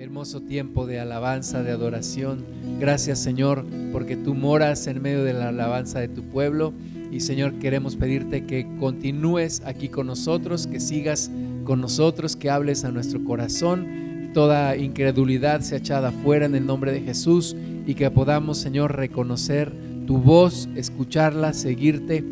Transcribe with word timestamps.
hermoso 0.00 0.40
tiempo 0.40 0.86
de 0.86 0.98
alabanza, 0.98 1.62
de 1.62 1.72
adoración. 1.72 2.42
Gracias 2.80 3.18
Señor, 3.18 3.66
porque 3.92 4.16
tú 4.16 4.34
moras 4.34 4.86
en 4.86 5.02
medio 5.02 5.24
de 5.24 5.34
la 5.34 5.50
alabanza 5.50 6.00
de 6.00 6.08
tu 6.08 6.22
pueblo. 6.22 6.72
Y 7.12 7.20
Señor, 7.20 7.58
queremos 7.58 7.96
pedirte 7.96 8.46
que 8.46 8.66
continúes 8.78 9.60
aquí 9.66 9.90
con 9.90 10.06
nosotros, 10.06 10.66
que 10.66 10.80
sigas 10.80 11.30
con 11.64 11.82
nosotros, 11.82 12.34
que 12.34 12.48
hables 12.48 12.84
a 12.84 12.92
nuestro 12.92 13.22
corazón. 13.24 14.30
Toda 14.32 14.74
incredulidad 14.74 15.60
sea 15.60 15.76
echada 15.76 16.12
fuera 16.12 16.46
en 16.46 16.54
el 16.54 16.64
nombre 16.64 16.92
de 16.92 17.02
Jesús 17.02 17.54
y 17.86 17.94
que 17.94 18.10
podamos, 18.10 18.56
Señor, 18.56 18.96
reconocer 18.96 19.70
tu 20.06 20.16
voz, 20.16 20.66
escucharla, 20.76 21.52
seguirte, 21.52 22.24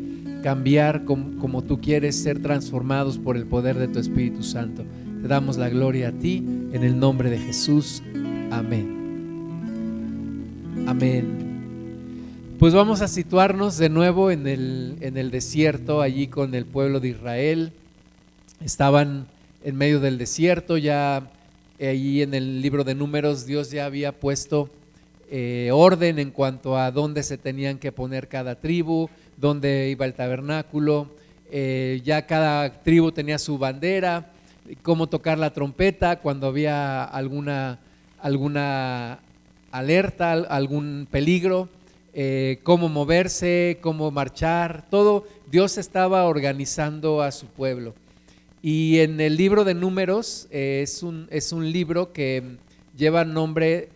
cambiar 0.42 1.04
como, 1.04 1.36
como 1.38 1.62
tú 1.62 1.82
quieres, 1.82 2.16
ser 2.16 2.40
transformados 2.40 3.18
por 3.18 3.36
el 3.36 3.44
poder 3.44 3.76
de 3.76 3.88
tu 3.88 3.98
Espíritu 3.98 4.42
Santo. 4.42 4.84
Te 5.20 5.28
damos 5.28 5.58
la 5.58 5.68
gloria 5.68 6.08
a 6.08 6.12
ti 6.12 6.57
en 6.72 6.84
el 6.84 6.98
nombre 6.98 7.30
de 7.30 7.38
Jesús. 7.38 8.02
Amén. 8.50 8.98
Amén. 10.86 11.48
Pues 12.58 12.74
vamos 12.74 13.00
a 13.02 13.08
situarnos 13.08 13.78
de 13.78 13.88
nuevo 13.88 14.30
en 14.30 14.46
el, 14.46 14.96
en 15.00 15.16
el 15.16 15.30
desierto, 15.30 16.02
allí 16.02 16.26
con 16.26 16.54
el 16.54 16.66
pueblo 16.66 17.00
de 17.00 17.08
Israel. 17.08 17.72
Estaban 18.64 19.26
en 19.64 19.76
medio 19.76 20.00
del 20.00 20.18
desierto, 20.18 20.76
ya 20.76 21.30
allí 21.80 22.22
en 22.22 22.34
el 22.34 22.60
libro 22.60 22.84
de 22.84 22.94
números 22.94 23.46
Dios 23.46 23.70
ya 23.70 23.84
había 23.84 24.12
puesto 24.12 24.70
eh, 25.30 25.70
orden 25.72 26.18
en 26.18 26.30
cuanto 26.30 26.76
a 26.76 26.90
dónde 26.90 27.22
se 27.22 27.38
tenían 27.38 27.78
que 27.78 27.92
poner 27.92 28.28
cada 28.28 28.56
tribu, 28.56 29.08
dónde 29.36 29.90
iba 29.90 30.06
el 30.06 30.14
tabernáculo, 30.14 31.08
eh, 31.50 32.00
ya 32.04 32.26
cada 32.26 32.82
tribu 32.82 33.12
tenía 33.12 33.38
su 33.38 33.58
bandera, 33.58 34.32
cómo 34.82 35.08
tocar 35.08 35.38
la 35.38 35.52
trompeta 35.52 36.20
cuando 36.20 36.46
había 36.46 37.04
alguna, 37.04 37.80
alguna 38.18 39.20
alerta, 39.70 40.32
algún 40.32 41.06
peligro, 41.10 41.68
eh, 42.14 42.60
cómo 42.62 42.88
moverse, 42.88 43.78
cómo 43.80 44.10
marchar, 44.10 44.86
todo 44.90 45.26
Dios 45.50 45.78
estaba 45.78 46.24
organizando 46.24 47.22
a 47.22 47.32
su 47.32 47.46
pueblo. 47.46 47.94
Y 48.60 48.98
en 48.98 49.20
el 49.20 49.36
libro 49.36 49.64
de 49.64 49.74
números 49.74 50.48
eh, 50.50 50.80
es, 50.82 51.02
un, 51.02 51.28
es 51.30 51.52
un 51.52 51.70
libro 51.70 52.12
que 52.12 52.42
lleva 52.96 53.24
nombre 53.24 53.90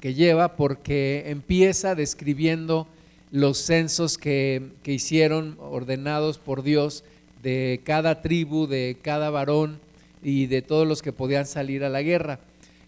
que 0.00 0.14
lleva 0.14 0.56
porque 0.56 1.24
empieza 1.26 1.94
describiendo 1.94 2.86
los 3.32 3.58
censos 3.58 4.18
que, 4.18 4.70
que 4.82 4.92
hicieron 4.92 5.56
ordenados 5.58 6.38
por 6.38 6.62
Dios 6.62 7.02
de 7.42 7.80
cada 7.82 8.22
tribu, 8.22 8.66
de 8.66 8.98
cada 9.02 9.30
varón, 9.30 9.80
y 10.26 10.46
de 10.46 10.60
todos 10.60 10.88
los 10.88 11.02
que 11.02 11.12
podían 11.12 11.46
salir 11.46 11.84
a 11.84 11.88
la 11.88 12.02
guerra. 12.02 12.40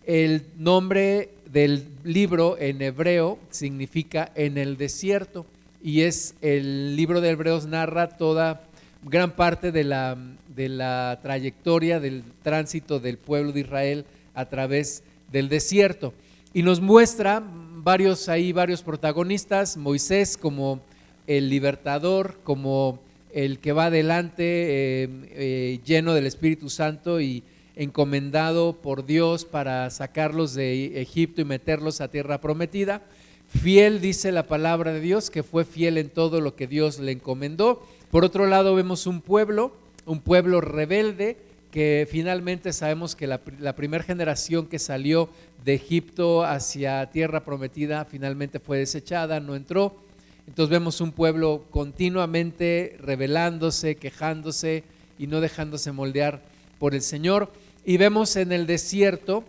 El 0.05 0.43
nombre 0.57 1.31
del 1.53 1.87
libro 2.03 2.59
en 2.59 2.83
hebreo 2.83 3.39
significa 3.51 4.33
en 4.35 4.59
el 4.59 4.77
desierto 4.77 5.47
y 5.81 6.01
es 6.01 6.35
el 6.43 6.97
libro 6.97 7.21
de 7.21 7.31
Hebreos 7.31 7.67
narra 7.67 8.09
toda 8.09 8.63
gran 9.05 9.37
parte 9.37 9.71
de 9.71 9.85
la, 9.85 10.19
de 10.57 10.69
la 10.69 11.21
trayectoria 11.23 12.01
del 12.01 12.25
tránsito 12.43 12.99
del 12.99 13.19
pueblo 13.19 13.53
de 13.53 13.61
Israel 13.61 14.05
a 14.35 14.47
través 14.47 15.05
del 15.31 15.49
desierto 15.49 16.13
y 16.53 16.65
nos 16.65 16.81
muestra 16.81 17.41
varios 17.77 18.29
ahí 18.29 18.51
varios 18.51 18.83
protagonistas, 18.83 19.77
Moisés 19.77 20.37
como 20.37 20.81
el 21.29 21.51
libertador, 21.51 22.41
como 22.43 22.99
el 23.33 23.59
que 23.59 23.73
va 23.73 23.87
adelante 23.87 24.45
eh, 24.45 25.09
eh, 25.31 25.81
lleno 25.85 26.15
del 26.15 26.27
Espíritu 26.27 26.71
Santo 26.71 27.21
y 27.21 27.43
encomendado 27.77 28.75
por 28.75 29.07
Dios 29.07 29.45
para 29.45 29.89
sacarlos 29.91 30.55
de 30.55 31.01
Egipto 31.01 31.41
y 31.41 31.45
meterlos 31.45 32.01
a 32.01 32.09
tierra 32.09 32.41
prometida. 32.41 33.03
Fiel 33.49 34.01
dice 34.01 34.33
la 34.33 34.43
palabra 34.43 34.93
de 34.93 35.01
Dios, 35.01 35.31
que 35.31 35.43
fue 35.43 35.65
fiel 35.65 35.97
en 35.97 36.11
todo 36.11 36.41
lo 36.41 36.57
que 36.57 36.67
Dios 36.67 36.99
le 36.99 37.13
encomendó. 37.13 37.87
Por 38.11 38.25
otro 38.25 38.47
lado 38.47 38.75
vemos 38.75 39.07
un 39.07 39.21
pueblo, 39.21 39.73
un 40.07 40.21
pueblo 40.21 40.61
rebelde, 40.61 41.37
que 41.71 42.09
finalmente 42.11 42.73
sabemos 42.73 43.15
que 43.15 43.27
la, 43.27 43.41
la 43.61 43.77
primera 43.77 44.03
generación 44.03 44.67
que 44.67 44.79
salió 44.79 45.29
de 45.65 45.75
Egipto 45.75 46.45
hacia 46.45 47.11
tierra 47.11 47.45
prometida 47.45 48.05
finalmente 48.07 48.59
fue 48.59 48.79
desechada, 48.79 49.39
no 49.39 49.55
entró 49.55 50.08
entonces 50.49 50.71
vemos 50.71 51.03
un 51.03 51.13
pueblo 51.13 51.67
continuamente 51.71 52.97
rebelándose, 53.03 53.97
quejándose 53.97 54.83
y 55.19 55.27
no 55.27 55.43
dejándose 55.43 55.93
moldear 55.93 56.41
por 56.79 56.95
el 56.95 57.03
Señor. 57.03 57.53
Y 57.85 57.99
vemos 57.99 58.35
en 58.35 58.53
el 58.53 58.67
desierto 58.67 59.45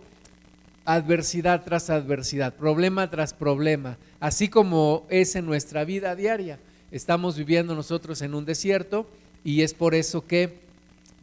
adversidad 0.84 1.64
tras 1.64 1.88
adversidad, 1.88 2.54
problema 2.54 3.08
tras 3.08 3.32
problema, 3.32 3.96
así 4.20 4.48
como 4.48 5.06
es 5.08 5.36
en 5.36 5.46
nuestra 5.46 5.84
vida 5.84 6.14
diaria. 6.14 6.58
Estamos 6.90 7.38
viviendo 7.38 7.74
nosotros 7.74 8.20
en 8.20 8.34
un 8.34 8.44
desierto 8.44 9.06
y 9.42 9.62
es 9.62 9.72
por 9.72 9.94
eso 9.94 10.26
que 10.26 10.58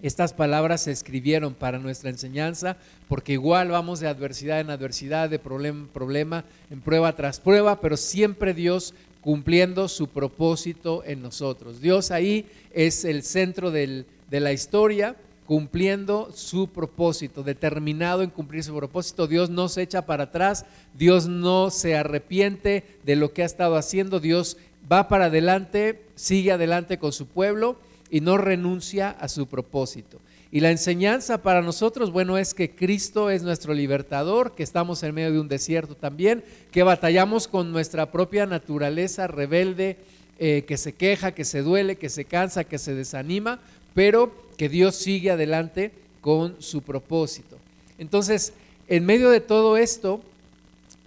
estas 0.01 0.33
palabras 0.33 0.81
se 0.81 0.91
escribieron 0.91 1.55
para 1.55 1.79
nuestra 1.79 2.09
enseñanza, 2.09 2.77
porque 3.07 3.33
igual 3.33 3.69
vamos 3.69 3.99
de 3.99 4.07
adversidad 4.07 4.59
en 4.59 4.69
adversidad, 4.69 5.29
de 5.29 5.39
problema 5.39 5.79
en 5.79 5.87
problema, 5.87 6.45
en 6.69 6.81
prueba 6.81 7.15
tras 7.15 7.39
prueba, 7.39 7.81
pero 7.81 7.97
siempre 7.97 8.53
Dios 8.53 8.93
cumpliendo 9.21 9.87
su 9.87 10.07
propósito 10.07 11.03
en 11.03 11.21
nosotros. 11.21 11.81
Dios 11.81 12.11
ahí 12.11 12.45
es 12.73 13.05
el 13.05 13.23
centro 13.23 13.71
de 13.71 14.05
la 14.29 14.53
historia, 14.53 15.15
cumpliendo 15.47 16.29
su 16.33 16.67
propósito, 16.67 17.41
determinado 17.41 18.21
en 18.21 18.29
cumplir 18.29 18.63
su 18.63 18.75
propósito. 18.75 19.27
Dios 19.27 19.49
no 19.49 19.69
se 19.69 19.81
echa 19.81 20.05
para 20.05 20.25
atrás, 20.25 20.65
Dios 20.93 21.27
no 21.27 21.71
se 21.71 21.95
arrepiente 21.95 22.83
de 23.03 23.15
lo 23.15 23.33
que 23.33 23.43
ha 23.43 23.45
estado 23.45 23.77
haciendo, 23.77 24.19
Dios 24.19 24.57
va 24.91 25.07
para 25.07 25.25
adelante, 25.25 26.03
sigue 26.15 26.51
adelante 26.51 26.99
con 26.99 27.13
su 27.13 27.25
pueblo 27.25 27.77
y 28.09 28.21
no 28.21 28.37
renuncia 28.37 29.09
a 29.09 29.27
su 29.27 29.47
propósito. 29.47 30.19
Y 30.51 30.61
la 30.61 30.71
enseñanza 30.71 31.41
para 31.41 31.61
nosotros, 31.61 32.11
bueno, 32.11 32.37
es 32.37 32.53
que 32.53 32.71
Cristo 32.71 33.29
es 33.29 33.43
nuestro 33.43 33.73
libertador, 33.73 34.55
que 34.55 34.63
estamos 34.63 35.03
en 35.03 35.13
medio 35.13 35.33
de 35.33 35.39
un 35.39 35.49
desierto 35.49 35.95
también, 35.95 36.43
que 36.71 36.83
batallamos 36.83 37.47
con 37.47 37.71
nuestra 37.71 38.11
propia 38.11 38.45
naturaleza 38.45 39.27
rebelde, 39.27 39.97
eh, 40.39 40.63
que 40.65 40.77
se 40.77 40.93
queja, 40.93 41.33
que 41.33 41.43
se 41.43 41.61
duele, 41.61 41.97
que 41.97 42.09
se 42.09 42.23
cansa, 42.23 42.63
que 42.63 42.77
se 42.77 42.95
desanima, 42.95 43.59
pero 43.93 44.31
que 44.55 44.69
Dios 44.69 44.95
sigue 44.95 45.31
adelante 45.31 45.91
con 46.21 46.55
su 46.61 46.81
propósito. 46.81 47.57
Entonces, 47.97 48.53
en 48.87 49.05
medio 49.05 49.29
de 49.29 49.41
todo 49.41 49.75
esto, 49.75 50.21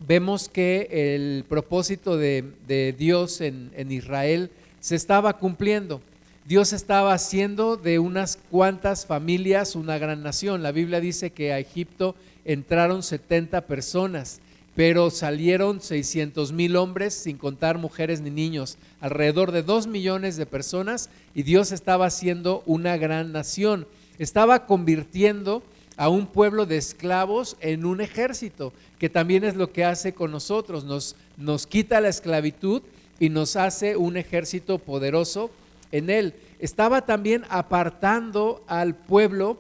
vemos 0.06 0.50
que 0.50 0.88
el 0.90 1.44
propósito 1.48 2.18
de, 2.18 2.94
Dios 2.98 3.40
en 3.40 3.90
Israel 3.90 4.50
se 4.80 4.96
estaba 4.96 5.38
cumpliendo. 5.38 6.02
Dios 6.50 6.72
estaba 6.72 7.14
haciendo 7.14 7.76
de 7.76 8.00
unas 8.00 8.36
cuantas 8.50 9.06
familias 9.06 9.76
una 9.76 9.98
gran 9.98 10.24
nación. 10.24 10.64
La 10.64 10.72
Biblia 10.72 10.98
dice 10.98 11.30
que 11.30 11.52
a 11.52 11.60
Egipto 11.60 12.16
entraron 12.44 13.04
70 13.04 13.68
personas, 13.68 14.40
pero 14.74 15.10
salieron 15.10 15.80
600 15.80 16.50
mil 16.50 16.74
hombres, 16.74 17.14
sin 17.14 17.36
contar 17.38 17.78
mujeres 17.78 18.20
ni 18.20 18.30
niños, 18.30 18.78
alrededor 19.00 19.52
de 19.52 19.62
2 19.62 19.86
millones 19.86 20.36
de 20.36 20.44
personas, 20.44 21.08
y 21.36 21.44
Dios 21.44 21.70
estaba 21.70 22.06
haciendo 22.06 22.64
una 22.66 22.96
gran 22.96 23.30
nación. 23.30 23.86
Estaba 24.18 24.66
convirtiendo 24.66 25.62
a 25.96 26.08
un 26.08 26.26
pueblo 26.26 26.66
de 26.66 26.78
esclavos 26.78 27.58
en 27.60 27.84
un 27.84 28.00
ejército, 28.00 28.72
que 28.98 29.08
también 29.08 29.44
es 29.44 29.54
lo 29.54 29.70
que 29.70 29.84
hace 29.84 30.14
con 30.14 30.32
nosotros, 30.32 30.82
nos, 30.82 31.14
nos 31.36 31.68
quita 31.68 32.00
la 32.00 32.08
esclavitud 32.08 32.82
y 33.20 33.28
nos 33.28 33.54
hace 33.54 33.96
un 33.96 34.16
ejército 34.16 34.78
poderoso 34.78 35.52
en 35.92 36.10
él. 36.10 36.34
Estaba 36.58 37.06
también 37.06 37.44
apartando 37.48 38.62
al 38.66 38.94
pueblo 38.94 39.58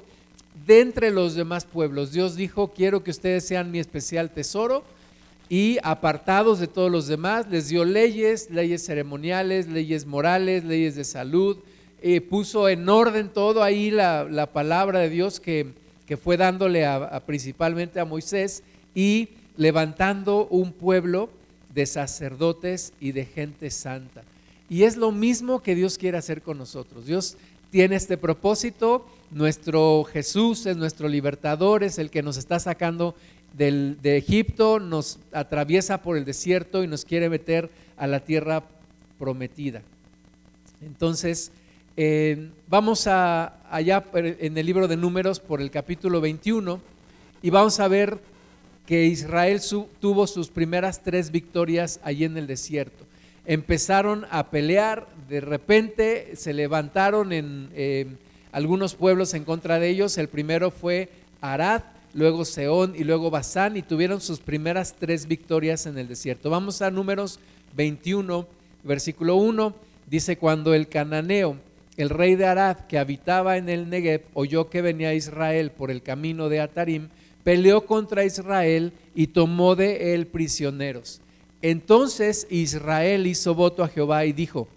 de 0.66 0.80
entre 0.80 1.10
los 1.10 1.34
demás 1.34 1.64
pueblos. 1.64 2.12
Dios 2.12 2.36
dijo, 2.36 2.68
quiero 2.68 3.02
que 3.02 3.10
ustedes 3.10 3.44
sean 3.46 3.70
mi 3.70 3.78
especial 3.78 4.30
tesoro 4.30 4.84
y 5.48 5.78
apartados 5.82 6.60
de 6.60 6.68
todos 6.68 6.92
los 6.92 7.08
demás, 7.08 7.48
les 7.50 7.68
dio 7.68 7.84
leyes, 7.84 8.50
leyes 8.50 8.84
ceremoniales, 8.84 9.66
leyes 9.66 10.06
morales, 10.06 10.64
leyes 10.64 10.94
de 10.94 11.04
salud, 11.04 11.58
eh, 12.02 12.20
puso 12.20 12.68
en 12.68 12.88
orden 12.88 13.28
todo 13.28 13.62
ahí 13.62 13.90
la, 13.90 14.48
palabra 14.52 15.00
de 15.00 15.10
Dios 15.10 15.40
que, 15.40 15.66
que 16.06 16.16
fue 16.16 16.36
dándole 16.36 16.86
principalmente 17.26 17.98
a 17.98 18.04
Moisés 18.04 18.62
y 18.94 19.30
levantando 19.56 20.46
un 20.46 20.72
pueblo 20.72 21.30
de 21.74 21.84
sacerdotes 21.84 22.92
y 23.00 23.12
de 23.12 23.24
gente 23.24 23.70
santa. 23.70 24.22
Y 24.70 24.84
es 24.84 24.96
lo 24.96 25.10
mismo 25.10 25.62
que 25.62 25.74
Dios 25.74 25.98
quiere 25.98 26.16
hacer 26.16 26.42
con 26.42 26.56
nosotros. 26.56 27.04
Dios 27.04 27.36
tiene 27.70 27.96
este 27.96 28.16
propósito. 28.16 29.04
Nuestro 29.32 30.04
Jesús 30.04 30.64
es 30.64 30.76
nuestro 30.76 31.08
libertador, 31.08 31.82
es 31.82 31.98
el 31.98 32.08
que 32.08 32.22
nos 32.22 32.36
está 32.36 32.60
sacando 32.60 33.16
del, 33.52 33.98
de 34.00 34.16
Egipto, 34.16 34.78
nos 34.78 35.18
atraviesa 35.32 36.02
por 36.02 36.16
el 36.16 36.24
desierto 36.24 36.84
y 36.84 36.86
nos 36.86 37.04
quiere 37.04 37.28
meter 37.28 37.68
a 37.96 38.06
la 38.06 38.20
tierra 38.20 38.62
prometida. 39.18 39.82
Entonces, 40.80 41.50
eh, 41.96 42.50
vamos 42.68 43.08
a, 43.08 43.60
allá 43.70 44.04
en 44.14 44.56
el 44.56 44.66
libro 44.66 44.86
de 44.86 44.96
números 44.96 45.40
por 45.40 45.60
el 45.60 45.70
capítulo 45.72 46.20
21 46.20 46.80
y 47.42 47.50
vamos 47.50 47.80
a 47.80 47.88
ver 47.88 48.18
que 48.86 49.06
Israel 49.06 49.60
tuvo 49.98 50.28
sus 50.28 50.48
primeras 50.48 51.02
tres 51.02 51.32
victorias 51.32 51.98
allí 52.04 52.24
en 52.24 52.36
el 52.36 52.46
desierto. 52.46 53.09
Empezaron 53.50 54.26
a 54.30 54.48
pelear, 54.48 55.08
de 55.28 55.40
repente 55.40 56.36
se 56.36 56.52
levantaron 56.52 57.32
en 57.32 57.68
eh, 57.74 58.06
algunos 58.52 58.94
pueblos 58.94 59.34
en 59.34 59.42
contra 59.42 59.80
de 59.80 59.88
ellos. 59.88 60.18
El 60.18 60.28
primero 60.28 60.70
fue 60.70 61.08
Arad, 61.40 61.82
luego 62.14 62.44
Seón 62.44 62.94
y 62.96 63.02
luego 63.02 63.28
Basán 63.28 63.76
y 63.76 63.82
tuvieron 63.82 64.20
sus 64.20 64.38
primeras 64.38 64.94
tres 64.96 65.26
victorias 65.26 65.86
en 65.86 65.98
el 65.98 66.06
desierto. 66.06 66.48
Vamos 66.48 66.80
a 66.80 66.92
números 66.92 67.40
21, 67.74 68.46
versículo 68.84 69.34
1. 69.34 69.74
Dice, 70.08 70.36
cuando 70.36 70.72
el 70.72 70.86
cananeo, 70.86 71.56
el 71.96 72.10
rey 72.10 72.36
de 72.36 72.46
Arad, 72.46 72.76
que 72.86 73.00
habitaba 73.00 73.56
en 73.56 73.68
el 73.68 73.90
Negev, 73.90 74.26
oyó 74.32 74.70
que 74.70 74.80
venía 74.80 75.12
Israel 75.12 75.72
por 75.72 75.90
el 75.90 76.02
camino 76.02 76.48
de 76.50 76.60
Atarim, 76.60 77.08
peleó 77.42 77.84
contra 77.84 78.24
Israel 78.24 78.92
y 79.12 79.26
tomó 79.26 79.74
de 79.74 80.14
él 80.14 80.28
prisioneros. 80.28 81.20
Entonces 81.62 82.46
Israel 82.50 83.26
hizo 83.26 83.54
voto 83.54 83.84
a 83.84 83.88
Jehová 83.88 84.24
y 84.24 84.32
dijo, 84.32 84.68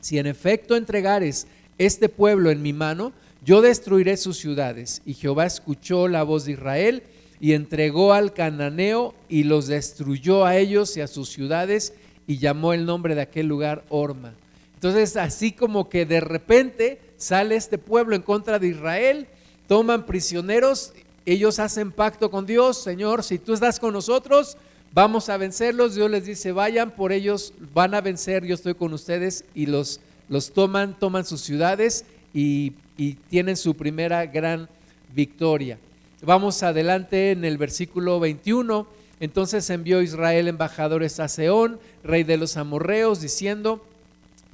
si 0.00 0.18
en 0.18 0.26
efecto 0.26 0.76
entregares 0.76 1.46
este 1.78 2.08
pueblo 2.08 2.50
en 2.50 2.62
mi 2.62 2.72
mano, 2.72 3.12
yo 3.44 3.62
destruiré 3.62 4.16
sus 4.16 4.38
ciudades. 4.38 5.02
Y 5.06 5.14
Jehová 5.14 5.46
escuchó 5.46 6.08
la 6.08 6.22
voz 6.22 6.44
de 6.44 6.52
Israel 6.52 7.02
y 7.40 7.52
entregó 7.52 8.12
al 8.12 8.32
cananeo 8.32 9.14
y 9.28 9.44
los 9.44 9.66
destruyó 9.66 10.44
a 10.44 10.56
ellos 10.56 10.96
y 10.96 11.00
a 11.00 11.06
sus 11.06 11.30
ciudades 11.30 11.94
y 12.26 12.38
llamó 12.38 12.72
el 12.72 12.84
nombre 12.84 13.14
de 13.14 13.22
aquel 13.22 13.46
lugar 13.46 13.84
Orma. 13.88 14.34
Entonces, 14.74 15.16
así 15.16 15.52
como 15.52 15.88
que 15.88 16.06
de 16.06 16.20
repente 16.20 17.00
sale 17.16 17.56
este 17.56 17.76
pueblo 17.76 18.16
en 18.16 18.22
contra 18.22 18.58
de 18.58 18.68
Israel, 18.68 19.26
toman 19.66 20.06
prisioneros, 20.06 20.92
ellos 21.26 21.58
hacen 21.58 21.92
pacto 21.92 22.30
con 22.30 22.46
Dios, 22.46 22.82
Señor, 22.82 23.22
si 23.22 23.38
tú 23.38 23.52
estás 23.52 23.78
con 23.78 23.92
nosotros, 23.92 24.56
vamos 24.92 25.28
a 25.28 25.36
vencerlos. 25.36 25.94
Dios 25.94 26.10
les 26.10 26.24
dice, 26.24 26.52
vayan 26.52 26.90
por 26.90 27.12
ellos, 27.12 27.54
van 27.74 27.94
a 27.94 28.00
vencer, 28.00 28.44
yo 28.44 28.54
estoy 28.54 28.74
con 28.74 28.92
ustedes 28.92 29.44
y 29.54 29.66
los, 29.66 30.00
los 30.28 30.52
toman, 30.52 30.98
toman 30.98 31.24
sus 31.24 31.40
ciudades 31.40 32.04
y, 32.34 32.72
y 32.96 33.14
tienen 33.14 33.56
su 33.56 33.74
primera 33.74 34.26
gran 34.26 34.68
victoria. 35.14 35.78
Vamos 36.22 36.62
adelante 36.62 37.30
en 37.30 37.44
el 37.44 37.58
versículo 37.58 38.20
21. 38.20 38.86
Entonces 39.20 39.68
envió 39.70 40.00
Israel 40.00 40.48
embajadores 40.48 41.20
a 41.20 41.28
Seón, 41.28 41.78
rey 42.02 42.24
de 42.24 42.38
los 42.38 42.56
amorreos, 42.56 43.20
diciendo, 43.20 43.84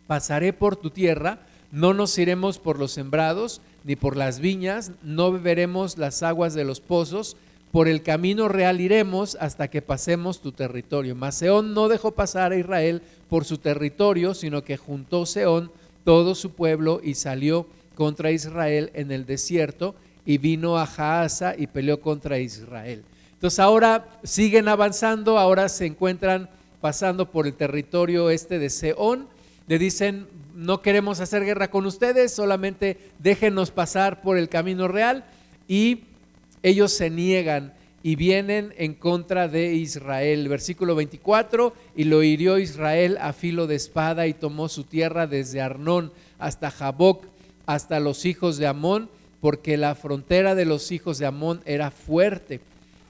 pasaré 0.06 0.52
por 0.52 0.76
tu 0.76 0.90
tierra, 0.90 1.40
no 1.70 1.94
nos 1.94 2.18
iremos 2.18 2.58
por 2.58 2.78
los 2.78 2.92
sembrados, 2.92 3.60
ni 3.84 3.94
por 3.94 4.16
las 4.16 4.40
viñas, 4.40 4.90
no 5.02 5.30
beberemos 5.30 5.98
las 5.98 6.24
aguas 6.24 6.54
de 6.54 6.64
los 6.64 6.80
pozos, 6.80 7.36
por 7.72 7.88
el 7.88 8.02
camino 8.02 8.48
real 8.48 8.80
iremos 8.80 9.36
hasta 9.40 9.68
que 9.68 9.82
pasemos 9.82 10.40
tu 10.40 10.52
territorio. 10.52 11.14
Mas 11.14 11.36
Seón 11.36 11.74
no 11.74 11.88
dejó 11.88 12.12
pasar 12.12 12.52
a 12.52 12.56
Israel 12.56 13.02
por 13.28 13.44
su 13.44 13.58
territorio, 13.58 14.34
sino 14.34 14.64
que 14.64 14.76
juntó 14.76 15.26
Seón 15.26 15.70
todo 16.04 16.34
su 16.34 16.52
pueblo 16.52 17.00
y 17.02 17.14
salió 17.14 17.66
contra 17.94 18.30
Israel 18.30 18.90
en 18.94 19.10
el 19.10 19.26
desierto 19.26 19.94
y 20.24 20.38
vino 20.38 20.78
a 20.78 20.86
Jaasa 20.86 21.54
y 21.56 21.66
peleó 21.66 22.00
contra 22.00 22.38
Israel. 22.38 23.04
Entonces 23.32 23.58
ahora 23.58 24.08
siguen 24.22 24.69
avanzando, 24.69 25.38
ahora 25.38 25.69
se 25.69 25.86
encuentran 25.86 26.48
pasando 26.80 27.30
por 27.30 27.46
el 27.46 27.54
territorio 27.54 28.30
este 28.30 28.58
de 28.58 28.70
Seón. 28.70 29.28
Le 29.66 29.78
dicen, 29.78 30.26
no 30.54 30.80
queremos 30.80 31.20
hacer 31.20 31.44
guerra 31.44 31.70
con 31.70 31.84
ustedes, 31.86 32.32
solamente 32.32 32.98
déjenos 33.19 33.70
pasar 33.70 34.22
por 34.22 34.38
el 34.38 34.48
camino 34.48 34.88
real. 34.88 35.24
Y 35.69 36.04
ellos 36.62 36.93
se 36.93 37.11
niegan 37.11 37.75
y 38.03 38.14
vienen 38.14 38.73
en 38.79 38.94
contra 38.94 39.49
de 39.49 39.75
Israel. 39.75 40.49
Versículo 40.49 40.94
24, 40.94 41.75
y 41.97 42.05
lo 42.05 42.23
hirió 42.23 42.58
Israel 42.58 43.19
a 43.20 43.32
filo 43.32 43.67
de 43.67 43.75
espada 43.75 44.26
y 44.26 44.35
tomó 44.35 44.69
su 44.69 44.85
tierra 44.85 45.26
desde 45.26 45.61
Arnón 45.61 46.12
hasta 46.38 46.70
Jaboc, 46.70 47.25
hasta 47.67 47.99
los 47.99 48.25
hijos 48.25 48.58
de 48.58 48.69
Amón, 48.69 49.11
porque 49.41 49.76
la 49.76 49.94
frontera 49.94 50.55
de 50.55 50.67
los 50.67 50.93
hijos 50.93 51.19
de 51.19 51.26
Amón 51.26 51.62
era 51.64 51.91
fuerte. 51.91 52.61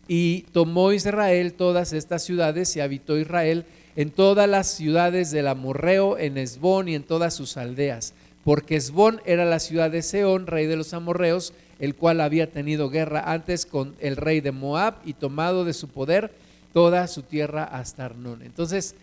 Y 0.09 0.43
tomó 0.53 0.93
Israel 0.93 1.53
todas 1.53 1.93
estas 1.93 2.23
ciudades 2.23 2.75
y 2.77 2.81
habitó 2.81 3.19
Israel 3.19 3.67
en 3.97 4.11
todas 4.11 4.49
las 4.49 4.69
ciudades 4.69 5.31
del 5.31 5.49
amorreo, 5.49 6.19
en 6.19 6.39
Esbón 6.39 6.89
y 6.89 6.95
en 6.95 7.03
todas 7.03 7.35
sus 7.35 7.57
aldeas, 7.57 8.15
porque 8.45 8.77
Esbón 8.77 9.21
era 9.25 9.45
la 9.45 9.59
ciudad 9.59 9.91
de 9.91 10.03
Seón, 10.03 10.47
rey 10.47 10.67
de 10.67 10.77
los 10.77 10.93
amorreos, 10.95 11.55
el 11.79 11.95
cual 11.95 12.21
había 12.21 12.51
tenido 12.51 12.91
guerra 12.91 13.33
antes 13.33 13.67
con 13.67 13.95
el 14.01 14.17
rey 14.17 14.41
de 14.41 14.53
Moab 14.53 14.97
y 15.05 15.13
tomado 15.13 15.65
de 15.65 15.73
su 15.73 15.89
poder 15.89 16.33
toda 16.73 17.07
su 17.07 17.23
tierra 17.23 17.65
hasta 17.65 18.05
Arnón. 18.05 18.43
Entonces, 18.43 18.95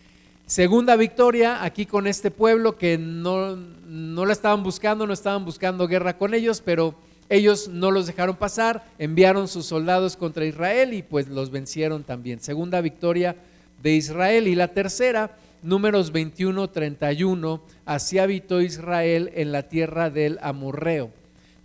segunda 0.46 0.96
victoria 0.96 1.64
aquí 1.64 1.86
con 1.86 2.06
este 2.06 2.30
pueblo 2.30 2.76
que 2.76 2.98
no, 2.98 3.56
no 3.56 4.26
la 4.26 4.32
estaban 4.32 4.62
buscando, 4.62 5.06
no 5.06 5.12
estaban 5.12 5.44
buscando 5.44 5.88
guerra 5.88 6.16
con 6.16 6.34
ellos, 6.34 6.62
pero 6.64 6.94
ellos 7.28 7.68
no 7.68 7.90
los 7.90 8.06
dejaron 8.06 8.36
pasar, 8.36 8.84
enviaron 8.98 9.48
sus 9.48 9.66
soldados 9.66 10.16
contra 10.16 10.44
Israel 10.44 10.92
y 10.92 11.02
pues 11.02 11.28
los 11.28 11.50
vencieron 11.50 12.04
también. 12.04 12.40
Segunda 12.40 12.80
victoria 12.80 13.34
de 13.82 13.92
Israel. 13.94 14.46
Y 14.46 14.54
la 14.54 14.68
tercera, 14.68 15.36
números 15.62 16.12
21, 16.12 16.70
31, 16.70 17.62
así 17.86 18.18
habitó 18.18 18.60
Israel 18.60 19.30
en 19.34 19.52
la 19.52 19.64
tierra 19.64 20.10
del 20.10 20.38
Amorreo. 20.42 21.10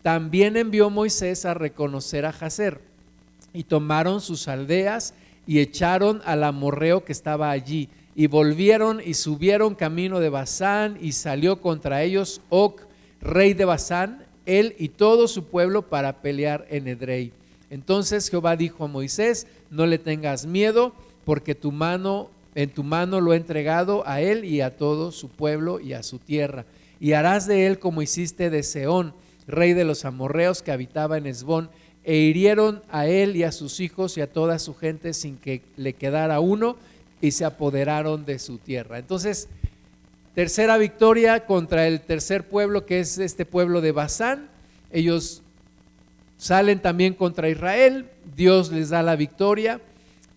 También 0.02 0.58
envió 0.58 0.90
Moisés 0.90 1.46
a 1.46 1.54
reconocer 1.54 2.26
a 2.26 2.32
Jazer 2.32 2.82
y 3.54 3.64
tomaron 3.64 4.22
sus 4.22 4.48
aldeas 4.48 5.14
y 5.46 5.60
echaron 5.60 6.22
al 6.26 6.44
amorreo 6.44 7.04
que 7.04 7.12
estaba 7.12 7.52
allí 7.52 7.90
y 8.16 8.28
volvieron 8.28 9.02
y 9.04 9.14
subieron 9.14 9.76
camino 9.76 10.20
de 10.20 10.30
Basán 10.30 10.98
y 11.02 11.14
salió 11.14 11.62
contra 11.62 12.04
ellos 12.04 12.42
Oc, 12.50 12.82
rey 13.22 13.54
de 13.54 13.66
Basán, 13.66 14.26
él 14.46 14.76
y 14.78 14.90
todo 14.90 15.28
su 15.28 15.46
pueblo 15.46 15.90
para 15.90 16.22
pelear 16.22 16.66
en 16.70 16.88
Edrei. 16.88 17.32
Entonces 17.70 18.30
Jehová 18.30 18.56
dijo 18.56 18.86
a 18.86 18.88
Moisés, 18.88 19.48
no 19.70 19.86
le 19.86 20.00
tengas 20.00 20.46
miedo, 20.46 20.94
porque 21.24 21.56
tu 21.56 21.72
mano 21.72 22.30
en 22.56 22.72
tu 22.72 22.84
mano 22.84 23.22
lo 23.22 23.34
he 23.34 23.38
entregado 23.38 24.04
a 24.08 24.22
él 24.22 24.44
y 24.44 24.62
a 24.62 24.76
todo 24.76 25.12
su 25.12 25.30
pueblo 25.30 25.80
y 25.80 25.94
a 25.94 26.04
su 26.04 26.20
tierra. 26.20 26.66
Y 27.00 27.14
harás 27.14 27.48
de 27.48 27.68
él 27.68 27.80
como 27.80 28.02
hiciste 28.02 28.50
de 28.50 28.64
Seón, 28.64 29.14
rey 29.52 29.74
de 29.74 29.86
los 29.86 30.06
amorreos 30.06 30.62
que 30.62 30.72
habitaba 30.72 31.18
en 31.18 31.28
Esbón, 31.28 31.70
e 32.04 32.16
hirieron 32.16 32.82
a 32.90 33.08
él 33.08 33.36
y 33.36 33.44
a 33.44 33.52
sus 33.52 33.80
hijos 33.80 34.18
y 34.18 34.22
a 34.22 34.32
toda 34.32 34.58
su 34.60 34.74
gente 34.74 35.14
sin 35.14 35.38
que 35.38 35.62
le 35.78 35.94
quedara 35.94 36.40
uno, 36.40 36.78
y 37.22 37.32
se 37.32 37.44
apoderaron 37.44 38.26
de 38.26 38.40
su 38.40 38.58
tierra. 38.58 38.98
Entonces, 38.98 39.50
Tercera 40.40 40.78
victoria 40.78 41.46
contra 41.46 41.86
el 41.86 42.00
tercer 42.00 42.48
pueblo, 42.48 42.86
que 42.86 43.02
es 43.02 43.18
este 43.18 43.46
pueblo 43.46 43.82
de 43.82 43.92
Basán. 43.92 44.48
Ellos 44.90 45.42
salen 46.38 46.80
también 46.80 47.14
contra 47.14 47.50
Israel, 47.50 48.06
Dios 48.38 48.72
les 48.72 48.88
da 48.88 49.04
la 49.04 49.18
victoria. 49.18 49.82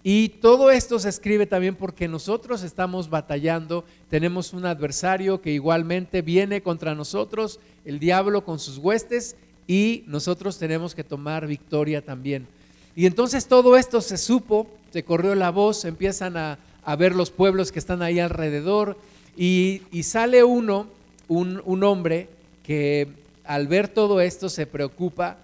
Y 0.05 0.31
todo 0.41 0.71
esto 0.71 0.99
se 0.99 1.09
escribe 1.09 1.47
también 1.47 1.77
porque 1.77 2.09
nosotros 2.09 2.63
estamos 2.63 3.09
batallando, 3.09 3.85
tenemos 4.09 4.53
un 4.53 4.67
adversario 4.67 5.41
que 5.41 5.53
igualmente 5.53 6.23
viene 6.23 6.61
contra 6.61 6.95
nosotros, 6.95 7.61
el 7.85 7.99
diablo 7.99 8.45
con 8.45 8.59
sus 8.59 8.79
huestes, 8.79 9.37
y 9.69 10.03
nosotros 10.09 10.59
tenemos 10.59 10.95
que 10.95 11.05
tomar 11.05 11.47
victoria 11.47 12.05
también. 12.05 12.49
Y 12.97 13.07
entonces 13.07 13.47
todo 13.47 13.77
esto 13.77 14.01
se 14.01 14.19
supo, 14.19 14.67
se 14.93 15.05
corrió 15.05 15.35
la 15.37 15.51
voz, 15.51 15.85
empiezan 15.85 16.37
a, 16.37 16.59
a 16.85 16.97
ver 16.97 17.15
los 17.15 17.31
pueblos 17.31 17.71
que 17.71 17.79
están 17.79 18.03
ahí 18.03 18.19
alrededor, 18.19 18.97
y, 19.37 19.81
sale 20.03 20.45
uno, 20.45 20.87
un, 21.29 21.83
hombre, 21.85 22.29
que 22.63 23.09
al 23.45 23.67
ver 23.67 23.89
todo 23.89 24.21
esto 24.21 24.49
se 24.49 24.67
preocupa 24.67 25.39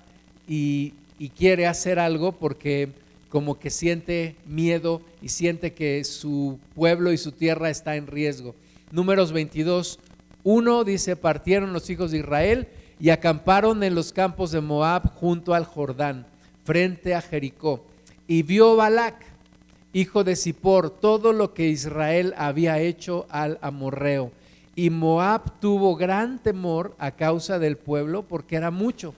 y, 0.46 0.92
quiere 1.36 1.66
hacer 1.66 1.98
algo 1.98 2.32
porque 2.32 2.90
como 3.28 3.58
que 3.58 3.70
siente 3.70 4.36
miedo 4.46 5.02
y 5.20 5.28
siente 5.28 5.74
que 5.74 6.04
su 6.04 6.58
pueblo 6.74 7.12
y 7.12 7.18
su 7.18 7.32
tierra 7.32 7.70
está 7.70 7.96
en 7.96 8.06
riesgo. 8.06 8.54
Números 8.90 9.32
22, 9.32 9.98
uno 10.44 10.84
dice, 10.84 11.16
partieron 11.16 11.72
los 11.72 11.90
hijos 11.90 12.10
de 12.10 12.18
Israel 12.18 12.68
y 12.98 13.10
acamparon 13.10 13.82
en 13.82 13.94
los 13.94 14.12
campos 14.12 14.50
de 14.50 14.60
Moab 14.60 15.14
junto 15.14 15.54
al 15.54 15.64
Jordán, 15.64 16.26
frente 16.64 17.14
a 17.14 17.20
Jericó. 17.20 17.84
Y 18.26 18.42
vio 18.42 18.76
Balac, 18.76 19.24
hijo 19.92 20.24
de 20.24 20.36
Zippor, 20.36 20.90
todo 20.90 21.32
lo 21.32 21.54
que 21.54 21.68
Israel 21.68 22.34
había 22.36 22.78
hecho 22.80 23.26
al 23.30 23.58
amorreo. 23.60 24.32
Y 24.74 24.90
Moab 24.90 25.60
tuvo 25.60 25.96
gran 25.96 26.38
temor 26.38 26.94
a 26.98 27.10
causa 27.10 27.58
del 27.58 27.76
pueblo 27.76 28.22
porque 28.22 28.56
era 28.56 28.70
mucho. 28.70 29.14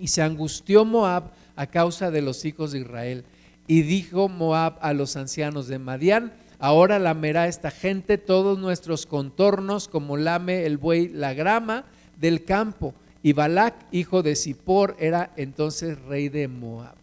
Y 0.00 0.08
se 0.08 0.22
angustió 0.22 0.84
Moab 0.84 1.32
a 1.58 1.66
causa 1.66 2.12
de 2.12 2.22
los 2.22 2.44
hijos 2.44 2.70
de 2.70 2.78
Israel. 2.78 3.24
Y 3.66 3.82
dijo 3.82 4.28
Moab 4.28 4.78
a 4.80 4.92
los 4.92 5.16
ancianos 5.16 5.66
de 5.66 5.80
Madián, 5.80 6.32
ahora 6.60 7.00
lamerá 7.00 7.48
esta 7.48 7.72
gente 7.72 8.16
todos 8.16 8.58
nuestros 8.58 9.06
contornos 9.06 9.88
como 9.88 10.16
lame 10.16 10.66
el 10.66 10.78
buey 10.78 11.08
la 11.08 11.34
grama 11.34 11.84
del 12.16 12.44
campo. 12.44 12.94
Y 13.24 13.32
Balac, 13.32 13.74
hijo 13.90 14.22
de 14.22 14.36
Zippor, 14.36 14.96
era 15.00 15.32
entonces 15.36 16.00
rey 16.02 16.28
de 16.28 16.46
Moab. 16.46 16.94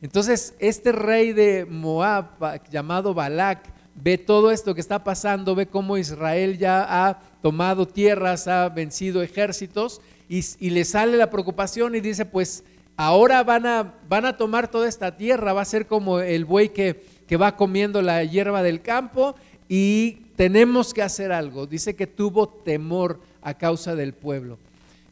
Entonces, 0.00 0.54
este 0.58 0.92
rey 0.92 1.34
de 1.34 1.66
Moab, 1.66 2.62
llamado 2.70 3.12
Balak, 3.12 3.60
ve 3.94 4.16
todo 4.16 4.50
esto 4.50 4.74
que 4.74 4.80
está 4.80 5.04
pasando, 5.04 5.54
ve 5.54 5.66
cómo 5.66 5.98
Israel 5.98 6.56
ya 6.56 6.86
ha 6.88 7.20
tomado 7.42 7.86
tierras, 7.86 8.48
ha 8.48 8.70
vencido 8.70 9.22
ejércitos 9.22 10.00
y, 10.28 10.70
le 10.70 10.84
sale 10.84 11.16
la 11.16 11.30
preocupación 11.30 11.94
y 11.94 12.00
dice, 12.00 12.24
pues 12.24 12.62
ahora 12.98 13.44
van 13.44 13.64
a, 13.64 13.94
van 14.08 14.26
a 14.26 14.36
tomar 14.36 14.68
toda 14.68 14.88
esta 14.88 15.16
tierra, 15.16 15.52
va 15.52 15.62
a 15.62 15.64
ser 15.64 15.86
como 15.86 16.18
el 16.18 16.44
buey 16.44 16.70
que, 16.70 17.04
que 17.28 17.36
va 17.36 17.56
comiendo 17.56 18.02
la 18.02 18.24
hierba 18.24 18.62
del 18.62 18.82
campo 18.82 19.36
y 19.68 20.18
tenemos 20.34 20.92
que 20.92 21.02
hacer 21.02 21.30
algo. 21.30 21.66
Dice 21.66 21.94
que 21.94 22.08
tuvo 22.08 22.48
temor 22.48 23.20
a 23.40 23.54
causa 23.54 23.94
del 23.94 24.14
pueblo. 24.14 24.58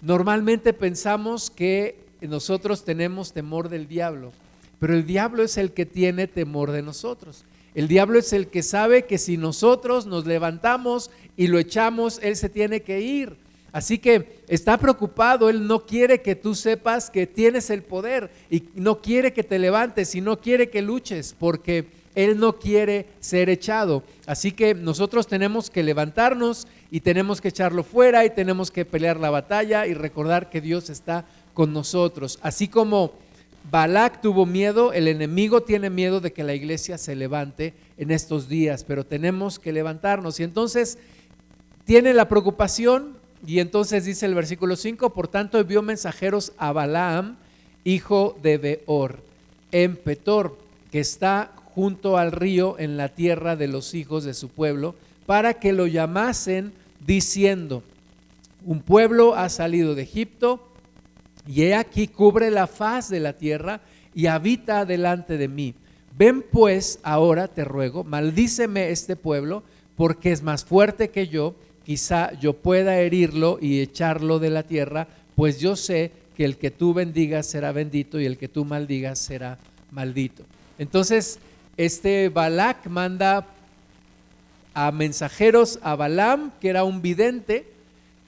Normalmente 0.02 0.72
pensamos 0.72 1.48
que 1.48 1.96
nosotros 2.20 2.84
tenemos 2.84 3.32
temor 3.32 3.68
del 3.68 3.86
diablo, 3.86 4.32
pero 4.80 4.92
el 4.92 5.06
diablo 5.06 5.44
es 5.44 5.56
el 5.56 5.72
que 5.72 5.86
tiene 5.86 6.26
temor 6.26 6.72
de 6.72 6.82
nosotros. 6.82 7.44
El 7.76 7.86
diablo 7.86 8.18
es 8.18 8.32
el 8.32 8.48
que 8.48 8.64
sabe 8.64 9.04
que 9.04 9.18
si 9.18 9.36
nosotros 9.36 10.06
nos 10.06 10.26
levantamos 10.26 11.10
y 11.36 11.46
lo 11.46 11.58
echamos, 11.60 12.18
él 12.22 12.34
se 12.34 12.48
tiene 12.48 12.80
que 12.80 13.00
ir. 13.00 13.36
Así 13.76 13.98
que 13.98 14.40
está 14.48 14.78
preocupado, 14.78 15.50
Él 15.50 15.66
no 15.66 15.84
quiere 15.84 16.22
que 16.22 16.34
tú 16.34 16.54
sepas 16.54 17.10
que 17.10 17.26
tienes 17.26 17.68
el 17.68 17.82
poder 17.82 18.30
y 18.48 18.62
no 18.74 19.02
quiere 19.02 19.34
que 19.34 19.44
te 19.44 19.58
levantes 19.58 20.14
y 20.14 20.22
no 20.22 20.40
quiere 20.40 20.70
que 20.70 20.80
luches 20.80 21.36
porque 21.38 21.84
Él 22.14 22.40
no 22.40 22.58
quiere 22.58 23.04
ser 23.20 23.50
echado. 23.50 24.02
Así 24.24 24.52
que 24.52 24.74
nosotros 24.74 25.26
tenemos 25.26 25.68
que 25.68 25.82
levantarnos 25.82 26.66
y 26.90 27.00
tenemos 27.00 27.42
que 27.42 27.48
echarlo 27.48 27.84
fuera 27.84 28.24
y 28.24 28.30
tenemos 28.30 28.70
que 28.70 28.86
pelear 28.86 29.20
la 29.20 29.28
batalla 29.28 29.86
y 29.86 29.92
recordar 29.92 30.48
que 30.48 30.62
Dios 30.62 30.88
está 30.88 31.26
con 31.52 31.74
nosotros. 31.74 32.38
Así 32.40 32.68
como 32.68 33.12
Balak 33.70 34.22
tuvo 34.22 34.46
miedo, 34.46 34.94
el 34.94 35.06
enemigo 35.06 35.64
tiene 35.64 35.90
miedo 35.90 36.22
de 36.22 36.32
que 36.32 36.44
la 36.44 36.54
iglesia 36.54 36.96
se 36.96 37.14
levante 37.14 37.74
en 37.98 38.10
estos 38.10 38.48
días, 38.48 38.84
pero 38.84 39.04
tenemos 39.04 39.58
que 39.58 39.70
levantarnos. 39.70 40.40
Y 40.40 40.44
entonces 40.44 40.96
tiene 41.84 42.14
la 42.14 42.26
preocupación, 42.26 43.15
y 43.44 43.60
entonces 43.60 44.04
dice 44.04 44.26
el 44.26 44.34
versículo 44.34 44.76
5, 44.76 45.12
por 45.12 45.28
tanto 45.28 45.58
envió 45.58 45.82
mensajeros 45.82 46.52
a 46.58 46.72
Balaam, 46.72 47.36
hijo 47.84 48.38
de 48.42 48.58
Beor, 48.58 49.20
en 49.72 49.96
Petor, 49.96 50.58
que 50.90 51.00
está 51.00 51.52
junto 51.74 52.16
al 52.16 52.32
río 52.32 52.78
en 52.78 52.96
la 52.96 53.10
tierra 53.10 53.56
de 53.56 53.68
los 53.68 53.94
hijos 53.94 54.24
de 54.24 54.34
su 54.34 54.48
pueblo, 54.48 54.94
para 55.26 55.54
que 55.54 55.72
lo 55.72 55.86
llamasen 55.86 56.72
diciendo, 57.04 57.82
un 58.64 58.80
pueblo 58.80 59.34
ha 59.34 59.48
salido 59.48 59.94
de 59.94 60.02
Egipto, 60.02 60.66
y 61.46 61.62
he 61.62 61.74
aquí 61.74 62.08
cubre 62.08 62.50
la 62.50 62.66
faz 62.66 63.08
de 63.08 63.20
la 63.20 63.34
tierra 63.34 63.80
y 64.14 64.26
habita 64.26 64.84
delante 64.84 65.38
de 65.38 65.48
mí. 65.48 65.74
Ven 66.18 66.42
pues 66.42 66.98
ahora, 67.02 67.48
te 67.48 67.64
ruego, 67.64 68.02
maldíceme 68.02 68.90
este 68.90 69.16
pueblo, 69.16 69.62
porque 69.96 70.32
es 70.32 70.42
más 70.42 70.64
fuerte 70.64 71.10
que 71.10 71.28
yo, 71.28 71.54
quizá 71.86 72.32
yo 72.40 72.52
pueda 72.52 72.98
herirlo 72.98 73.58
y 73.62 73.80
echarlo 73.80 74.40
de 74.40 74.50
la 74.50 74.64
tierra, 74.64 75.06
pues 75.36 75.60
yo 75.60 75.76
sé 75.76 76.10
que 76.36 76.44
el 76.44 76.56
que 76.56 76.72
tú 76.72 76.92
bendigas 76.92 77.46
será 77.46 77.70
bendito 77.70 78.18
y 78.18 78.26
el 78.26 78.38
que 78.38 78.48
tú 78.48 78.64
maldigas 78.64 79.20
será 79.20 79.56
maldito. 79.92 80.42
Entonces, 80.80 81.38
este 81.76 82.28
Balak 82.28 82.88
manda 82.88 83.46
a 84.74 84.90
mensajeros 84.90 85.78
a 85.80 85.94
Balaam, 85.94 86.50
que 86.60 86.70
era 86.70 86.82
un 86.82 87.02
vidente, 87.02 87.70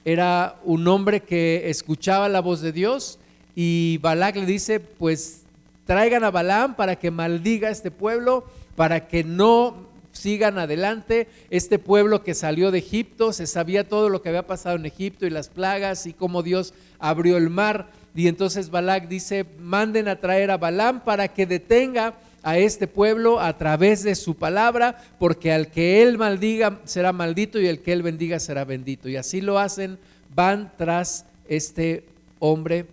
era 0.05 0.55
un 0.63 0.87
hombre 0.87 1.19
que 1.19 1.69
escuchaba 1.69 2.29
la 2.29 2.39
voz 2.39 2.61
de 2.61 2.71
Dios, 2.71 3.19
y 3.55 3.97
Balak 3.97 4.37
le 4.37 4.45
dice, 4.45 4.79
pues 4.79 5.41
traigan 5.85 6.23
a 6.23 6.31
Balaam 6.31 6.75
para 6.77 6.95
que 6.95 7.11
maldiga 7.11 7.67
a 7.67 7.71
este 7.71 7.91
pueblo, 7.91 8.45
para 8.77 9.09
que 9.09 9.25
no 9.25 9.88
sigan 10.11 10.57
adelante. 10.57 11.27
Este 11.49 11.79
pueblo 11.79 12.23
que 12.23 12.33
salió 12.33 12.71
de 12.71 12.79
Egipto, 12.79 13.33
se 13.33 13.47
sabía 13.47 13.87
todo 13.87 14.09
lo 14.09 14.21
que 14.21 14.29
había 14.29 14.47
pasado 14.47 14.75
en 14.75 14.85
Egipto 14.85 15.25
y 15.25 15.29
las 15.29 15.49
plagas 15.49 16.05
y 16.05 16.13
cómo 16.13 16.43
Dios 16.43 16.73
abrió 16.99 17.37
el 17.37 17.49
mar. 17.49 17.87
Y 18.15 18.27
entonces 18.27 18.69
Balak 18.69 19.07
dice, 19.07 19.45
manden 19.59 20.07
a 20.07 20.19
traer 20.19 20.51
a 20.51 20.57
Balaam 20.57 21.03
para 21.03 21.27
que 21.27 21.45
detenga 21.45 22.15
a 22.41 22.57
este 22.57 22.87
pueblo 22.87 23.39
a 23.39 23.57
través 23.57 24.03
de 24.03 24.15
su 24.15 24.35
palabra, 24.35 24.97
porque 25.19 25.51
al 25.51 25.69
que 25.69 26.01
él 26.01 26.17
maldiga 26.17 26.79
será 26.85 27.11
maldito 27.11 27.59
y 27.59 27.67
el 27.67 27.81
que 27.81 27.91
él 27.91 28.01
bendiga 28.01 28.39
será 28.39 28.65
bendito. 28.65 29.09
Y 29.09 29.17
así 29.17 29.41
lo 29.41 29.59
hacen, 29.59 29.99
van 30.33 30.71
tras 30.77 31.25
este 31.47 32.05
hombre 32.39 32.85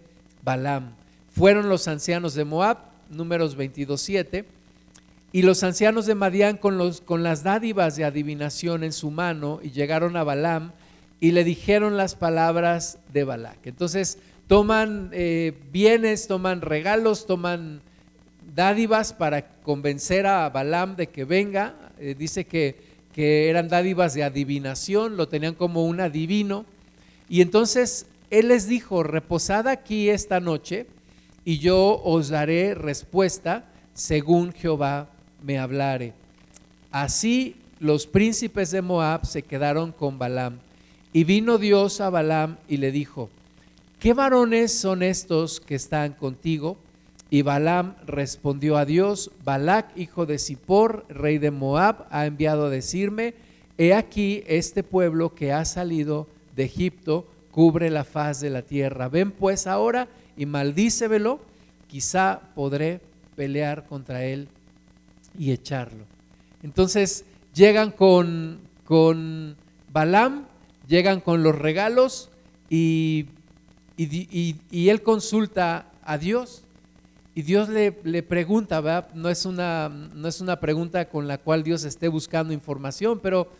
Balaam. 0.42 0.92
Fueron 1.30 1.68
los 1.68 1.86
ancianos 1.86 2.34
de 2.34 2.44
Moab, 2.44 2.78
números 3.10 3.56
22.7 3.56 4.55
y 5.32 5.42
los 5.42 5.62
ancianos 5.62 6.06
de 6.06 6.14
Madián 6.14 6.56
con, 6.56 6.78
los, 6.78 7.00
con 7.00 7.22
las 7.22 7.42
dádivas 7.42 7.96
de 7.96 8.04
adivinación 8.04 8.84
en 8.84 8.92
su 8.92 9.10
mano 9.10 9.60
y 9.62 9.70
llegaron 9.70 10.16
a 10.16 10.24
Balaam 10.24 10.72
y 11.20 11.32
le 11.32 11.44
dijeron 11.44 11.96
las 11.96 12.14
palabras 12.14 12.98
de 13.12 13.24
Balac. 13.24 13.66
Entonces 13.66 14.18
toman 14.46 15.10
eh, 15.12 15.52
bienes, 15.72 16.26
toman 16.28 16.60
regalos, 16.60 17.26
toman 17.26 17.80
dádivas 18.54 19.12
para 19.12 19.46
convencer 19.62 20.26
a 20.26 20.48
Balaam 20.48 20.96
de 20.96 21.08
que 21.08 21.24
venga. 21.24 21.74
Eh, 21.98 22.14
dice 22.16 22.46
que, 22.46 22.76
que 23.12 23.50
eran 23.50 23.68
dádivas 23.68 24.14
de 24.14 24.24
adivinación, 24.24 25.16
lo 25.16 25.28
tenían 25.28 25.54
como 25.54 25.84
un 25.84 26.00
adivino. 26.00 26.64
Y 27.28 27.40
entonces 27.40 28.06
él 28.30 28.48
les 28.48 28.68
dijo, 28.68 29.02
reposad 29.02 29.68
aquí 29.68 30.08
esta 30.08 30.38
noche 30.40 30.86
y 31.44 31.58
yo 31.58 32.00
os 32.04 32.28
daré 32.28 32.74
respuesta 32.74 33.64
según 33.94 34.52
Jehová 34.52 35.10
me 35.46 35.58
hablare. 35.58 36.12
Así 36.90 37.54
los 37.78 38.06
príncipes 38.06 38.72
de 38.72 38.82
Moab 38.82 39.24
se 39.26 39.42
quedaron 39.42 39.92
con 39.92 40.18
Balaam. 40.18 40.58
Y 41.12 41.24
vino 41.24 41.56
Dios 41.56 42.00
a 42.00 42.10
Balaam 42.10 42.56
y 42.68 42.78
le 42.78 42.90
dijo, 42.90 43.30
¿qué 44.00 44.12
varones 44.12 44.76
son 44.76 45.02
estos 45.02 45.60
que 45.60 45.76
están 45.76 46.14
contigo? 46.14 46.76
Y 47.30 47.42
Balaam 47.42 47.94
respondió 48.06 48.76
a 48.76 48.84
Dios, 48.84 49.30
Balac, 49.44 49.96
hijo 49.96 50.26
de 50.26 50.38
Zippor, 50.38 51.06
rey 51.08 51.38
de 51.38 51.50
Moab, 51.50 52.06
ha 52.10 52.26
enviado 52.26 52.66
a 52.66 52.70
decirme, 52.70 53.34
he 53.78 53.94
aquí 53.94 54.42
este 54.46 54.82
pueblo 54.82 55.34
que 55.34 55.52
ha 55.52 55.64
salido 55.64 56.26
de 56.54 56.64
Egipto 56.64 57.26
cubre 57.50 57.88
la 57.90 58.04
faz 58.04 58.40
de 58.40 58.50
la 58.50 58.62
tierra. 58.62 59.08
Ven 59.08 59.30
pues 59.30 59.66
ahora 59.66 60.08
y 60.36 60.46
maldícevelo, 60.46 61.40
quizá 61.88 62.40
podré 62.54 63.00
pelear 63.34 63.86
contra 63.86 64.24
él 64.24 64.48
y 65.38 65.52
echarlo. 65.52 66.04
Entonces 66.62 67.24
llegan 67.54 67.90
con, 67.90 68.60
con 68.84 69.56
Balaam, 69.92 70.46
llegan 70.86 71.20
con 71.20 71.42
los 71.42 71.56
regalos 71.56 72.30
y, 72.68 73.26
y, 73.96 74.88
él 74.88 75.02
consulta 75.02 75.90
a 76.02 76.18
Dios. 76.18 76.64
Y 77.34 77.42
Dios 77.42 77.68
le, 77.68 77.98
le 78.04 78.22
pregunta. 78.22 79.08
No 79.14 79.28
es, 79.28 79.44
una, 79.44 79.88
no 79.88 80.28
es 80.28 80.40
una 80.40 80.58
pregunta 80.58 81.08
con 81.08 81.28
la 81.28 81.38
cual 81.38 81.62
Dios 81.62 81.84
esté 81.84 82.08
buscando 82.08 82.52
información, 82.52 83.20
pero 83.22 83.50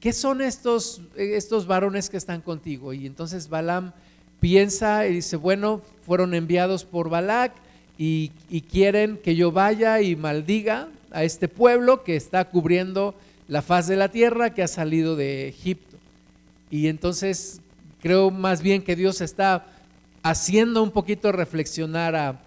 ¿qué 0.00 0.12
son 0.12 0.40
estos, 0.40 1.02
estos 1.16 1.66
varones 1.66 2.10
que 2.10 2.16
están 2.16 2.40
contigo? 2.40 2.92
Y 2.92 3.06
entonces 3.06 3.48
Balaam 3.48 3.92
piensa 4.40 5.06
y 5.06 5.14
dice, 5.14 5.36
bueno, 5.36 5.82
fueron 6.04 6.34
enviados 6.34 6.84
por 6.84 7.08
Balac 7.08 7.52
y, 7.96 8.32
y, 8.50 8.62
quieren 8.62 9.18
que 9.22 9.36
yo 9.36 9.52
vaya 9.52 10.00
y 10.00 10.16
maldiga 10.16 10.88
a 11.12 11.24
este 11.24 11.48
pueblo 11.48 12.04
que 12.04 12.16
está 12.16 12.48
cubriendo 12.48 13.14
la 13.48 13.62
faz 13.62 13.86
de 13.86 13.96
la 13.96 14.08
tierra 14.08 14.54
que 14.54 14.62
ha 14.62 14.68
salido 14.68 15.16
de 15.16 15.48
Egipto. 15.48 15.96
Y 16.70 16.88
entonces 16.88 17.60
creo 18.00 18.30
más 18.30 18.62
bien 18.62 18.82
que 18.82 18.96
Dios 18.96 19.20
está 19.20 19.66
haciendo 20.22 20.82
un 20.82 20.90
poquito 20.90 21.32
reflexionar 21.32 22.16
a, 22.16 22.40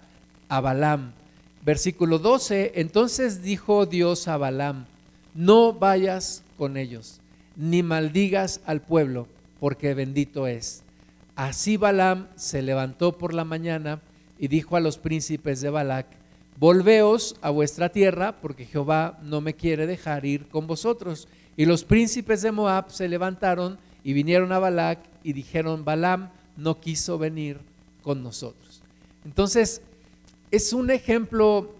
a 0.50 0.62
Balaam. 0.62 1.12
Versículo 1.64 2.20
12, 2.20 2.74
entonces 2.76 3.42
dijo 3.42 3.86
Dios 3.86 4.28
a 4.28 4.38
Balaam, 4.38 4.86
no 5.34 5.74
vayas 5.74 6.44
con 6.58 6.78
ellos, 6.78 7.22
ni 7.56 7.84
maldigas 7.84 8.62
al 8.66 8.82
pueblo, 8.82 9.28
porque 9.60 9.94
bendito 9.94 10.48
es. 10.48 10.84
Así 11.36 11.76
Balaam 11.76 12.28
se 12.36 12.62
levantó 12.62 13.18
por 13.18 13.34
la 13.34 13.46
mañana 13.46 14.00
y 14.38 14.48
dijo 14.48 14.76
a 14.76 14.80
los 14.80 14.98
príncipes 14.98 15.62
de 15.62 15.70
Balac, 15.70 16.08
volveos 16.58 17.36
a 17.42 17.50
vuestra 17.50 17.90
tierra, 17.90 18.40
porque 18.42 18.66
Jehová 18.66 19.20
no 19.22 19.42
me 19.42 19.56
quiere 19.56 19.88
dejar 19.88 20.26
ir 20.26 20.48
con 20.48 20.68
vosotros. 20.68 21.28
Y 21.58 21.66
los 21.66 21.84
príncipes 21.84 22.42
de 22.42 22.52
Moab 22.52 22.92
se 22.92 23.08
levantaron 23.08 23.78
y 24.04 24.14
vinieron 24.14 24.52
a 24.52 24.60
Balac 24.60 25.00
y 25.24 25.34
dijeron, 25.34 25.86
Balaam 25.86 26.30
no 26.58 26.80
quiso 26.80 27.18
venir 27.18 27.60
con 28.02 28.24
nosotros. 28.24 28.82
Entonces, 29.26 29.82
es 30.52 30.74
un 30.74 30.92
ejemplo 30.92 31.74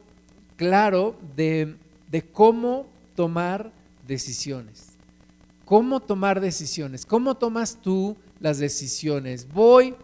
claro 0.56 1.16
de, 1.36 1.76
de 2.10 2.24
cómo 2.24 2.88
tomar 3.16 3.72
decisiones. 4.08 4.94
¿Cómo 5.66 6.00
tomar 6.00 6.42
decisiones? 6.42 7.06
¿Cómo 7.06 7.36
tomas 7.36 7.80
tú 7.82 8.16
las 8.40 8.60
decisiones? 8.60 9.48
¿Voy 9.52 9.96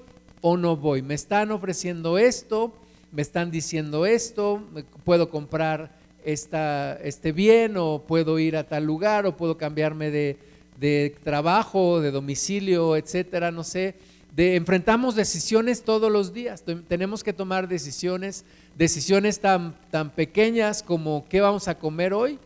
o 0.42 0.58
no 0.58 0.76
voy? 0.76 1.02
¿Me 1.02 1.14
están 1.14 1.52
ofreciendo 1.52 2.18
esto? 2.18 2.74
Me 3.12 3.22
están 3.22 3.52
diciendo 3.52 4.06
esto, 4.06 4.64
puedo 5.04 5.30
comprar 5.30 5.92
este 6.24 7.32
bien 7.32 7.76
o 7.78 8.04
puedo 8.08 8.40
ir 8.40 8.56
a 8.56 8.68
tal 8.68 8.86
lugar 8.86 9.26
o 9.26 9.36
puedo 9.36 9.58
cambiarme 9.58 10.12
de, 10.12 11.16
trabajo, 11.24 12.00
de 12.00 12.12
domicilio, 12.12 12.96
etcétera, 12.96 13.52
no 13.52 13.64
sé. 13.64 13.96
Enfrentamos 14.38 15.16
decisiones 15.16 15.84
todos 15.84 16.12
los 16.12 16.34
días, 16.34 16.64
tenemos 16.88 17.24
que 17.24 17.34
tomar 17.34 17.68
decisiones, 17.68 18.46
decisiones 18.78 19.40
tan, 19.40 19.76
tan 19.92 20.10
pequeñas 20.10 20.82
como 20.82 21.26
qué 21.28 21.42
vamos 21.42 21.68
a 21.68 21.78
comer 21.78 22.14
hoy 22.14 22.40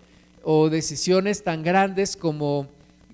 o 0.43 0.69
decisiones 0.69 1.43
tan 1.43 1.63
grandes 1.63 2.15
como 2.15 2.67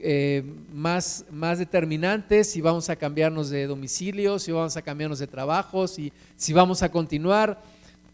eh, 0.03 0.43
más, 0.73 1.25
más 1.31 1.59
determinantes, 1.59 2.49
si 2.49 2.61
vamos 2.61 2.89
a 2.89 2.95
cambiarnos 2.95 3.49
de 3.49 3.67
domicilio, 3.67 4.39
si 4.39 4.51
vamos 4.51 4.75
a 4.77 4.81
cambiarnos 4.81 5.19
de 5.19 5.27
trabajo, 5.27 5.87
si, 5.87 6.11
si 6.35 6.53
vamos 6.53 6.83
a 6.83 6.91
continuar. 6.91 7.61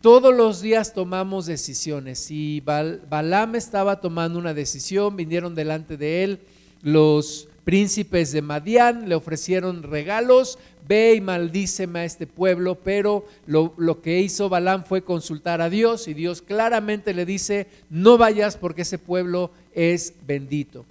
Todos 0.01 0.35
los 0.35 0.61
días 0.61 0.93
tomamos 0.93 1.45
decisiones. 1.45 2.29
Y 2.29 2.61
Balaam 2.61 3.55
estaba 3.55 3.99
tomando 3.99 4.37
una 4.37 4.53
decisión, 4.53 5.15
vinieron 5.15 5.55
delante 5.55 5.97
de 5.97 6.23
él 6.23 6.39
los 6.81 7.47
príncipes 7.63 8.31
de 8.31 8.41
Madián, 8.41 9.09
le 9.09 9.15
ofrecieron 9.15 9.83
regalos, 9.83 10.57
ve 10.87 11.15
y 11.15 11.21
maldíceme 11.21 11.99
a 11.99 12.05
este 12.05 12.27
pueblo, 12.27 12.75
pero 12.75 13.25
lo, 13.45 13.73
lo, 13.77 14.01
que 14.01 14.21
hizo 14.21 14.47
Balaam 14.47 14.85
fue 14.85 15.03
consultar 15.03 15.59
a 15.59 15.69
Dios 15.69 16.07
y 16.07 16.13
Dios 16.13 16.41
claramente 16.41 17.13
le 17.13 17.25
dice, 17.25 17.67
no 17.89 18.17
vayas 18.17 18.55
porque 18.55 18.83
ese 18.83 18.97
pueblo 18.97 19.51
es 19.73 20.13
bendito. 20.25 20.85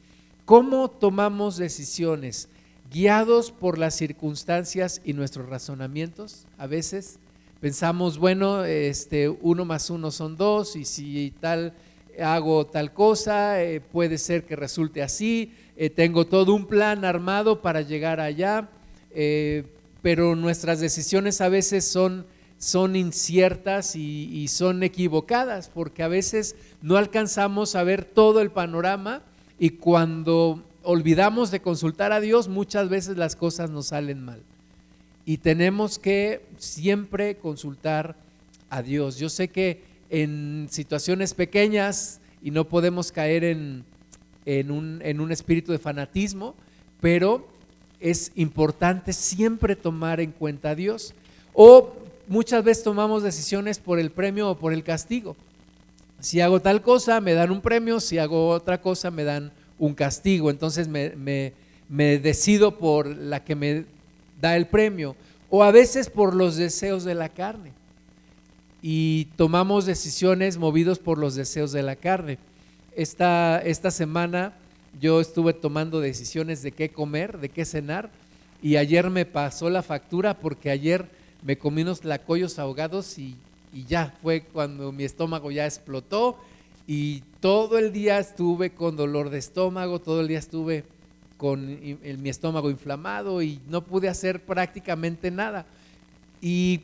¿Cómo 0.46 0.88
tomamos 0.88 1.56
decisiones? 1.56 2.48
¿Guiados 2.88 3.50
por 3.50 3.78
las 3.78 3.96
circunstancias 3.96 5.02
y 5.04 5.12
nuestros 5.12 5.48
razonamientos? 5.48 6.46
A 6.56 6.68
veces 6.68 7.18
pensamos, 7.60 8.16
bueno, 8.16 8.64
este, 8.64 9.28
uno 9.28 9.64
más 9.64 9.90
uno 9.90 10.12
son 10.12 10.36
dos 10.36 10.76
y 10.76 10.84
si 10.84 11.34
tal 11.40 11.74
hago 12.22 12.64
tal 12.64 12.92
cosa, 12.92 13.60
eh, 13.60 13.80
puede 13.80 14.18
ser 14.18 14.44
que 14.44 14.54
resulte 14.54 15.02
así, 15.02 15.52
eh, 15.76 15.90
tengo 15.90 16.28
todo 16.28 16.54
un 16.54 16.66
plan 16.66 17.04
armado 17.04 17.60
para 17.60 17.80
llegar 17.80 18.20
allá, 18.20 18.68
eh, 19.10 19.64
pero 20.00 20.36
nuestras 20.36 20.78
decisiones 20.78 21.40
a 21.40 21.48
veces 21.48 21.84
son, 21.84 22.24
son 22.56 22.94
inciertas 22.94 23.96
y, 23.96 24.30
y 24.32 24.46
son 24.46 24.84
equivocadas, 24.84 25.68
porque 25.74 26.04
a 26.04 26.08
veces 26.08 26.54
no 26.82 26.98
alcanzamos 26.98 27.74
a 27.74 27.82
ver 27.82 28.04
todo 28.04 28.40
el 28.40 28.52
panorama 28.52 29.24
y 29.58 29.70
cuando 29.70 30.62
olvidamos 30.82 31.50
de 31.50 31.60
consultar 31.60 32.12
a 32.12 32.20
Dios, 32.20 32.48
muchas 32.48 32.88
veces 32.88 33.16
las 33.16 33.36
cosas 33.36 33.70
nos 33.70 33.86
salen 33.86 34.24
mal. 34.24 34.42
Y 35.24 35.38
tenemos 35.38 35.98
que 35.98 36.46
siempre 36.58 37.36
consultar 37.36 38.16
a 38.70 38.82
Dios. 38.82 39.18
Yo 39.18 39.28
sé 39.28 39.48
que 39.48 39.82
en 40.10 40.68
situaciones 40.70 41.34
pequeñas 41.34 42.20
y 42.42 42.50
no 42.52 42.68
podemos 42.68 43.10
caer 43.10 43.42
en, 43.42 43.84
en, 44.44 44.70
un, 44.70 45.00
en 45.02 45.20
un 45.20 45.32
espíritu 45.32 45.72
de 45.72 45.78
fanatismo, 45.78 46.54
pero 47.00 47.48
es 47.98 48.30
importante 48.36 49.12
siempre 49.12 49.74
tomar 49.74 50.20
en 50.20 50.30
cuenta 50.30 50.70
a 50.70 50.74
Dios. 50.74 51.14
O 51.52 51.94
muchas 52.28 52.62
veces 52.62 52.84
tomamos 52.84 53.22
decisiones 53.22 53.78
por 53.78 53.98
el 53.98 54.10
premio 54.10 54.50
o 54.50 54.58
por 54.58 54.72
el 54.72 54.84
castigo. 54.84 55.36
Si 56.20 56.40
hago 56.40 56.60
tal 56.60 56.82
cosa, 56.82 57.20
me 57.20 57.34
dan 57.34 57.50
un 57.50 57.60
premio, 57.60 58.00
si 58.00 58.18
hago 58.18 58.48
otra 58.48 58.80
cosa, 58.80 59.10
me 59.10 59.24
dan 59.24 59.52
un 59.78 59.94
castigo. 59.94 60.50
Entonces 60.50 60.88
me, 60.88 61.52
decido 61.88 62.78
por 62.78 63.06
la 63.06 63.44
que 63.44 63.54
me 63.54 63.84
da 64.40 64.56
el 64.56 64.66
premio. 64.66 65.16
O 65.50 65.62
a 65.62 65.70
veces 65.70 66.10
por 66.10 66.34
los 66.34 66.56
deseos 66.56 67.04
de 67.04 67.14
la 67.14 67.28
carne. 67.28 67.72
Y 68.82 69.26
tomamos 69.36 69.86
decisiones 69.86 70.58
movidos 70.58 70.98
por 70.98 71.18
los 71.18 71.34
deseos 71.34 71.72
de 71.72 71.82
la 71.82 71.96
carne. 71.96 72.38
Esta, 72.94 73.60
esta 73.64 73.90
semana 73.90 74.54
yo 75.00 75.20
estuve 75.20 75.52
tomando 75.52 76.00
decisiones 76.00 76.62
de 76.62 76.72
qué 76.72 76.88
comer, 76.88 77.38
de 77.38 77.48
qué 77.48 77.64
cenar. 77.64 78.10
Y 78.62 78.76
ayer 78.76 79.10
me 79.10 79.26
pasó 79.26 79.68
la 79.70 79.82
factura 79.82 80.34
porque 80.34 80.70
ayer 80.70 81.06
me 81.42 81.58
comí 81.58 81.82
unos 81.82 82.04
lacoyos 82.04 82.58
ahogados 82.58 83.18
y 83.18 83.36
y 83.72 83.84
ya 83.84 84.14
fue 84.22 84.42
cuando 84.42 84.92
mi 84.92 85.04
estómago 85.04 85.50
ya 85.50 85.66
explotó 85.66 86.38
y 86.86 87.22
todo 87.40 87.78
el 87.78 87.92
día 87.92 88.18
estuve 88.18 88.70
con 88.70 88.96
dolor 88.96 89.30
de 89.30 89.38
estómago, 89.38 90.00
todo 90.00 90.20
el 90.20 90.28
día 90.28 90.38
estuve 90.38 90.84
con 91.36 91.66
mi 91.66 92.28
estómago 92.28 92.70
inflamado 92.70 93.42
y 93.42 93.60
no 93.68 93.84
pude 93.84 94.08
hacer 94.08 94.44
prácticamente 94.44 95.30
nada. 95.30 95.66
Y, 96.40 96.82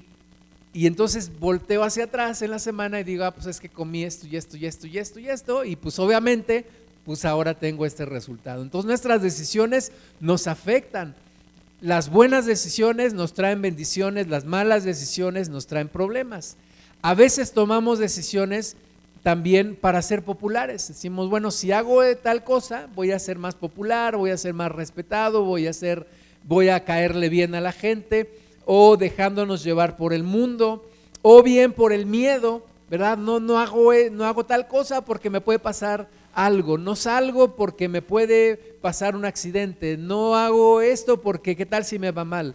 y, 0.72 0.86
entonces 0.86 1.30
volteo 1.38 1.84
hacia 1.84 2.04
atrás 2.04 2.42
en 2.42 2.50
la 2.50 2.58
semana 2.58 3.00
y 3.00 3.04
digo, 3.04 3.24
ah, 3.24 3.30
pues 3.30 3.46
es 3.46 3.60
que 3.60 3.68
comí 3.68 4.04
esto 4.04 4.26
y 4.26 4.36
esto 4.36 4.56
y 4.56 4.66
esto 4.66 4.86
y 4.86 4.98
esto 4.98 5.20
y 5.20 5.28
esto, 5.28 5.64
y 5.64 5.76
pues 5.76 5.98
obviamente, 5.98 6.66
pues 7.04 7.24
ahora 7.24 7.54
tengo 7.54 7.86
este 7.86 8.04
resultado. 8.04 8.62
Entonces 8.62 8.86
nuestras 8.86 9.22
decisiones 9.22 9.92
nos 10.20 10.46
afectan. 10.46 11.14
Las 11.80 12.10
buenas 12.10 12.46
decisiones 12.46 13.12
nos 13.12 13.34
traen 13.34 13.60
bendiciones, 13.60 14.28
las 14.28 14.44
malas 14.44 14.84
decisiones 14.84 15.48
nos 15.48 15.66
traen 15.66 15.88
problemas. 15.88 16.56
A 17.02 17.14
veces 17.14 17.52
tomamos 17.52 17.98
decisiones 17.98 18.76
también 19.24 19.74
para 19.74 20.02
ser 20.02 20.22
populares. 20.22 20.86
Decimos, 20.86 21.28
bueno, 21.28 21.50
si 21.50 21.72
hago 21.72 22.00
tal 22.22 22.44
cosa, 22.44 22.88
voy 22.94 23.10
a 23.10 23.18
ser 23.18 23.38
más 23.38 23.56
popular, 23.56 24.16
voy 24.16 24.30
a 24.30 24.36
ser 24.36 24.54
más 24.54 24.70
respetado, 24.70 25.44
voy 25.44 25.66
a 25.66 25.72
ser, 25.72 26.06
voy 26.44 26.68
a 26.68 26.84
caerle 26.84 27.28
bien 27.28 27.56
a 27.56 27.60
la 27.60 27.72
gente, 27.72 28.30
o 28.66 28.96
dejándonos 28.96 29.64
llevar 29.64 29.96
por 29.96 30.12
el 30.12 30.22
mundo, 30.22 30.84
o 31.22 31.42
bien 31.42 31.72
por 31.72 31.92
el 31.92 32.06
miedo, 32.06 32.64
¿verdad? 32.88 33.18
No, 33.18 33.40
no, 33.40 33.58
hago, 33.58 33.92
no 34.12 34.24
hago 34.24 34.46
tal 34.46 34.68
cosa 34.68 35.04
porque 35.04 35.28
me 35.28 35.40
puede 35.40 35.58
pasar 35.58 36.08
algo, 36.34 36.78
no 36.78 36.94
salgo 36.94 37.56
porque 37.56 37.88
me 37.88 38.00
puede 38.00 38.56
pasar 38.80 39.16
un 39.16 39.24
accidente, 39.24 39.96
no 39.96 40.36
hago 40.36 40.80
esto 40.80 41.20
porque 41.20 41.56
qué 41.56 41.66
tal 41.66 41.84
si 41.84 41.98
me 41.98 42.12
va 42.12 42.24
mal. 42.24 42.54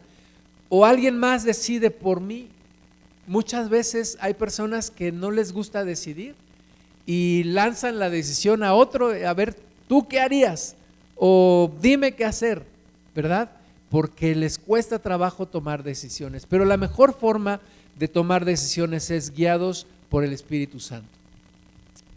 O 0.69 0.85
alguien 0.85 1.17
más 1.17 1.43
decide 1.43 1.91
por 1.91 2.21
mí, 2.21 2.49
muchas 3.27 3.69
veces 3.69 4.17
hay 4.19 4.33
personas 4.33 4.89
que 4.89 5.11
no 5.11 5.29
les 5.29 5.51
gusta 5.51 5.85
decidir 5.85 6.35
y 7.05 7.43
lanzan 7.43 7.99
la 7.99 8.09
decisión 8.09 8.63
a 8.63 8.73
otro, 8.73 9.09
a 9.09 9.33
ver, 9.33 9.55
¿tú 9.87 10.07
qué 10.07 10.19
harías? 10.19 10.75
O 11.15 11.71
dime 11.81 12.13
qué 12.13 12.25
hacer, 12.25 12.63
¿verdad? 13.15 13.51
Porque 13.89 14.35
les 14.35 14.57
cuesta 14.57 14.99
trabajo 14.99 15.45
tomar 15.45 15.83
decisiones. 15.83 16.45
Pero 16.45 16.65
la 16.65 16.77
mejor 16.77 17.17
forma 17.17 17.61
de 17.97 18.07
tomar 18.07 18.45
decisiones 18.45 19.09
es 19.09 19.33
guiados 19.33 19.87
por 20.09 20.23
el 20.23 20.33
Espíritu 20.33 20.79
Santo. 20.79 21.09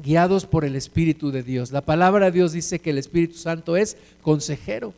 Guiados 0.03 0.47
por 0.47 0.65
el 0.65 0.77
Espíritu 0.77 1.31
de 1.31 1.43
Dios. 1.43 1.73
La 1.73 1.83
palabra 1.83 2.27
de 2.27 2.33
Dios 2.33 2.53
dice 2.53 2.79
que 2.79 2.91
el 2.91 2.99
Espíritu 2.99 3.37
Santo 3.37 3.77
es 3.77 3.97
consejero. 4.23 4.95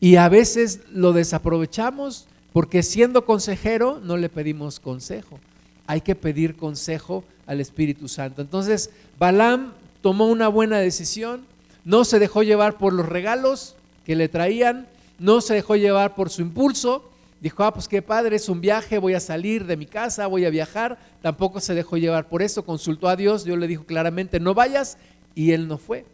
Y 0.00 0.16
a 0.16 0.28
veces 0.28 0.80
lo 0.92 1.12
desaprovechamos 1.12 2.26
porque 2.52 2.82
siendo 2.82 3.24
consejero 3.24 4.00
no 4.02 4.16
le 4.16 4.28
pedimos 4.28 4.80
consejo. 4.80 5.38
Hay 5.86 6.00
que 6.00 6.14
pedir 6.14 6.56
consejo 6.56 7.24
al 7.46 7.60
Espíritu 7.60 8.08
Santo. 8.08 8.42
Entonces, 8.42 8.90
Balaam 9.18 9.72
tomó 10.02 10.26
una 10.26 10.48
buena 10.48 10.78
decisión, 10.78 11.44
no 11.84 12.04
se 12.04 12.18
dejó 12.18 12.42
llevar 12.42 12.78
por 12.78 12.92
los 12.92 13.08
regalos 13.08 13.76
que 14.04 14.16
le 14.16 14.28
traían, 14.28 14.86
no 15.18 15.40
se 15.40 15.54
dejó 15.54 15.76
llevar 15.76 16.14
por 16.14 16.30
su 16.30 16.42
impulso, 16.42 17.10
dijo, 17.40 17.64
ah, 17.64 17.72
pues 17.72 17.88
qué 17.88 18.02
padre, 18.02 18.36
es 18.36 18.48
un 18.48 18.60
viaje, 18.60 18.98
voy 18.98 19.14
a 19.14 19.20
salir 19.20 19.66
de 19.66 19.76
mi 19.76 19.86
casa, 19.86 20.26
voy 20.26 20.44
a 20.44 20.50
viajar, 20.50 20.98
tampoco 21.22 21.60
se 21.60 21.74
dejó 21.74 21.96
llevar 21.96 22.28
por 22.28 22.42
eso, 22.42 22.64
consultó 22.64 23.08
a 23.08 23.16
Dios, 23.16 23.44
Dios 23.44 23.58
le 23.58 23.66
dijo 23.66 23.84
claramente, 23.84 24.40
no 24.40 24.54
vayas, 24.54 24.98
y 25.34 25.52
él 25.52 25.68
no 25.68 25.78
fue. 25.78 26.04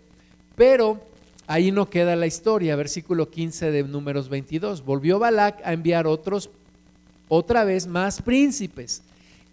Pero 0.54 1.00
Ahí 1.46 1.70
no 1.70 1.88
queda 1.88 2.16
la 2.16 2.26
historia, 2.26 2.74
versículo 2.74 3.30
15 3.30 3.70
de 3.70 3.84
números 3.84 4.28
22. 4.28 4.84
Volvió 4.84 5.18
Balac 5.18 5.60
a 5.64 5.72
enviar 5.72 6.06
otros, 6.06 6.50
otra 7.28 7.64
vez 7.64 7.86
más 7.86 8.20
príncipes 8.20 9.02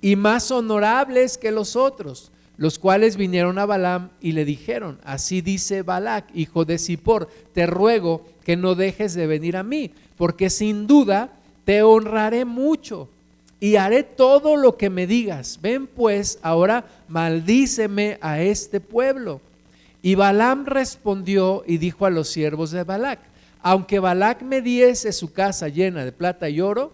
y 0.02 0.16
más 0.16 0.50
honorables 0.50 1.38
que 1.38 1.52
los 1.52 1.76
otros, 1.76 2.32
los 2.58 2.80
cuales 2.80 3.16
vinieron 3.16 3.60
a 3.60 3.66
Balaam 3.66 4.10
y 4.22 4.32
le 4.32 4.44
dijeron, 4.44 5.00
así 5.04 5.42
dice 5.42 5.84
Balac, 5.84 6.26
hijo 6.36 6.66
de 6.66 6.80
Zippor, 6.80 7.30
te 7.54 7.68
ruego 7.68 8.26
que 8.44 8.58
no 8.58 8.76
dejes 8.76 9.14
de 9.14 9.28
venir 9.28 9.56
a 9.56 9.64
mí, 9.64 9.92
porque 10.18 10.50
sin 10.50 10.88
duda 10.88 11.30
te 11.64 11.84
honraré 11.84 12.44
mucho 12.44 13.08
y 13.60 13.78
haré 13.78 14.04
todo 14.04 14.58
lo 14.58 14.78
que 14.78 14.90
me 14.90 15.08
digas. 15.08 15.60
Ven 15.62 15.88
pues, 15.88 16.38
ahora 16.42 16.86
maldíceme 17.08 18.18
a 18.20 18.42
este 18.42 18.82
pueblo. 18.82 19.40
Y 20.04 20.16
Balaam 20.16 20.66
respondió 20.66 21.64
y 21.66 21.78
dijo 21.78 22.06
a 22.06 22.10
los 22.10 22.28
siervos 22.28 22.72
de 22.72 22.84
Balac, 22.84 23.20
aunque 23.62 24.00
Balac 24.00 24.42
me 24.42 24.62
diese 24.62 25.14
su 25.14 25.32
casa 25.32 25.70
llena 25.70 26.04
de 26.04 26.12
plata 26.12 26.50
y 26.50 26.60
oro, 26.60 26.92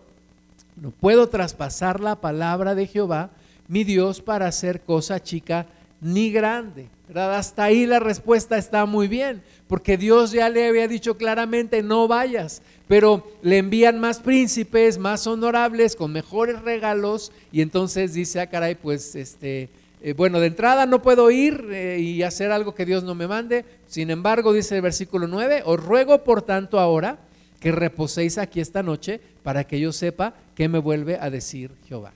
no 0.75 0.91
puedo 0.91 1.27
traspasar 1.27 1.99
la 1.99 2.15
palabra 2.15 2.75
de 2.75 2.85
Jehová, 2.85 3.31
mi 3.67 3.83
Dios, 3.83 4.21
para 4.21 4.45
hacer 4.45 4.81
cosa 4.81 5.21
chica 5.21 5.65
ni 5.99 6.31
grande. 6.31 6.87
¿verdad? 7.07 7.37
Hasta 7.37 7.63
ahí 7.63 7.87
la 7.87 7.99
respuesta 7.99 8.59
está 8.59 8.85
muy 8.85 9.07
bien, 9.07 9.41
porque 9.67 9.97
Dios 9.97 10.31
ya 10.31 10.47
le 10.47 10.67
había 10.67 10.87
dicho 10.87 11.17
claramente, 11.17 11.81
no 11.81 12.07
vayas, 12.07 12.61
pero 12.87 13.27
le 13.41 13.57
envían 13.57 13.99
más 13.99 14.19
príncipes, 14.19 14.99
más 14.99 15.25
honorables, 15.25 15.95
con 15.95 16.11
mejores 16.13 16.61
regalos, 16.61 17.31
y 17.51 17.61
entonces 17.61 18.13
dice, 18.13 18.39
ah, 18.39 18.47
caray, 18.47 18.75
pues 18.75 19.15
este, 19.15 19.69
eh, 20.01 20.13
bueno, 20.13 20.39
de 20.39 20.47
entrada 20.47 20.85
no 20.85 21.01
puedo 21.01 21.29
ir 21.31 21.67
eh, 21.71 21.99
y 21.99 22.23
hacer 22.23 22.51
algo 22.51 22.73
que 22.73 22.85
Dios 22.85 23.03
no 23.03 23.15
me 23.15 23.27
mande, 23.27 23.65
sin 23.87 24.09
embargo, 24.09 24.53
dice 24.53 24.75
el 24.75 24.81
versículo 24.81 25.27
9, 25.27 25.63
os 25.65 25.83
ruego 25.83 26.23
por 26.23 26.41
tanto 26.41 26.79
ahora 26.79 27.19
que 27.59 27.71
reposéis 27.71 28.37
aquí 28.37 28.61
esta 28.61 28.83
noche 28.83 29.19
para 29.43 29.65
que 29.65 29.79
yo 29.79 29.91
sepa 29.91 30.33
qué 30.55 30.69
me 30.69 30.79
vuelve 30.79 31.17
a 31.19 31.29
decir 31.29 31.71
Jehová. 31.87 32.13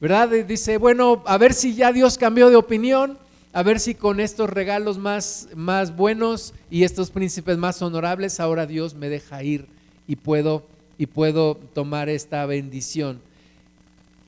¿verdad? 0.00 0.30
Dice, 0.46 0.78
bueno, 0.78 1.22
a 1.26 1.36
ver 1.36 1.52
si 1.52 1.74
ya 1.74 1.92
Dios 1.92 2.16
cambió 2.16 2.48
de 2.48 2.56
opinión, 2.56 3.18
a 3.52 3.62
ver 3.62 3.78
si 3.78 3.94
con 3.94 4.18
estos 4.18 4.48
regalos 4.48 4.96
más, 4.96 5.48
más 5.54 5.94
buenos 5.94 6.54
y 6.70 6.84
estos 6.84 7.10
príncipes 7.10 7.58
más 7.58 7.82
honorables, 7.82 8.40
ahora 8.40 8.66
Dios 8.66 8.94
me 8.94 9.10
deja 9.10 9.42
ir 9.42 9.66
y 10.06 10.16
puedo, 10.16 10.64
y 10.96 11.06
puedo 11.06 11.56
tomar 11.74 12.08
esta 12.08 12.46
bendición. 12.46 13.20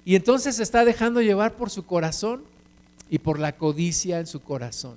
Y 0.05 0.17
entonces 0.17 0.57
se 0.57 0.63
está 0.63 0.85
dejando 0.85 1.23
llevar 1.23 1.55
por 1.55 1.71
su 1.71 1.87
corazón 1.87 2.43
y 3.13 3.19
por 3.19 3.39
la 3.39 3.53
codicia 3.53 4.21
en 4.21 4.27
su 4.27 4.41
corazón. 4.41 4.97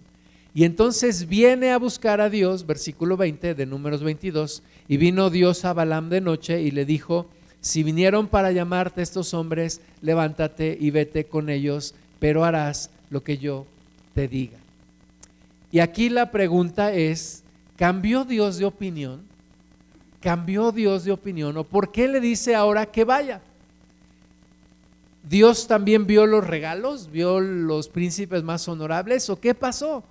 Y 0.53 0.63
entonces 0.63 1.27
viene 1.27 1.73
a 1.73 1.77
buscar 1.77 2.21
a 2.21 2.29
Dios, 2.29 2.65
versículo 2.65 3.17
20 3.17 3.55
de 3.55 3.65
números 3.65 4.03
22, 4.03 4.63
y 4.87 4.95
vino 4.95 5.29
Dios 5.29 5.65
a 5.65 5.73
Balaam 5.73 6.07
de 6.07 6.21
noche 6.21 6.61
y 6.61 6.71
le 6.71 6.85
dijo, 6.85 7.27
si 7.59 7.83
vinieron 7.83 8.29
para 8.29 8.53
llamarte 8.53 9.01
estos 9.01 9.33
hombres, 9.33 9.81
levántate 10.01 10.77
y 10.79 10.91
vete 10.91 11.25
con 11.25 11.49
ellos, 11.49 11.93
pero 12.19 12.45
harás 12.45 12.89
lo 13.09 13.21
que 13.21 13.37
yo 13.37 13.65
te 14.13 14.29
diga. 14.29 14.59
Y 15.69 15.79
aquí 15.79 16.07
la 16.07 16.31
pregunta 16.31 16.93
es, 16.93 17.43
¿cambió 17.75 18.23
Dios 18.23 18.57
de 18.57 18.63
opinión? 18.63 19.23
¿Cambió 20.21 20.71
Dios 20.71 21.03
de 21.03 21.11
opinión? 21.11 21.57
¿O 21.57 21.65
por 21.65 21.91
qué 21.91 22.07
le 22.07 22.21
dice 22.21 22.55
ahora 22.55 22.85
que 22.85 23.03
vaya? 23.03 23.41
¿Dios 25.27 25.67
también 25.67 26.05
vio 26.05 26.25
los 26.25 26.45
regalos? 26.45 27.09
¿Vio 27.11 27.39
los 27.39 27.89
príncipes 27.89 28.43
más 28.43 28.67
honorables? 28.67 29.29
¿O 29.29 29.39
qué 29.39 29.55
pasó? 29.55 30.03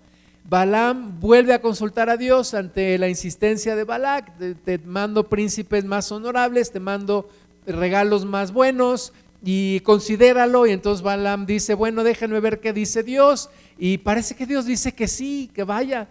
Balaam 0.48 1.20
vuelve 1.20 1.54
a 1.54 1.62
consultar 1.62 2.10
a 2.10 2.16
Dios 2.16 2.52
ante 2.52 2.98
la 2.98 3.08
insistencia 3.08 3.76
de 3.76 3.84
Balac, 3.84 4.36
te, 4.36 4.54
te, 4.54 4.78
mando 4.78 5.28
príncipes 5.30 5.84
más 5.84 6.12
honorables, 6.12 6.70
te 6.70 6.80
mando 6.80 7.30
regalos 7.66 8.26
más 8.26 8.52
buenos 8.52 9.14
y 9.42 9.80
considéralo. 9.80 10.66
Y 10.66 10.72
entonces 10.72 11.02
Balaam 11.02 11.46
dice, 11.46 11.74
bueno, 11.74 12.04
déjenme 12.04 12.40
ver 12.40 12.60
qué 12.60 12.72
dice 12.72 13.02
Dios. 13.02 13.48
Y 13.78 13.98
parece 13.98 14.34
que 14.34 14.46
Dios 14.46 14.66
dice 14.66 14.92
que 14.92 15.08
sí, 15.08 15.50
que 15.54 15.64
vaya. 15.64 16.08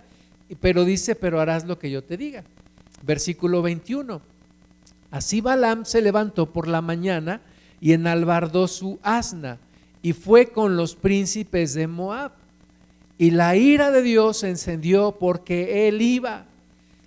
Pero 0.59 0.83
dice, 0.83 1.13
pero 1.15 1.39
harás 1.39 1.65
lo 1.65 1.77
que 1.77 1.91
yo 1.91 2.03
te 2.03 2.17
diga. 2.17 2.43
Versículo 3.03 3.61
21. 3.61 4.21
Así 5.11 5.41
Balaam 5.41 5.85
se 5.85 6.01
levantó 6.01 6.51
por 6.51 6.67
la 6.67 6.81
mañana 6.81 7.41
y 7.83 7.91
enalbardó 7.91 8.69
su 8.69 8.97
asna 9.03 9.59
y 10.01 10.13
fue 10.13 10.47
con 10.47 10.77
los 10.77 10.95
príncipes 10.95 11.73
de 11.73 11.87
Moab. 11.87 12.31
Y 13.17 13.31
la 13.31 13.57
ira 13.57 13.91
de 13.91 14.01
Dios 14.01 14.37
se 14.37 14.49
encendió 14.49 15.17
porque 15.19 15.89
él 15.89 16.01
iba. 16.01 16.45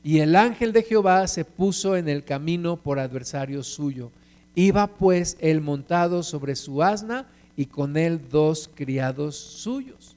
Y 0.05 0.19
el 0.19 0.37
ángel 0.37 0.75
de 0.75 0.83
Jehová 0.83 1.27
se 1.29 1.47
puso 1.47 1.97
en 1.97 2.11
el 2.11 2.25
camino 2.25 2.77
por 2.77 2.99
adversario 2.99 3.63
suyo 3.63 4.11
Iba 4.55 4.87
pues 4.87 5.39
él 5.41 5.63
montado 5.63 6.23
sobre 6.23 6.57
su 6.57 6.83
asna 6.83 7.27
y 7.57 7.67
con 7.67 7.97
él 7.97 8.21
dos 8.31 8.71
criados 8.75 9.37
suyos. 9.37 10.15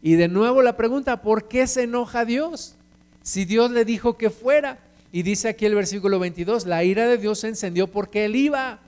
Y 0.00 0.14
de 0.14 0.28
nuevo 0.28 0.62
la 0.62 0.78
pregunta, 0.78 1.20
¿por 1.20 1.48
qué 1.48 1.66
se 1.66 1.82
enoja 1.82 2.24
Dios? 2.24 2.76
Si 3.22 3.44
Dios 3.44 3.70
le 3.70 3.84
dijo 3.84 4.16
que 4.16 4.30
fuera. 4.30 4.78
Y 5.12 5.22
dice 5.22 5.48
aquí 5.48 5.66
el 5.66 5.74
versículo 5.74 6.18
22, 6.18 6.64
la 6.64 6.82
ira 6.82 7.06
de 7.06 7.18
Dios 7.18 7.40
se 7.40 7.48
encendió 7.48 7.88
porque 7.88 8.24
él 8.24 8.36
iba. 8.36 8.80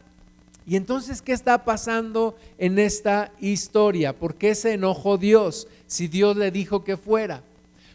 Y 0.67 0.77
entonces, 0.77 1.21
¿qué 1.21 1.33
está 1.33 1.65
pasando 1.65 2.37
en 2.59 2.79
esta 2.79 3.33
historia? 3.41 4.15
¿Por 4.15 4.37
qué 4.37 4.55
se 4.55 4.73
enojó 4.73 5.19
Dios 5.19 5.69
si 5.87 6.09
Dios 6.09 6.37
le 6.37 6.51
dijo 6.51 6.85
que 6.85 6.97
fuera? 6.97 7.43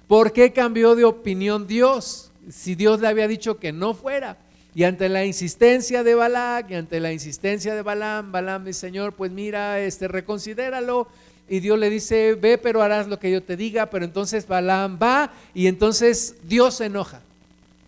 ¿Por 0.07 0.33
qué 0.33 0.53
cambió 0.53 0.95
de 0.95 1.05
opinión 1.05 1.67
Dios 1.67 2.31
si 2.49 2.75
Dios 2.75 2.99
le 2.99 3.07
había 3.07 3.27
dicho 3.27 3.57
que 3.57 3.71
no 3.71 3.93
fuera? 3.93 4.37
Y 4.75 4.83
ante 4.83 5.09
la 5.09 5.25
insistencia 5.25 6.03
de 6.03 6.13
Balac 6.13 6.69
y 6.69 6.75
ante 6.75 6.99
la 6.99 7.11
insistencia 7.11 7.73
de 7.73 7.81
Balaam, 7.81 8.31
Balaam 8.31 8.65
dice, 8.65 8.81
Señor, 8.81 9.13
pues 9.13 9.31
mira, 9.31 9.79
este, 9.79 10.07
reconsidéralo. 10.07 11.07
Y 11.47 11.59
Dios 11.59 11.79
le 11.79 11.89
dice, 11.89 12.35
ve, 12.35 12.59
pero 12.59 12.83
harás 12.83 13.07
lo 13.07 13.19
que 13.19 13.31
yo 13.31 13.41
te 13.41 13.57
diga. 13.57 13.87
Pero 13.87 14.05
entonces 14.05 14.47
Balaam 14.47 14.99
va 15.01 15.33
y 15.55 15.65
entonces 15.65 16.35
Dios 16.43 16.75
se 16.75 16.85
enoja. 16.85 17.21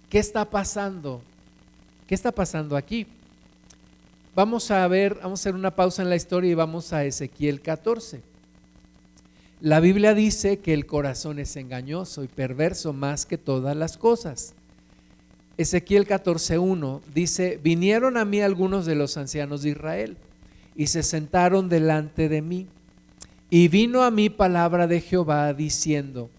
¿Qué 0.10 0.18
está 0.18 0.44
pasando? 0.44 1.22
¿Qué 2.08 2.16
está 2.16 2.32
pasando 2.32 2.76
aquí? 2.76 3.06
Vamos 4.34 4.72
a 4.72 4.88
ver, 4.88 5.16
vamos 5.16 5.42
a 5.42 5.42
hacer 5.42 5.56
una 5.56 5.76
pausa 5.76 6.04
en 6.04 6.10
la 6.10 6.16
historia 6.16 6.52
y 6.52 6.56
vamos 6.56 6.94
a 6.94 7.04
Ezequiel 7.04 7.60
14. 7.60 8.22
La 9.60 9.82
Biblia 9.82 10.14
dice 10.14 10.60
que 10.60 10.74
el 10.74 10.86
corazón 10.86 11.38
es 11.38 11.58
engañoso 11.58 12.24
y 12.24 12.30
perverso 12.30 12.94
más 12.94 13.26
que 13.26 13.38
todas 13.38 13.76
las 13.76 13.98
cosas. 13.98 14.54
Ezequiel 15.58 16.08
14.1 16.08 17.02
dice, 17.14 17.60
vinieron 17.62 18.16
a 18.16 18.24
mí 18.24 18.40
algunos 18.40 18.86
de 18.86 18.96
los 18.96 19.18
ancianos 19.18 19.64
de 19.64 19.72
Israel 19.72 20.16
y 20.78 20.88
se 20.88 21.04
sentaron 21.04 21.68
delante 21.68 22.30
de 22.30 22.42
mí. 22.42 22.68
Y 23.50 23.68
vino 23.68 24.02
a 24.02 24.12
mí 24.12 24.30
palabra 24.30 24.88
de 24.88 25.02
Jehová 25.02 25.54
diciendo, 25.54 26.30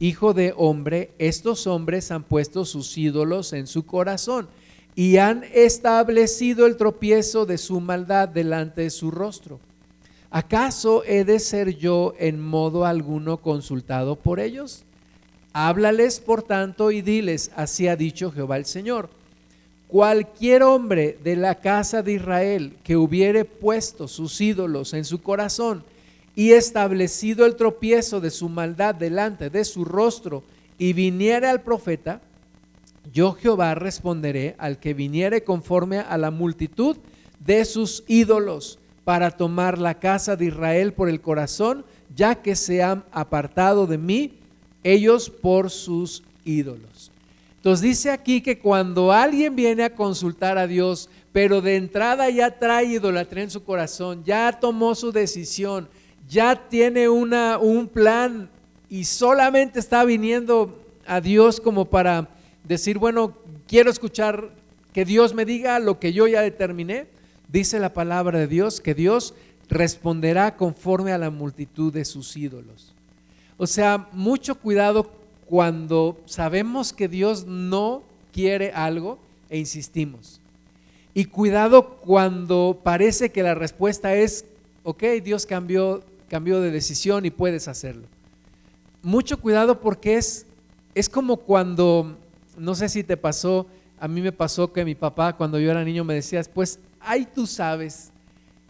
Hijo 0.00 0.32
de 0.32 0.54
hombre, 0.56 1.12
estos 1.18 1.66
hombres 1.66 2.10
han 2.12 2.24
puesto 2.24 2.64
sus 2.64 2.96
ídolos 2.96 3.52
en 3.52 3.66
su 3.66 3.84
corazón 3.84 4.48
y 4.94 5.16
han 5.16 5.44
establecido 5.52 6.66
el 6.66 6.76
tropiezo 6.76 7.46
de 7.46 7.58
su 7.58 7.80
maldad 7.80 8.28
delante 8.28 8.82
de 8.82 8.90
su 8.90 9.10
rostro. 9.10 9.60
¿Acaso 10.30 11.02
he 11.04 11.24
de 11.24 11.38
ser 11.38 11.76
yo 11.76 12.14
en 12.18 12.40
modo 12.40 12.86
alguno 12.86 13.38
consultado 13.38 14.16
por 14.16 14.40
ellos? 14.40 14.84
Háblales, 15.52 16.20
por 16.20 16.42
tanto, 16.42 16.90
y 16.90 17.02
diles, 17.02 17.50
así 17.54 17.86
ha 17.88 17.96
dicho 17.96 18.32
Jehová 18.32 18.56
el 18.56 18.64
Señor. 18.64 19.10
Cualquier 19.88 20.62
hombre 20.62 21.18
de 21.22 21.36
la 21.36 21.56
casa 21.56 22.02
de 22.02 22.12
Israel 22.12 22.76
que 22.82 22.96
hubiere 22.96 23.44
puesto 23.44 24.08
sus 24.08 24.40
ídolos 24.40 24.94
en 24.94 25.04
su 25.04 25.20
corazón 25.20 25.84
y 26.34 26.52
establecido 26.52 27.44
el 27.44 27.56
tropiezo 27.56 28.20
de 28.20 28.30
su 28.30 28.48
maldad 28.48 28.94
delante 28.94 29.50
de 29.50 29.66
su 29.66 29.84
rostro 29.84 30.42
y 30.78 30.94
viniere 30.94 31.46
al 31.46 31.60
profeta, 31.60 32.22
yo 33.10 33.32
Jehová 33.32 33.74
responderé 33.74 34.54
al 34.58 34.78
que 34.78 34.94
viniere 34.94 35.42
conforme 35.44 35.98
a 35.98 36.16
la 36.18 36.30
multitud 36.30 36.96
de 37.40 37.64
sus 37.64 38.04
ídolos 38.06 38.78
para 39.04 39.30
tomar 39.32 39.78
la 39.78 39.98
casa 39.98 40.36
de 40.36 40.46
Israel 40.46 40.92
por 40.92 41.08
el 41.08 41.20
corazón, 41.20 41.84
ya 42.14 42.36
que 42.36 42.54
se 42.54 42.82
han 42.82 43.04
apartado 43.10 43.86
de 43.86 43.98
mí 43.98 44.34
ellos 44.84 45.30
por 45.30 45.70
sus 45.70 46.22
ídolos. 46.44 47.10
Entonces 47.56 47.82
dice 47.82 48.10
aquí 48.10 48.40
que 48.40 48.58
cuando 48.58 49.12
alguien 49.12 49.54
viene 49.54 49.84
a 49.84 49.94
consultar 49.94 50.58
a 50.58 50.66
Dios, 50.66 51.08
pero 51.32 51.60
de 51.60 51.76
entrada 51.76 52.28
ya 52.28 52.58
trae 52.58 52.86
idolatría 52.86 53.44
en 53.44 53.50
su 53.50 53.64
corazón, 53.64 54.24
ya 54.24 54.58
tomó 54.58 54.94
su 54.94 55.12
decisión, 55.12 55.88
ya 56.28 56.68
tiene 56.68 57.08
una, 57.08 57.58
un 57.58 57.86
plan 57.88 58.50
y 58.88 59.04
solamente 59.04 59.78
está 59.78 60.04
viniendo 60.04 60.78
a 61.06 61.20
Dios 61.20 61.60
como 61.60 61.84
para 61.84 62.28
decir, 62.64 62.98
bueno, 62.98 63.36
quiero 63.66 63.90
escuchar 63.90 64.50
que 64.92 65.04
Dios 65.04 65.34
me 65.34 65.44
diga 65.44 65.78
lo 65.78 65.98
que 65.98 66.12
yo 66.12 66.26
ya 66.26 66.42
determiné, 66.42 67.06
dice 67.48 67.78
la 67.78 67.92
palabra 67.92 68.38
de 68.38 68.46
Dios, 68.46 68.80
que 68.80 68.94
Dios 68.94 69.34
responderá 69.68 70.56
conforme 70.56 71.12
a 71.12 71.18
la 71.18 71.30
multitud 71.30 71.92
de 71.92 72.04
sus 72.04 72.36
ídolos. 72.36 72.92
O 73.56 73.66
sea, 73.66 74.08
mucho 74.12 74.56
cuidado 74.56 75.10
cuando 75.46 76.20
sabemos 76.26 76.92
que 76.92 77.08
Dios 77.08 77.46
no 77.46 78.02
quiere 78.32 78.72
algo 78.72 79.18
e 79.50 79.58
insistimos. 79.58 80.40
Y 81.14 81.26
cuidado 81.26 81.96
cuando 81.98 82.80
parece 82.82 83.30
que 83.30 83.42
la 83.42 83.54
respuesta 83.54 84.14
es, 84.14 84.46
ok, 84.82 85.04
Dios 85.22 85.44
cambió, 85.44 86.02
cambió 86.28 86.60
de 86.60 86.70
decisión 86.70 87.26
y 87.26 87.30
puedes 87.30 87.68
hacerlo. 87.68 88.06
Mucho 89.02 89.38
cuidado 89.38 89.80
porque 89.80 90.16
es, 90.16 90.46
es 90.94 91.08
como 91.08 91.36
cuando, 91.36 92.16
no 92.56 92.74
sé 92.74 92.88
si 92.88 93.04
te 93.04 93.16
pasó, 93.16 93.66
a 93.98 94.08
mí 94.08 94.20
me 94.20 94.32
pasó 94.32 94.72
que 94.72 94.84
mi 94.84 94.94
papá 94.94 95.36
cuando 95.36 95.58
yo 95.58 95.70
era 95.70 95.84
niño 95.84 96.04
me 96.04 96.14
decía, 96.14 96.42
pues, 96.52 96.78
ay, 97.00 97.26
tú 97.32 97.46
sabes. 97.46 98.10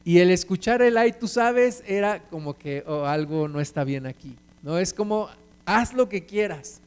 Y 0.04 0.18
el 0.18 0.30
escuchar 0.30 0.82
el 0.82 0.96
ay, 0.96 1.12
tú 1.12 1.28
sabes 1.28 1.82
era 1.86 2.20
como 2.24 2.54
que 2.54 2.82
oh, 2.86 3.04
algo 3.04 3.48
no 3.48 3.60
está 3.60 3.84
bien 3.84 4.06
aquí. 4.06 4.36
No 4.62 4.78
es 4.78 4.92
como, 4.92 5.28
haz 5.64 5.92
lo 5.92 6.08
que 6.08 6.24
quieras. 6.24 6.80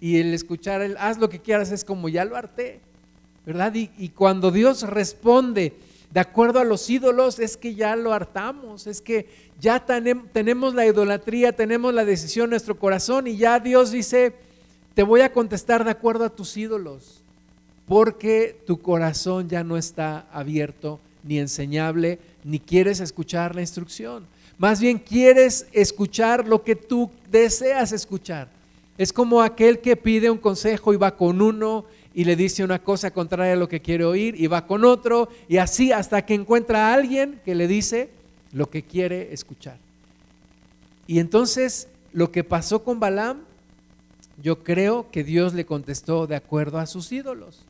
Y 0.00 0.18
el 0.18 0.34
escuchar 0.34 0.82
el 0.82 0.96
haz 0.98 1.18
lo 1.18 1.28
que 1.28 1.40
quieras 1.40 1.72
es 1.72 1.84
como, 1.84 2.08
ya 2.08 2.24
lo 2.24 2.36
harté, 2.36 2.80
¿verdad? 3.46 3.72
Y, 3.74 4.08
cuando 4.10 4.50
Dios 4.50 4.82
responde 4.82 5.74
de 6.10 6.20
acuerdo 6.20 6.60
a 6.60 6.64
los 6.64 6.88
ídolos, 6.90 7.38
es 7.38 7.56
que 7.56 7.74
ya 7.74 7.96
lo 7.96 8.12
hartamos, 8.12 8.86
es 8.86 9.00
que 9.00 9.26
ya 9.60 9.84
tenemos 10.32 10.74
la 10.74 10.86
idolatría, 10.86 11.52
tenemos 11.52 11.92
la 11.92 12.04
decisión 12.04 12.44
en 12.44 12.50
nuestro 12.50 12.78
corazón 12.78 13.26
y 13.26 13.36
ya 13.36 13.58
Dios 13.58 13.90
dice, 13.90 14.34
te 14.94 15.02
voy 15.02 15.20
a 15.20 15.32
contestar 15.32 15.84
de 15.84 15.90
acuerdo 15.90 16.24
a 16.24 16.30
tus 16.30 16.56
ídolos, 16.56 17.22
porque 17.86 18.60
tu 18.66 18.80
corazón 18.80 19.48
ya 19.48 19.64
no 19.64 19.76
está 19.76 20.26
abierto 20.32 21.00
ni 21.22 21.38
enseñable, 21.38 22.18
ni 22.44 22.60
quieres 22.60 23.00
escuchar 23.00 23.54
la 23.54 23.60
instrucción. 23.60 24.26
Más 24.56 24.80
bien 24.80 24.98
quieres 24.98 25.66
escuchar 25.72 26.46
lo 26.46 26.62
que 26.62 26.76
tú 26.76 27.10
deseas 27.30 27.92
escuchar. 27.92 28.48
Es 28.96 29.12
como 29.12 29.42
aquel 29.42 29.80
que 29.80 29.96
pide 29.96 30.30
un 30.30 30.38
consejo 30.38 30.94
y 30.94 30.96
va 30.96 31.16
con 31.16 31.42
uno 31.42 31.84
y 32.14 32.24
le 32.24 32.36
dice 32.36 32.62
una 32.62 32.78
cosa 32.78 33.10
contraria 33.10 33.54
a 33.54 33.56
lo 33.56 33.68
que 33.68 33.80
quiere 33.80 34.04
oír 34.04 34.40
y 34.40 34.46
va 34.46 34.66
con 34.66 34.84
otro 34.84 35.28
y 35.48 35.56
así 35.56 35.90
hasta 35.90 36.24
que 36.24 36.34
encuentra 36.34 36.88
a 36.88 36.94
alguien 36.94 37.40
que 37.44 37.56
le 37.56 37.66
dice 37.66 38.10
lo 38.52 38.70
que 38.70 38.84
quiere 38.84 39.32
escuchar. 39.32 39.78
Y 41.08 41.18
entonces 41.18 41.88
lo 42.12 42.30
que 42.30 42.44
pasó 42.44 42.84
con 42.84 43.00
Balaam, 43.00 43.40
yo 44.42 44.62
creo 44.62 45.10
que 45.10 45.24
Dios 45.24 45.54
le 45.54 45.66
contestó 45.66 46.26
de 46.26 46.36
acuerdo 46.36 46.78
a 46.78 46.86
sus 46.86 47.10
ídolos. 47.12 47.60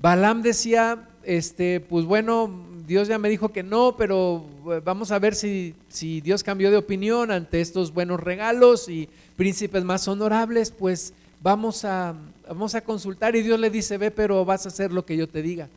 Balaam 0.00 0.42
decía, 0.42 1.08
este, 1.22 1.80
pues 1.80 2.04
bueno, 2.04 2.50
Dios 2.86 3.08
ya 3.08 3.18
me 3.18 3.28
dijo 3.28 3.50
que 3.50 3.62
no, 3.62 3.96
pero 3.96 4.44
eh, 4.70 4.80
vamos 4.84 5.12
a 5.12 5.18
ver 5.18 5.34
si, 5.34 5.74
Dios 6.22 6.42
cambió 6.42 6.70
de 6.70 6.76
opinión 6.76 7.30
ante 7.30 7.60
estos 7.60 7.94
buenos 7.94 8.20
regalos 8.20 8.88
y 8.88 9.08
príncipes 9.36 9.84
más 9.84 10.08
honorables, 10.08 10.72
pues 10.72 11.14
vamos 11.40 11.84
a, 11.84 12.14
vamos 12.48 12.74
a 12.74 12.80
consultar 12.80 13.36
y 13.36 13.42
Dios 13.42 13.60
le 13.60 13.70
dice, 13.70 13.96
ve, 13.96 14.10
pero 14.10 14.44
vas 14.44 14.66
a 14.66 14.70
hacer 14.70 14.92
lo 14.92 15.04
que 15.04 15.16
yo 15.16 15.28
te 15.28 15.42
diga. 15.42 15.68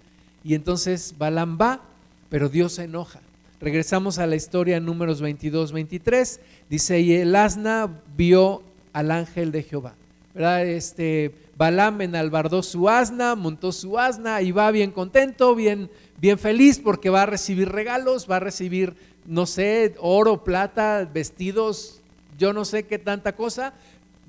Y 0.43 0.55
entonces 0.55 1.13
Balaam 1.17 1.57
va, 1.61 1.81
pero 2.29 2.49
Dios 2.49 2.73
se 2.73 2.83
enoja. 2.83 3.21
Regresamos 3.61 4.17
a 4.17 4.27
la 4.27 4.35
historia 4.35 4.79
números 4.79 5.21
22, 5.21 5.71
23. 5.71 6.39
Dice, 6.69 6.99
y 6.99 7.13
el 7.13 7.35
asna 7.35 7.89
vio 8.17 8.61
al 8.91 9.11
ángel 9.11 9.51
de 9.51 9.63
Jehová. 9.63 9.93
Este, 10.35 11.33
Balaam 11.57 12.01
enalbardó 12.01 12.61
su 12.61 12.89
asna, 12.89 13.35
montó 13.35 13.71
su 13.71 13.97
asna 13.97 14.41
y 14.41 14.51
va 14.51 14.69
bien 14.71 14.91
contento, 14.91 15.55
bien, 15.55 15.89
bien 16.19 16.37
feliz 16.37 16.79
porque 16.79 17.09
va 17.09 17.23
a 17.23 17.25
recibir 17.25 17.69
regalos, 17.69 18.29
va 18.29 18.37
a 18.37 18.41
recibir, 18.41 18.95
no 19.25 19.45
sé, 19.45 19.95
oro, 19.99 20.43
plata, 20.43 21.09
vestidos, 21.11 22.01
yo 22.37 22.51
no 22.51 22.65
sé 22.65 22.83
qué 22.83 22.99
tanta 22.99 23.35
cosa, 23.35 23.73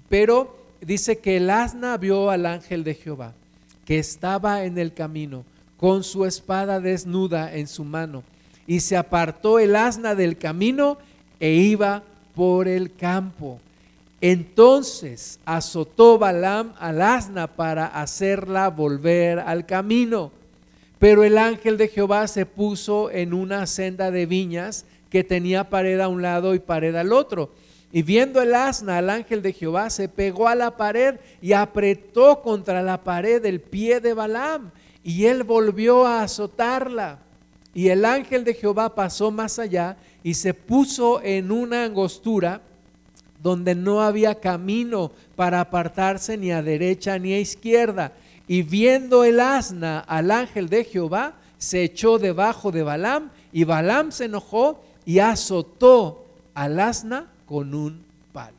pero 0.09 0.57
dice 0.81 1.19
que 1.19 1.39
el 1.39 1.51
asna 1.51 1.97
vio 1.97 2.31
al 2.31 2.47
ángel 2.47 2.85
de 2.85 2.95
Jehová, 2.95 3.33
que 3.85 3.99
estaba 3.99 4.65
en 4.65 4.79
el 4.79 4.95
camino, 4.95 5.45
con 5.77 6.05
su 6.05 6.25
espada 6.25 6.79
desnuda 6.79 7.53
en 7.55 7.67
su 7.67 7.85
mano, 7.85 8.23
y 8.69 8.81
se 8.81 8.97
apartó 8.97 9.59
el 9.59 9.75
asna 9.75 10.15
del 10.15 10.39
camino 10.39 10.99
e 11.41 11.53
iba 11.53 12.05
por 12.37 12.69
el 12.69 12.95
campo. 12.95 13.61
Entonces 14.21 15.41
azotó 15.45 16.19
Balaam 16.19 16.75
al 16.79 17.03
asna 17.03 17.47
para 17.47 17.87
hacerla 17.87 18.71
volver 18.71 19.39
al 19.39 19.67
camino. 19.67 20.33
Pero 20.99 21.25
el 21.25 21.37
ángel 21.37 21.77
de 21.77 21.89
Jehová 21.89 22.27
se 22.27 22.47
puso 22.47 23.11
en 23.11 23.35
una 23.35 23.67
senda 23.67 24.11
de 24.11 24.27
viñas 24.27 24.87
que 25.11 25.25
tenía 25.25 25.69
pared 25.69 26.01
a 26.01 26.09
un 26.09 26.23
lado 26.23 26.55
y 26.55 26.59
pared 26.59 26.95
al 26.97 27.13
otro 27.13 27.51
y 27.93 28.03
viendo 28.03 28.43
el 28.43 28.55
asna 28.55 28.99
al 28.99 29.09
ángel 29.11 29.43
de 29.43 29.53
Jehová, 29.53 29.91
se 29.91 30.09
pegó 30.09 30.49
a 30.49 30.55
la 30.55 30.77
pared 30.77 31.17
y 31.41 31.53
apretó 31.53 32.43
contra 32.43 32.83
la 32.83 33.03
pared 33.03 33.43
el 33.45 33.61
pie 33.61 34.01
de 34.01 34.13
Balaam. 34.13 34.71
Y 35.03 35.25
él 35.25 35.45
volvió 35.45 36.05
a 36.05 36.23
azotarla. 36.23 37.21
Y 37.73 37.89
el 37.89 38.05
ángel 38.05 38.45
de 38.45 38.55
Jehová 38.55 38.95
pasó 38.95 39.31
más 39.31 39.59
allá 39.59 39.97
y 40.23 40.35
se 40.35 40.53
puso 40.53 41.23
en 41.23 41.51
una 41.51 41.85
angostura 41.85 42.61
donde 43.47 43.77
no 43.77 44.03
había 44.03 44.41
camino 44.41 45.13
para 45.37 45.61
apartarse 45.61 46.37
ni 46.37 46.51
a 46.51 46.63
derecha 46.63 47.17
ni 47.17 47.33
a 47.33 47.39
izquierda. 47.39 48.11
Y 48.49 48.63
viendo 48.63 49.23
el 49.23 49.39
asna 49.39 50.01
al 50.01 50.33
ángel 50.33 50.69
de 50.69 50.83
Jehová, 50.83 51.35
se 51.57 51.85
echó 51.85 52.19
debajo 52.19 52.73
de 52.73 52.83
Balaam 52.83 53.31
y 53.53 53.63
Balaam 53.63 54.11
se 54.11 54.25
enojó 54.25 54.83
y 55.05 55.21
azotó 55.21 56.27
al 56.55 56.81
asna 56.81 57.31
con 57.47 57.73
un 57.73 58.03
palo. 58.33 58.57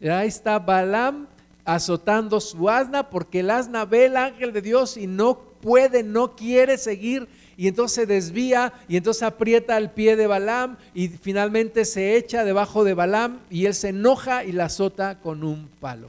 Ahí 0.00 0.28
está 0.28 0.60
Balaam 0.60 1.26
azotando 1.64 2.38
su 2.38 2.70
asna 2.70 3.10
porque 3.10 3.40
el 3.40 3.50
asna 3.50 3.84
ve 3.84 4.04
el 4.04 4.16
ángel 4.16 4.52
de 4.52 4.62
Dios 4.62 4.96
y 4.96 5.08
no 5.08 5.40
puede, 5.60 6.04
no 6.04 6.36
quiere 6.36 6.78
seguir 6.78 7.26
y 7.60 7.68
entonces 7.68 7.94
se 7.94 8.06
desvía 8.06 8.72
y 8.88 8.96
entonces 8.96 9.22
aprieta 9.22 9.76
el 9.76 9.90
pie 9.90 10.16
de 10.16 10.26
Balaam 10.26 10.78
y 10.94 11.08
finalmente 11.08 11.84
se 11.84 12.16
echa 12.16 12.42
debajo 12.42 12.84
de 12.84 12.94
Balaam 12.94 13.40
y 13.50 13.66
él 13.66 13.74
se 13.74 13.90
enoja 13.90 14.44
y 14.44 14.52
la 14.52 14.64
azota 14.64 15.18
con 15.20 15.44
un 15.44 15.68
palo. 15.78 16.08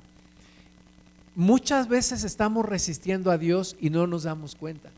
Muchas 1.36 1.90
veces 1.90 2.24
estamos 2.24 2.66
resistiendo 2.66 3.32
a 3.32 3.38
Dios 3.38 3.76
y 3.82 3.90
no 3.90 4.08
nos 4.08 4.24
damos 4.24 4.56
cuenta. 4.56 4.92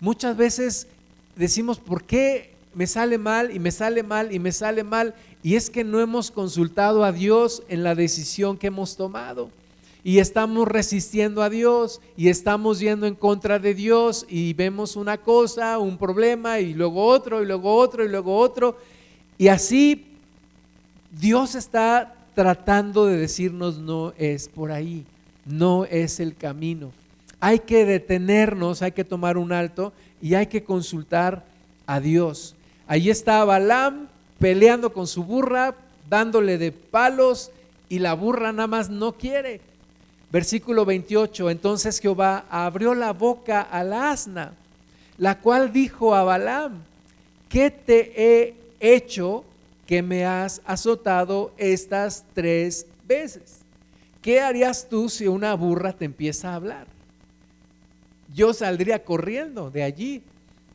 Muchas 0.00 0.36
veces 0.36 0.88
decimos, 1.36 1.78
¿por 1.78 2.02
qué 2.02 2.56
me 2.74 2.88
sale 2.88 3.16
mal 3.16 3.54
y 3.54 3.60
me 3.60 3.70
sale 3.70 4.02
mal 4.02 4.34
y 4.34 4.40
me 4.40 4.50
sale 4.50 4.82
mal? 4.82 5.14
Y 5.44 5.54
es 5.54 5.70
que 5.70 5.84
no 5.84 6.00
hemos 6.00 6.32
consultado 6.32 7.04
a 7.04 7.12
Dios 7.12 7.62
en 7.68 7.84
la 7.84 7.94
decisión 7.94 8.58
que 8.58 8.66
hemos 8.66 8.96
tomado. 8.96 9.48
Y 10.02 10.18
estamos 10.18 10.66
resistiendo 10.66 11.42
a 11.42 11.50
Dios 11.50 12.00
y 12.16 12.28
estamos 12.28 12.80
yendo 12.80 13.06
en 13.06 13.14
contra 13.14 13.58
de 13.58 13.74
Dios 13.74 14.24
y 14.28 14.54
vemos 14.54 14.96
una 14.96 15.18
cosa, 15.18 15.78
un 15.78 15.98
problema 15.98 16.58
y 16.60 16.72
luego 16.72 17.04
otro 17.04 17.42
y 17.42 17.46
luego 17.46 17.74
otro 17.74 18.04
y 18.04 18.08
luego 18.08 18.36
otro. 18.36 18.78
Y 19.36 19.48
así 19.48 20.06
Dios 21.10 21.54
está 21.54 22.14
tratando 22.34 23.06
de 23.06 23.18
decirnos 23.18 23.78
no 23.78 24.14
es 24.16 24.48
por 24.48 24.72
ahí, 24.72 25.04
no 25.44 25.84
es 25.84 26.20
el 26.20 26.34
camino. 26.34 26.92
Hay 27.40 27.58
que 27.58 27.84
detenernos, 27.84 28.82
hay 28.82 28.92
que 28.92 29.04
tomar 29.04 29.36
un 29.36 29.52
alto 29.52 29.92
y 30.22 30.34
hay 30.34 30.46
que 30.46 30.62
consultar 30.62 31.44
a 31.86 32.00
Dios. 32.00 32.54
Ahí 32.86 33.10
está 33.10 33.44
Balaam 33.44 34.08
peleando 34.38 34.92
con 34.92 35.06
su 35.06 35.24
burra, 35.24 35.74
dándole 36.08 36.56
de 36.56 36.72
palos 36.72 37.50
y 37.88 37.98
la 37.98 38.14
burra 38.14 38.52
nada 38.52 38.66
más 38.66 38.88
no 38.88 39.12
quiere. 39.12 39.60
Versículo 40.30 40.84
28, 40.84 41.50
entonces 41.50 41.98
Jehová 41.98 42.46
abrió 42.48 42.94
la 42.94 43.12
boca 43.12 43.62
al 43.62 43.92
asna, 43.92 44.52
la 45.18 45.40
cual 45.40 45.72
dijo 45.72 46.14
a 46.14 46.22
Balaam, 46.22 46.82
¿qué 47.48 47.70
te 47.70 48.12
he 48.16 48.54
hecho 48.78 49.44
que 49.86 50.02
me 50.02 50.24
has 50.24 50.62
azotado 50.64 51.52
estas 51.58 52.24
tres 52.32 52.86
veces? 53.08 53.60
¿Qué 54.22 54.40
harías 54.40 54.88
tú 54.88 55.08
si 55.08 55.26
una 55.26 55.54
burra 55.54 55.92
te 55.92 56.04
empieza 56.04 56.50
a 56.50 56.54
hablar? 56.54 56.86
Yo 58.34 58.52
saldría 58.52 59.02
corriendo 59.02 59.70
de 59.70 59.82
allí. 59.82 60.22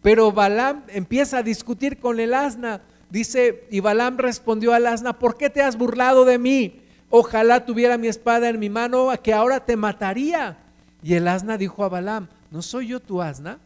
Pero 0.02 0.32
Balaam 0.32 0.84
empieza 0.90 1.40
a 1.40 1.44
discutir 1.44 1.98
con 1.98 2.20
el 2.20 2.34
asna. 2.34 2.82
Dice, 3.10 3.64
y 3.72 3.80
Balaam 3.80 4.18
respondió 4.18 4.74
al 4.74 4.86
asna, 4.86 5.18
¿por 5.18 5.38
qué 5.38 5.50
te 5.50 5.62
has 5.62 5.78
burlado 5.78 6.26
de 6.26 6.38
mí? 6.38 6.82
Ojalá 7.10 7.66
tuviera 7.66 7.98
mi 7.98 8.08
espada 8.08 8.50
en 8.50 8.60
mi 8.60 8.70
mano, 8.70 9.10
que 9.24 9.34
ahora 9.34 9.66
te 9.66 9.76
mataría. 9.76 10.58
Y 11.04 11.14
el 11.14 11.28
asna 11.28 11.58
dijo 11.58 11.84
a 11.84 11.90
Balaam, 11.90 12.28
¿no 12.52 12.62
soy 12.62 12.88
yo 12.88 13.00
tu 13.00 13.22
asna? 13.22 13.60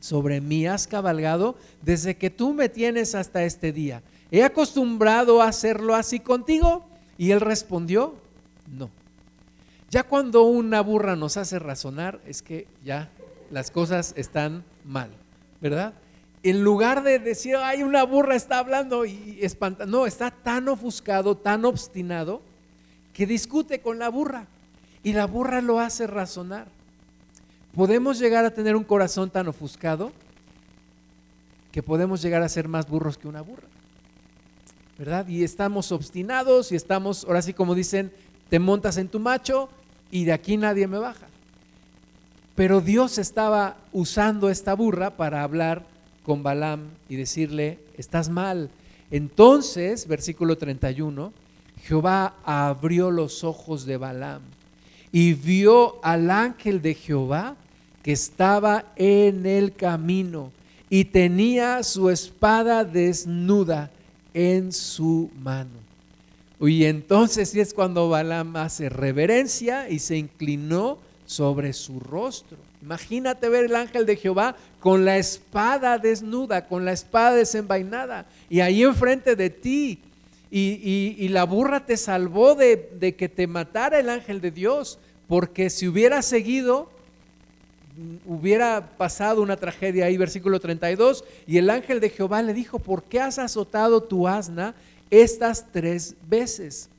Sobre 0.00 0.40
mí 0.40 0.66
has 0.66 0.86
cabalgado 0.86 1.56
desde 1.82 2.16
que 2.16 2.30
tú 2.30 2.52
me 2.52 2.68
tienes 2.68 3.14
hasta 3.14 3.44
este 3.44 3.72
día. 3.72 4.02
¿He 4.30 4.42
acostumbrado 4.42 5.40
a 5.40 5.48
hacerlo 5.48 5.94
así 5.94 6.20
contigo? 6.20 6.86
Y 7.16 7.30
él 7.30 7.40
respondió, 7.40 8.14
no. 8.66 8.90
Ya 9.90 10.02
cuando 10.02 10.42
una 10.42 10.80
burra 10.80 11.16
nos 11.16 11.36
hace 11.36 11.58
razonar, 11.58 12.20
es 12.26 12.42
que 12.42 12.66
ya 12.84 13.10
las 13.50 13.70
cosas 13.70 14.12
están 14.16 14.64
mal, 14.84 15.10
¿verdad? 15.60 15.94
En 16.44 16.62
lugar 16.62 17.02
de 17.02 17.18
decir, 17.18 17.56
ay, 17.56 17.82
una 17.82 18.04
burra 18.04 18.36
está 18.36 18.58
hablando 18.58 19.06
y 19.06 19.38
espanta, 19.40 19.86
no, 19.86 20.04
está 20.04 20.30
tan 20.30 20.68
ofuscado, 20.68 21.38
tan 21.38 21.64
obstinado, 21.64 22.42
que 23.14 23.26
discute 23.26 23.80
con 23.80 23.98
la 23.98 24.10
burra. 24.10 24.46
Y 25.02 25.14
la 25.14 25.26
burra 25.26 25.62
lo 25.62 25.80
hace 25.80 26.06
razonar. 26.06 26.66
Podemos 27.74 28.18
llegar 28.18 28.44
a 28.44 28.52
tener 28.52 28.76
un 28.76 28.84
corazón 28.84 29.30
tan 29.30 29.48
ofuscado 29.48 30.12
que 31.72 31.82
podemos 31.82 32.20
llegar 32.20 32.42
a 32.42 32.48
ser 32.50 32.68
más 32.68 32.86
burros 32.86 33.16
que 33.16 33.26
una 33.26 33.40
burra. 33.40 33.68
¿Verdad? 34.98 35.26
Y 35.26 35.44
estamos 35.44 35.92
obstinados 35.92 36.72
y 36.72 36.76
estamos, 36.76 37.24
ahora 37.24 37.40
sí 37.40 37.54
como 37.54 37.74
dicen, 37.74 38.12
te 38.50 38.58
montas 38.58 38.98
en 38.98 39.08
tu 39.08 39.18
macho 39.18 39.70
y 40.10 40.24
de 40.24 40.34
aquí 40.34 40.58
nadie 40.58 40.86
me 40.88 40.98
baja. 40.98 41.26
Pero 42.54 42.82
Dios 42.82 43.16
estaba 43.16 43.78
usando 43.92 44.50
esta 44.50 44.74
burra 44.74 45.16
para 45.16 45.42
hablar 45.42 45.93
con 46.24 46.42
Balaam 46.42 46.88
y 47.08 47.16
decirle, 47.16 47.78
estás 47.96 48.28
mal. 48.28 48.70
Entonces, 49.10 50.08
versículo 50.08 50.58
31, 50.58 51.32
Jehová 51.84 52.34
abrió 52.44 53.10
los 53.10 53.44
ojos 53.44 53.86
de 53.86 53.96
Balaam 53.96 54.42
y 55.12 55.34
vio 55.34 56.02
al 56.02 56.30
ángel 56.30 56.82
de 56.82 56.94
Jehová 56.94 57.56
que 58.02 58.12
estaba 58.12 58.92
en 58.96 59.46
el 59.46 59.72
camino 59.72 60.50
y 60.90 61.04
tenía 61.04 61.82
su 61.82 62.10
espada 62.10 62.84
desnuda 62.84 63.90
en 64.32 64.72
su 64.72 65.30
mano. 65.38 65.84
Y 66.60 66.84
entonces 66.84 67.54
es 67.54 67.74
cuando 67.74 68.08
Balaam 68.08 68.56
hace 68.56 68.88
reverencia 68.88 69.88
y 69.88 69.98
se 69.98 70.16
inclinó 70.16 70.98
sobre 71.26 71.72
su 71.72 72.00
rostro. 72.00 72.58
Imagínate 72.82 73.48
ver 73.48 73.66
el 73.66 73.76
ángel 73.76 74.06
de 74.06 74.16
Jehová 74.16 74.56
con 74.84 75.06
la 75.06 75.16
espada 75.16 75.96
desnuda, 75.96 76.66
con 76.66 76.84
la 76.84 76.92
espada 76.92 77.36
desenvainada, 77.36 78.26
y 78.50 78.60
ahí 78.60 78.82
enfrente 78.82 79.34
de 79.34 79.48
ti. 79.48 79.98
Y, 80.50 81.26
la 81.30 81.44
burra 81.44 81.86
te 81.86 81.96
salvó 81.96 82.54
de, 82.54 82.90
de 83.00 83.14
que 83.14 83.30
te 83.30 83.46
matara 83.46 83.98
el 83.98 84.10
ángel 84.10 84.42
de 84.42 84.50
Dios, 84.50 84.98
porque 85.26 85.70
si 85.70 85.88
hubiera 85.88 86.20
seguido, 86.20 86.90
hubiera 88.26 88.90
pasado 88.98 89.40
una 89.40 89.56
tragedia 89.56 90.04
ahí, 90.04 90.18
versículo 90.18 90.60
32, 90.60 91.24
y 91.46 91.56
el 91.56 91.70
ángel 91.70 91.98
de 91.98 92.10
Jehová 92.10 92.42
le 92.42 92.52
dijo, 92.52 92.78
¿por 92.78 93.04
qué 93.04 93.20
has 93.20 93.38
azotado 93.38 94.02
tu 94.02 94.28
asna 94.28 94.74
estas 95.08 95.64
tres 95.72 96.14
veces? 96.28 96.90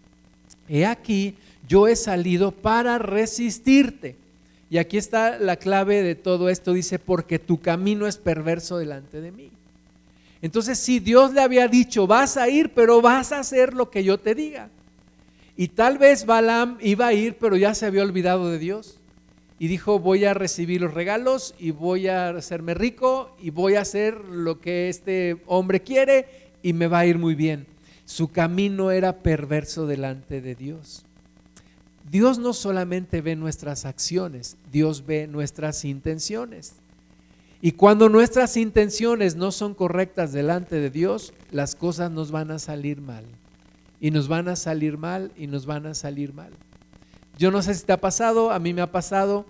He 0.67 0.87
aquí, 0.87 1.35
yo 1.67 1.87
he 1.87 1.95
salido 1.95 2.49
para 2.49 2.97
resistirte. 2.97 4.24
Y 4.69 4.77
aquí 4.77 4.97
está 4.97 5.37
la 5.37 5.57
clave 5.57 6.01
de 6.01 6.15
todo 6.15 6.49
esto, 6.49 6.73
dice, 6.73 6.99
porque 6.99 7.39
tu 7.39 7.59
camino 7.59 8.07
es 8.07 8.17
perverso 8.17 8.77
delante 8.77 9.21
de 9.21 9.31
mí. 9.31 9.51
Entonces, 10.41 10.79
si 10.79 10.99
Dios 10.99 11.33
le 11.33 11.41
había 11.41 11.67
dicho, 11.67 12.07
vas 12.07 12.37
a 12.37 12.49
ir, 12.49 12.71
pero 12.73 13.01
vas 13.01 13.31
a 13.31 13.39
hacer 13.39 13.73
lo 13.73 13.89
que 13.89 14.03
yo 14.03 14.19
te 14.19 14.35
diga. 14.35 14.69
Y 15.57 15.69
tal 15.69 15.97
vez 15.97 16.25
Balaam 16.25 16.77
iba 16.81 17.07
a 17.07 17.13
ir, 17.13 17.37
pero 17.39 17.55
ya 17.55 17.73
se 17.73 17.85
había 17.85 18.03
olvidado 18.03 18.49
de 18.49 18.59
Dios 18.59 18.99
y 19.57 19.67
dijo, 19.67 19.99
voy 19.99 20.25
a 20.25 20.33
recibir 20.33 20.81
los 20.81 20.93
regalos 20.93 21.55
y 21.57 21.71
voy 21.71 22.07
a 22.07 22.29
hacerme 22.29 22.73
rico 22.73 23.35
y 23.41 23.51
voy 23.51 23.75
a 23.75 23.81
hacer 23.81 24.15
lo 24.25 24.59
que 24.59 24.89
este 24.89 25.37
hombre 25.45 25.81
quiere 25.81 26.27
y 26.61 26.73
me 26.73 26.87
va 26.87 26.99
a 26.99 27.05
ir 27.05 27.17
muy 27.17 27.35
bien. 27.35 27.65
Su 28.03 28.31
camino 28.31 28.91
era 28.91 29.23
perverso 29.23 29.87
delante 29.87 30.41
de 30.41 30.55
Dios. 30.55 31.05
Dios 32.09 32.37
no 32.37 32.53
solamente 32.53 33.21
ve 33.21 33.35
nuestras 33.35 33.85
acciones, 33.85 34.57
Dios 34.71 35.05
ve 35.05 35.27
nuestras 35.27 35.85
intenciones. 35.85 36.73
Y 37.61 37.71
cuando 37.71 38.09
nuestras 38.09 38.57
intenciones 38.57 39.35
no 39.35 39.51
son 39.51 39.73
correctas 39.73 40.31
delante 40.31 40.75
de 40.75 40.91
Dios, 40.91 41.33
las 41.51 41.75
cosas 41.75 42.11
nos 42.11 42.31
van 42.31 42.51
a 42.51 42.59
salir 42.59 43.01
mal. 43.01 43.25
Y 43.99 44.11
nos 44.11 44.27
van 44.27 44.47
a 44.49 44.55
salir 44.55 44.97
mal 44.97 45.31
y 45.35 45.47
nos 45.47 45.65
van 45.65 45.87
a 45.87 45.95
salir 45.95 46.33
mal. 46.33 46.51
Yo 47.39 47.49
no 47.49 47.61
sé 47.61 47.73
si 47.73 47.83
te 47.85 47.93
ha 47.93 47.99
pasado, 47.99 48.51
a 48.51 48.59
mí 48.59 48.73
me 48.73 48.81
ha 48.81 48.91
pasado 48.91 49.45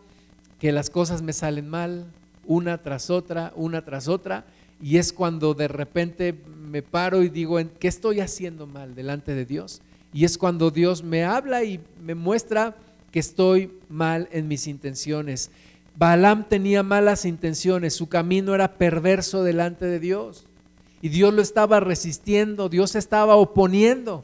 que 0.59 0.71
las 0.71 0.89
cosas 0.89 1.21
me 1.21 1.33
salen 1.33 1.69
mal, 1.69 2.05
una 2.45 2.77
tras 2.81 3.09
otra, 3.09 3.51
una 3.55 3.83
tras 3.83 4.07
otra, 4.07 4.45
y 4.81 4.97
es 4.97 5.11
cuando 5.13 5.53
de 5.53 5.67
repente 5.67 6.33
me 6.57 6.81
paro 6.81 7.21
y 7.21 7.29
digo, 7.29 7.57
¿qué 7.79 7.87
estoy 7.87 8.21
haciendo 8.21 8.65
mal 8.65 8.95
delante 8.95 9.33
de 9.33 9.45
Dios? 9.45 9.81
Y 10.15 10.23
es 10.23 10.37
cuando 10.37 10.71
Dios 10.71 11.03
me 11.03 11.25
habla 11.25 11.65
y 11.65 11.81
me 12.01 12.15
muestra 12.15 12.73
que 13.11 13.19
estoy 13.19 13.73
mal 13.89 14.29
en 14.31 14.47
mis 14.47 14.65
intenciones. 14.65 15.51
Balaam 15.97 16.45
tenía 16.47 16.83
malas 16.83 17.25
intenciones, 17.25 17.95
su 17.95 18.07
camino 18.07 18.55
era 18.55 18.75
perverso 18.75 19.43
delante 19.43 19.83
de 19.83 19.99
Dios. 19.99 20.45
Y 21.01 21.09
Dios 21.09 21.33
lo 21.33 21.41
estaba 21.41 21.81
resistiendo, 21.81 22.69
Dios 22.69 22.95
estaba 22.95 23.35
oponiendo. 23.35 24.23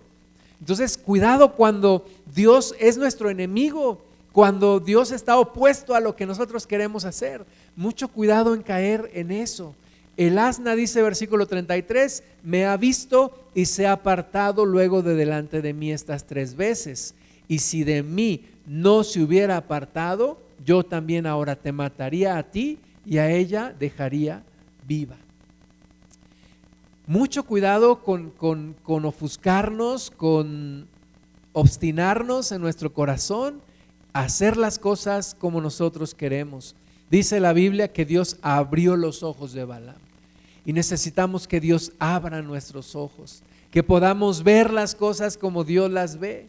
Entonces, 0.62 0.98
cuidado 0.98 1.56
cuando 1.56 2.06
Dios 2.34 2.74
es 2.80 2.98
nuestro 2.98 3.30
enemigo, 3.30 4.02
cuando 4.32 4.80
Dios 4.80 5.12
está 5.12 5.38
opuesto 5.38 5.94
a 5.94 6.00
lo 6.00 6.16
que 6.16 6.26
nosotros 6.26 6.66
queremos 6.66 7.04
hacer. 7.04 7.46
Mucho 7.76 8.08
cuidado 8.08 8.56
en 8.56 8.62
caer 8.62 9.12
en 9.14 9.30
eso. 9.32 9.76
El 10.18 10.38
asna 10.38 10.76
dice 10.76 11.02
versículo 11.02 11.46
33, 11.48 12.24
me 12.44 12.66
ha 12.66 12.78
visto 12.78 13.48
y 13.56 13.66
se 13.66 13.88
ha 13.88 13.94
apartado 13.94 14.66
luego 14.66 15.02
de 15.02 15.16
delante 15.16 15.62
de 15.62 15.74
mí 15.74 15.92
estas 15.92 16.26
tres 16.26 16.56
veces. 16.56 17.16
Y 17.48 17.60
si 17.60 17.84
de 17.84 18.04
mí 18.04 18.46
no 18.66 19.04
se 19.04 19.22
hubiera 19.22 19.58
apartado, 19.58 20.42
yo 20.64 20.84
también 20.84 21.26
ahora 21.26 21.56
te 21.56 21.72
mataría 21.72 22.38
a 22.38 22.44
ti 22.44 22.80
y 23.06 23.18
a 23.18 23.32
ella 23.32 23.74
dejaría 23.78 24.44
viva 24.88 25.18
mucho 27.12 27.44
cuidado 27.44 28.04
con, 28.04 28.76
ofuscarnos, 28.86 30.12
con 30.12 30.88
obstinarnos 31.52 32.54
en 32.54 32.62
nuestro 32.62 32.94
corazón, 32.94 33.62
hacer 34.14 34.56
las 34.56 34.80
cosas 34.80 35.36
como 35.38 35.60
nosotros 35.60 36.16
queremos. 36.16 36.74
Dice 37.12 37.40
la 37.40 37.54
Biblia 37.54 37.94
que 37.94 38.06
Dios 38.06 38.38
abrió 38.42 38.96
los 38.96 39.22
ojos 39.22 39.54
de 39.54 39.66
Balaam. 39.66 39.98
Y 40.66 40.74
necesitamos 40.74 41.48
que 41.48 41.60
Dios 41.60 41.92
abra 42.00 42.42
nuestros 42.42 42.96
ojos, 42.96 43.44
que 43.70 43.84
podamos 43.84 44.44
ver 44.44 44.72
las 44.72 44.96
cosas 44.96 45.38
como 45.38 45.64
Dios 45.64 45.92
las 45.92 46.20
ve 46.20 46.48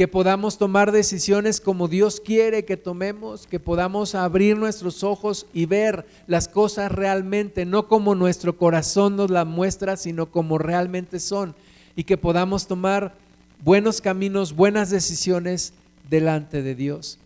que 0.00 0.08
podamos 0.08 0.56
tomar 0.56 0.92
decisiones 0.92 1.60
como 1.60 1.86
Dios 1.86 2.22
quiere 2.24 2.64
que 2.64 2.78
tomemos, 2.78 3.46
que 3.46 3.60
podamos 3.60 4.14
abrir 4.14 4.56
nuestros 4.56 5.04
ojos 5.04 5.46
y 5.52 5.66
ver 5.66 6.06
las 6.26 6.48
cosas 6.48 6.90
realmente, 6.90 7.66
no 7.66 7.86
como 7.86 8.14
nuestro 8.14 8.56
corazón 8.56 9.16
nos 9.16 9.28
las 9.28 9.46
muestra, 9.46 9.98
sino 9.98 10.30
como 10.30 10.56
realmente 10.56 11.20
son, 11.20 11.54
y 11.96 12.04
que 12.04 12.16
podamos 12.16 12.66
tomar 12.66 13.14
buenos 13.62 14.00
caminos, 14.00 14.54
buenas 14.54 14.88
decisiones 14.88 15.74
delante 16.08 16.62
de 16.62 16.74
Dios. 16.74 17.18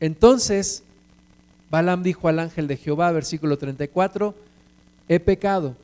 Entonces, 0.00 0.82
Balaam 1.74 2.04
dijo 2.04 2.28
al 2.28 2.38
ángel 2.38 2.68
de 2.68 2.76
Jehová, 2.76 3.10
versículo 3.10 3.58
34, 3.58 4.32
he 5.08 5.18
pecado 5.18 5.74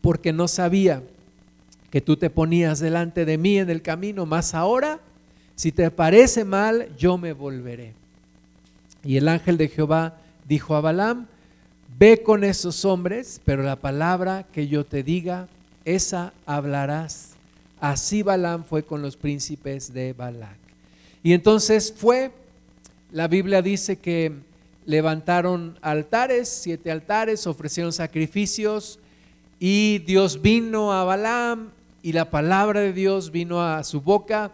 porque 0.00 0.32
no 0.32 0.48
sabía 0.48 1.04
que 1.88 2.00
tú 2.00 2.16
te 2.16 2.30
ponías 2.30 2.80
delante 2.80 3.24
de 3.24 3.38
mí 3.38 3.60
en 3.60 3.70
el 3.70 3.80
camino, 3.80 4.26
más 4.26 4.54
ahora, 4.54 4.98
si 5.54 5.70
te 5.70 5.88
parece 5.92 6.44
mal, 6.44 6.88
yo 6.98 7.16
me 7.16 7.32
volveré. 7.32 7.94
Y 9.04 9.16
el 9.16 9.28
ángel 9.28 9.56
de 9.56 9.68
Jehová 9.68 10.16
dijo 10.48 10.74
a 10.74 10.80
Balaam, 10.80 11.28
ve 11.96 12.24
con 12.24 12.42
esos 12.42 12.84
hombres, 12.84 13.40
pero 13.44 13.62
la 13.62 13.76
palabra 13.76 14.46
que 14.50 14.66
yo 14.66 14.84
te 14.84 15.04
diga, 15.04 15.46
esa 15.84 16.32
hablarás. 16.44 17.34
Así 17.78 18.24
Balaam 18.24 18.64
fue 18.64 18.82
con 18.82 19.00
los 19.00 19.16
príncipes 19.16 19.92
de 19.94 20.12
Balac. 20.12 20.58
Y 21.22 21.34
entonces 21.34 21.94
fue, 21.96 22.32
la 23.12 23.28
Biblia 23.28 23.62
dice 23.62 23.94
que 23.94 24.44
levantaron 24.86 25.76
altares, 25.82 26.48
siete 26.48 26.90
altares, 26.90 27.46
ofrecieron 27.46 27.92
sacrificios, 27.92 28.98
y 29.58 29.98
Dios 29.98 30.40
vino 30.40 30.92
a 30.92 31.04
Balaam 31.04 31.70
y 32.02 32.12
la 32.12 32.30
palabra 32.30 32.80
de 32.80 32.92
Dios 32.92 33.32
vino 33.32 33.62
a 33.62 33.82
su 33.84 34.00
boca 34.00 34.52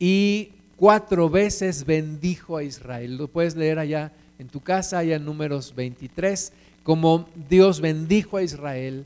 y 0.00 0.50
cuatro 0.76 1.30
veces 1.30 1.84
bendijo 1.84 2.56
a 2.56 2.64
Israel. 2.64 3.16
Lo 3.16 3.28
puedes 3.28 3.56
leer 3.56 3.78
allá 3.78 4.10
en 4.38 4.48
tu 4.48 4.60
casa, 4.60 4.98
allá 4.98 5.16
en 5.16 5.24
números 5.24 5.74
23, 5.76 6.52
como 6.82 7.28
Dios 7.48 7.80
bendijo 7.80 8.36
a 8.36 8.42
Israel. 8.42 9.04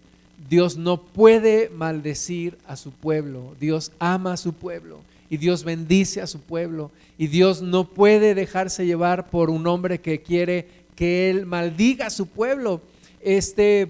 Dios 0.48 0.76
no 0.76 1.02
puede 1.02 1.70
maldecir 1.70 2.56
a 2.66 2.76
su 2.76 2.90
pueblo, 2.90 3.54
Dios 3.60 3.92
ama 3.98 4.34
a 4.34 4.36
su 4.36 4.52
pueblo 4.54 5.00
y 5.32 5.38
Dios 5.38 5.64
bendice 5.64 6.20
a 6.20 6.26
su 6.26 6.42
pueblo 6.42 6.90
y 7.16 7.26
Dios 7.26 7.62
no 7.62 7.88
puede 7.88 8.34
dejarse 8.34 8.84
llevar 8.84 9.30
por 9.30 9.48
un 9.48 9.66
hombre 9.66 9.98
que 9.98 10.20
quiere 10.20 10.68
que 10.94 11.30
él 11.30 11.46
maldiga 11.46 12.08
a 12.08 12.10
su 12.10 12.26
pueblo. 12.26 12.82
Este 13.22 13.88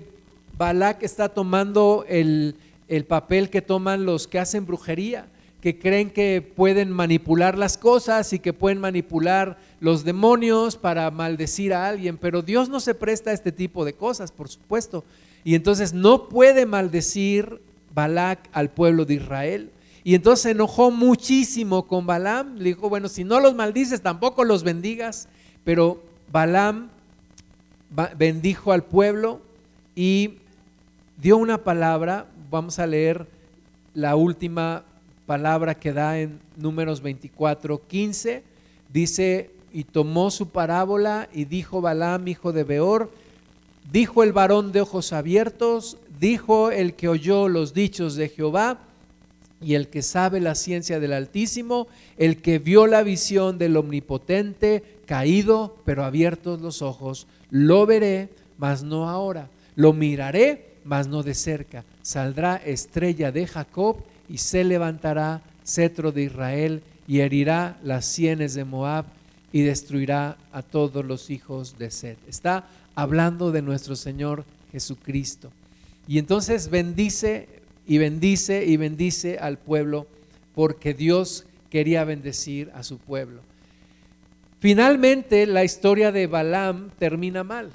Balak 0.57 1.02
está 1.02 1.31
tomando 1.31 2.05
el, 2.09 2.55
el 2.87 3.07
papel 3.07 3.50
que 3.50 3.61
toman 3.61 4.07
los 4.07 4.28
que 4.28 4.38
hacen 4.38 4.66
brujería, 4.66 5.26
que 5.61 5.81
creen 5.81 6.11
que 6.11 6.42
pueden 6.42 6.92
manipular 6.92 7.59
las 7.59 7.76
cosas 7.76 8.33
y 8.33 8.38
que 8.38 8.52
pueden 8.52 8.78
manipular 8.78 9.59
los 9.81 10.05
demonios 10.05 10.76
para 10.76 11.11
maldecir 11.11 11.74
a 11.74 11.88
alguien, 11.88 12.18
pero 12.18 12.42
Dios 12.42 12.68
no 12.68 12.78
se 12.78 12.94
presta 12.94 13.31
a 13.31 13.35
este 13.35 13.50
tipo 13.50 13.85
de 13.85 13.94
cosas, 13.94 14.31
por 14.31 14.48
supuesto. 14.48 15.02
Y 15.42 15.57
entonces 15.57 15.92
no 15.92 16.28
puede 16.28 16.66
maldecir 16.66 17.61
Balac 17.92 18.48
al 18.52 18.70
pueblo 18.70 19.05
de 19.07 19.14
Israel. 19.14 19.72
Y 20.04 20.14
entonces 20.14 20.42
se 20.42 20.50
enojó 20.50 20.90
muchísimo 20.90 21.86
con 21.86 22.06
Balaam. 22.06 22.56
Le 22.56 22.70
dijo, 22.70 22.88
bueno, 22.88 23.08
si 23.08 23.24
no 23.24 23.40
los 23.40 23.54
maldices, 23.54 24.02
tampoco 24.02 24.44
los 24.44 24.64
bendigas. 24.64 25.28
Pero 25.64 26.02
Balaam 26.30 26.90
bendijo 28.16 28.72
al 28.72 28.84
pueblo 28.84 29.40
y 29.94 30.38
dio 31.18 31.37
una 31.37 31.58
palabra 31.58 32.27
vamos 32.52 32.79
a 32.79 32.87
leer 32.87 33.27
la 33.94 34.14
última 34.14 34.85
palabra 35.24 35.74
que 35.74 35.94
da 35.94 36.18
en 36.18 36.38
números 36.56 37.00
24, 37.00 37.81
15. 37.88 38.42
Dice, 38.92 39.50
y 39.72 39.85
tomó 39.85 40.31
su 40.31 40.50
parábola 40.50 41.31
y 41.33 41.46
dijo 41.46 41.81
Balaam, 41.81 42.29
hijo 42.29 42.52
de 42.52 42.64
Beor, 42.64 43.10
dijo 43.90 44.22
el 44.22 44.35
varón 44.35 44.70
de 44.70 44.83
ojos 44.83 45.14
abiertos, 45.14 45.96
dijo 46.20 46.70
el 46.70 46.92
que 46.92 47.08
oyó 47.08 47.48
los 47.48 47.72
dichos 47.72 48.16
de 48.16 48.29
Jehová 48.29 48.81
y 49.63 49.75
el 49.75 49.88
que 49.88 50.02
sabe 50.02 50.40
la 50.40 50.54
ciencia 50.54 51.00
del 51.00 51.13
Altísimo, 51.13 51.87
el 52.19 52.42
que 52.42 52.58
vio 52.58 52.87
la 52.87 53.02
visión 53.02 53.58
del 53.58 53.77
Omnipotente, 53.77 54.83
caído, 55.06 55.77
pero 55.85 56.04
abiertos 56.04 56.60
los 56.60 56.83
ojos, 56.83 57.27
lo 57.50 57.87
veré 57.87 58.29
mas 58.63 58.85
no 58.85 59.08
ahora. 59.08 59.48
Lo 59.75 59.92
miraré, 59.92 60.77
mas 60.85 61.08
no 61.08 61.25
de 61.25 61.35
cerca. 61.35 61.85
Saldrá 62.02 62.54
estrella 62.56 63.33
de 63.33 63.48
Jacob 63.48 63.96
y 64.29 64.38
se 64.38 64.63
levantará 64.63 65.42
cetro 65.65 66.13
de 66.13 66.23
Israel 66.23 66.81
y 67.08 67.19
herirá 67.21 67.81
las 67.83 68.04
sienes 68.04 68.54
de 68.54 68.65
Moab 68.65 69.06
y 69.52 69.63
destruirá 69.63 70.37
a 70.52 70.63
todos 70.63 71.04
los 71.04 71.29
hijos 71.29 71.77
de 71.77 71.90
Sed. 71.90 72.17
Está 72.29 72.69
hablando 72.94 73.50
de 73.50 73.63
nuestro 73.63 73.96
Señor 73.96 74.44
Jesucristo. 74.71 75.50
Y 76.06 76.19
entonces 76.19 76.71
bendice 76.71 77.48
y 77.87 77.98
bendice 77.98 78.64
y 78.64 78.76
bendice 78.76 79.38
al 79.38 79.58
pueblo 79.58 80.06
porque 80.54 80.94
Dios 80.94 81.46
quería 81.70 82.04
bendecir 82.04 82.70
a 82.74 82.83
su 82.83 82.98
pueblo. 82.98 83.40
Finalmente 84.60 85.46
la 85.46 85.64
historia 85.64 86.12
de 86.12 86.26
Balaam 86.26 86.90
termina 86.98 87.42
mal 87.42 87.70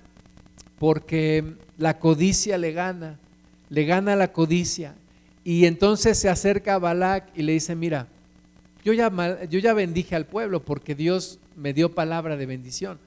porque 0.79 1.43
la 1.77 1.99
codicia 1.99 2.57
le 2.57 2.71
gana, 2.71 3.19
le 3.69 3.85
gana 3.85 4.15
la 4.15 4.31
codicia 4.31 4.95
y 5.43 5.65
entonces 5.65 6.17
se 6.17 6.29
acerca 6.29 6.75
a 6.75 6.79
Balac 6.79 7.29
y 7.35 7.41
le 7.41 7.53
dice, 7.53 7.75
mira, 7.75 8.07
yo 8.83 8.93
ya, 8.93 9.11
yo 9.49 9.59
ya 9.59 9.73
bendije 9.73 10.15
al 10.15 10.25
pueblo 10.25 10.63
porque 10.63 10.95
Dios 10.95 11.39
me 11.55 11.73
dio 11.73 11.93
palabra 11.93 12.37
de 12.37 12.45
bendición. 12.45 12.99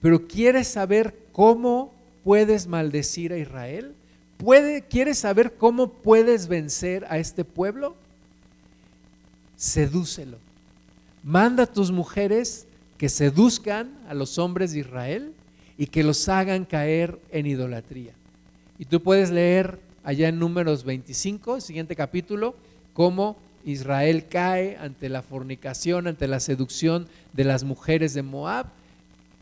Pero 0.00 0.26
¿quieres 0.26 0.68
saber 0.68 1.14
cómo 1.32 1.94
puedes 2.24 2.66
maldecir 2.66 3.32
a 3.32 3.38
Israel? 3.38 3.94
¿Puede, 4.42 4.82
¿Quieres 4.82 5.18
saber 5.18 5.54
cómo 5.54 5.88
puedes 5.88 6.48
vencer 6.48 7.06
a 7.08 7.18
este 7.18 7.44
pueblo? 7.44 7.94
Sedúcelo. 9.56 10.36
Manda 11.22 11.62
a 11.62 11.66
tus 11.66 11.92
mujeres 11.92 12.66
que 12.98 13.08
seduzcan 13.08 13.96
a 14.08 14.14
los 14.14 14.38
hombres 14.38 14.72
de 14.72 14.80
Israel 14.80 15.32
y 15.78 15.86
que 15.86 16.02
los 16.02 16.28
hagan 16.28 16.64
caer 16.64 17.20
en 17.30 17.46
idolatría. 17.46 18.14
Y 18.80 18.86
tú 18.86 19.00
puedes 19.00 19.30
leer 19.30 19.78
allá 20.02 20.26
en 20.26 20.40
números 20.40 20.82
25, 20.82 21.60
siguiente 21.60 21.94
capítulo, 21.94 22.56
cómo 22.94 23.36
Israel 23.64 24.26
cae 24.28 24.76
ante 24.76 25.08
la 25.08 25.22
fornicación, 25.22 26.08
ante 26.08 26.26
la 26.26 26.40
seducción 26.40 27.06
de 27.32 27.44
las 27.44 27.62
mujeres 27.62 28.12
de 28.12 28.22
Moab, 28.22 28.66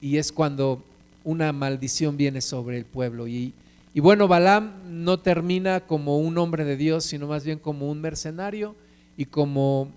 y 0.03 0.19
es 0.19 0.31
cuando 0.31 0.85
una 1.25 1.55
maldición 1.55 2.19
viene 2.19 2.43
sobre 2.43 2.77
el 2.77 2.85
pueblo. 2.85 3.27
Y, 3.27 3.55
y 3.93 4.01
bueno, 4.01 4.29
Balaam 4.29 5.05
no 5.05 5.19
termina 5.19 5.81
como 5.81 6.19
un 6.19 6.39
hombre 6.39 6.65
de 6.65 6.77
Dios, 6.77 7.05
sino 7.05 7.27
más 7.27 7.45
bien 7.45 7.59
como 7.59 7.91
un 7.91 8.01
mercenario 8.01 8.77
y 9.17 9.27
como, 9.27 9.91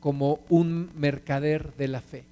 como 0.00 0.40
un 0.48 0.90
mercader 0.94 1.74
de 1.76 1.88
la 1.88 2.00
fe. 2.00 2.24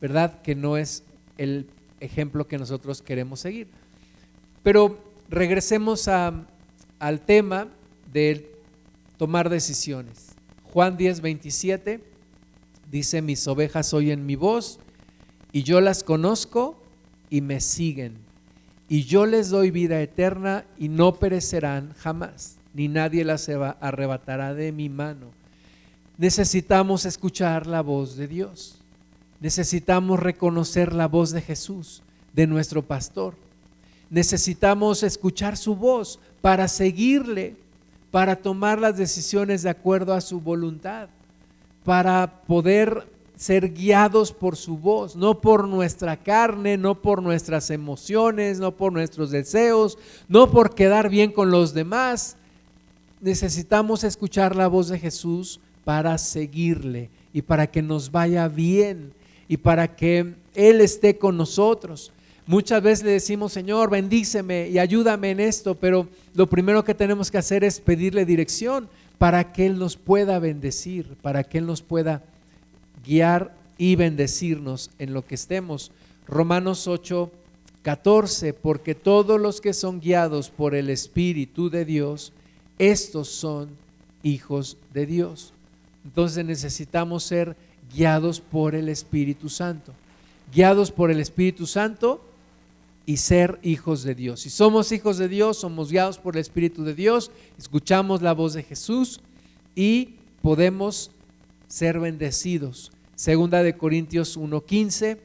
¿Verdad? 0.00 0.42
Que 0.42 0.54
no 0.54 0.76
es 0.76 1.02
el 1.38 1.66
ejemplo 1.98 2.46
que 2.46 2.58
nosotros 2.58 3.02
queremos 3.02 3.40
seguir. 3.40 3.68
Pero 4.62 4.98
regresemos 5.28 6.08
al 6.08 7.20
tema 7.26 7.68
de 8.12 8.52
tomar 9.16 9.50
decisiones. 9.50 10.34
Juan 10.62 10.96
10, 10.96 11.20
27 11.20 12.00
dice, 12.90 13.22
mis 13.22 13.46
ovejas 13.48 13.92
oyen 13.92 14.24
mi 14.24 14.36
voz 14.36 14.78
y 15.52 15.62
yo 15.62 15.80
las 15.80 16.04
conozco 16.04 16.80
y 17.30 17.40
me 17.40 17.60
siguen. 17.60 18.23
Y 18.94 19.02
yo 19.02 19.26
les 19.26 19.50
doy 19.50 19.72
vida 19.72 20.00
eterna 20.00 20.64
y 20.78 20.88
no 20.88 21.16
perecerán 21.16 21.94
jamás, 21.98 22.58
ni 22.74 22.86
nadie 22.86 23.24
las 23.24 23.48
arrebatará 23.48 24.54
de 24.54 24.70
mi 24.70 24.88
mano. 24.88 25.32
Necesitamos 26.16 27.04
escuchar 27.04 27.66
la 27.66 27.80
voz 27.80 28.16
de 28.16 28.28
Dios. 28.28 28.78
Necesitamos 29.40 30.20
reconocer 30.20 30.92
la 30.92 31.08
voz 31.08 31.32
de 31.32 31.42
Jesús, 31.42 32.04
de 32.34 32.46
nuestro 32.46 32.82
pastor. 32.82 33.34
Necesitamos 34.10 35.02
escuchar 35.02 35.56
su 35.56 35.74
voz 35.74 36.20
para 36.40 36.68
seguirle 36.68 37.56
para 38.12 38.36
tomar 38.36 38.80
las 38.80 38.96
decisiones 38.96 39.64
de 39.64 39.70
acuerdo 39.70 40.14
a 40.14 40.20
su 40.20 40.40
voluntad, 40.40 41.08
para 41.84 42.42
poder 42.46 43.08
ser 43.36 43.72
guiados 43.72 44.32
por 44.32 44.56
su 44.56 44.76
voz, 44.76 45.16
no 45.16 45.40
por 45.40 45.66
nuestra 45.66 46.16
carne, 46.16 46.76
no 46.76 46.94
por 46.94 47.22
nuestras 47.22 47.70
emociones, 47.70 48.58
no 48.58 48.72
por 48.72 48.92
nuestros 48.92 49.30
deseos, 49.30 49.98
no 50.28 50.50
por 50.50 50.74
quedar 50.74 51.08
bien 51.08 51.32
con 51.32 51.50
los 51.50 51.74
demás. 51.74 52.36
Necesitamos 53.20 54.04
escuchar 54.04 54.54
la 54.54 54.68
voz 54.68 54.88
de 54.88 54.98
Jesús 54.98 55.60
para 55.84 56.16
seguirle 56.18 57.10
y 57.32 57.42
para 57.42 57.66
que 57.66 57.82
nos 57.82 58.10
vaya 58.10 58.48
bien 58.48 59.12
y 59.48 59.56
para 59.56 59.96
que 59.96 60.34
Él 60.54 60.80
esté 60.80 61.18
con 61.18 61.36
nosotros. 61.36 62.12
Muchas 62.46 62.82
veces 62.82 63.04
le 63.04 63.12
decimos, 63.12 63.52
Señor, 63.52 63.90
bendíceme 63.90 64.68
y 64.68 64.78
ayúdame 64.78 65.30
en 65.30 65.40
esto, 65.40 65.74
pero 65.74 66.08
lo 66.34 66.46
primero 66.46 66.84
que 66.84 66.94
tenemos 66.94 67.30
que 67.30 67.38
hacer 67.38 67.64
es 67.64 67.80
pedirle 67.80 68.26
dirección 68.26 68.88
para 69.18 69.52
que 69.52 69.66
Él 69.66 69.78
nos 69.78 69.96
pueda 69.96 70.38
bendecir, 70.38 71.16
para 71.22 71.42
que 71.42 71.58
Él 71.58 71.66
nos 71.66 71.80
pueda 71.80 72.22
guiar 73.04 73.54
y 73.78 73.96
bendecirnos 73.96 74.90
en 74.98 75.12
lo 75.12 75.26
que 75.26 75.34
estemos. 75.34 75.92
Romanos 76.26 76.88
8, 76.88 77.30
14, 77.82 78.54
porque 78.54 78.94
todos 78.94 79.40
los 79.40 79.60
que 79.60 79.74
son 79.74 80.00
guiados 80.00 80.50
por 80.50 80.74
el 80.74 80.90
Espíritu 80.90 81.70
de 81.70 81.84
Dios, 81.84 82.32
estos 82.78 83.28
son 83.28 83.70
hijos 84.22 84.78
de 84.92 85.06
Dios. 85.06 85.52
Entonces 86.04 86.44
necesitamos 86.44 87.24
ser 87.24 87.56
guiados 87.94 88.40
por 88.40 88.74
el 88.74 88.88
Espíritu 88.88 89.48
Santo. 89.48 89.92
Guiados 90.52 90.90
por 90.90 91.10
el 91.10 91.20
Espíritu 91.20 91.66
Santo 91.66 92.24
y 93.06 93.18
ser 93.18 93.58
hijos 93.62 94.02
de 94.02 94.14
Dios. 94.14 94.40
Si 94.40 94.50
somos 94.50 94.92
hijos 94.92 95.18
de 95.18 95.28
Dios, 95.28 95.58
somos 95.58 95.90
guiados 95.90 96.18
por 96.18 96.36
el 96.36 96.40
Espíritu 96.40 96.84
de 96.84 96.94
Dios, 96.94 97.30
escuchamos 97.58 98.22
la 98.22 98.32
voz 98.32 98.54
de 98.54 98.62
Jesús 98.62 99.20
y 99.74 100.14
podemos 100.42 101.10
ser 101.68 102.00
bendecidos. 102.00 102.92
Segunda 103.16 103.62
de 103.62 103.76
Corintios 103.76 104.36
1:15 104.36 105.18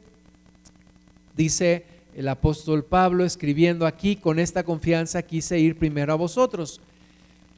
dice 1.35 1.85
el 2.15 2.27
apóstol 2.27 2.83
Pablo 2.83 3.23
escribiendo 3.23 3.85
aquí, 3.87 4.15
con 4.15 4.39
esta 4.39 4.63
confianza 4.63 5.21
quise 5.21 5.59
ir 5.59 5.77
primero 5.77 6.11
a 6.13 6.17
vosotros, 6.17 6.81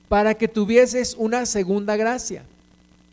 para 0.07 0.35
que 0.35 0.47
tuvieses 0.47 1.15
una 1.17 1.45
segunda 1.45 1.95
gracia 1.95 2.43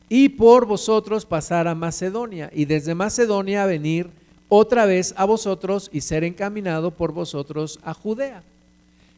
y 0.09 0.31
por 0.31 0.67
vosotros 0.67 1.25
pasar 1.25 1.69
a 1.69 1.75
Macedonia 1.75 2.51
y 2.53 2.67
desde 2.67 2.95
Macedonia 2.95 3.67
venir 3.67 4.11
otra 4.49 4.87
vez 4.87 5.15
a 5.17 5.25
vosotros 5.25 5.91
y 5.93 6.01
ser 6.03 6.25
encaminado 6.25 6.91
por 6.91 7.13
vosotros 7.13 7.79
a 7.83 7.95
Judea. 7.95 8.43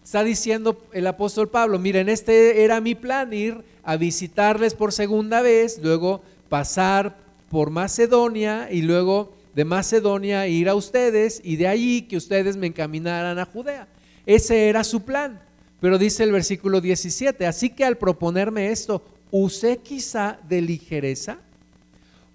Está 0.03 0.24
diciendo 0.24 0.82
el 0.92 1.07
apóstol 1.07 1.48
Pablo, 1.48 1.78
miren, 1.78 2.09
este 2.09 2.64
era 2.64 2.80
mi 2.80 2.94
plan, 2.94 3.32
ir 3.32 3.62
a 3.82 3.96
visitarles 3.96 4.74
por 4.74 4.92
segunda 4.92 5.42
vez, 5.42 5.78
luego 5.82 6.22
pasar 6.48 7.16
por 7.51 7.70
Macedonia 7.70 8.68
y 8.70 8.80
luego 8.80 9.34
de 9.55 9.64
Macedonia 9.64 10.46
ir 10.46 10.68
a 10.68 10.76
ustedes 10.76 11.40
y 11.44 11.57
de 11.57 11.66
allí 11.66 12.03
que 12.03 12.16
ustedes 12.16 12.57
me 12.57 12.68
encaminaran 12.68 13.38
a 13.38 13.44
Judea. 13.44 13.88
Ese 14.24 14.68
era 14.68 14.84
su 14.84 15.03
plan. 15.03 15.42
Pero 15.80 15.98
dice 15.98 16.22
el 16.22 16.32
versículo 16.32 16.80
17, 16.80 17.46
así 17.46 17.70
que 17.70 17.84
al 17.84 17.96
proponerme 17.96 18.70
esto, 18.70 19.03
usé 19.30 19.78
quizá 19.78 20.38
de 20.48 20.61
ligereza 20.61 21.38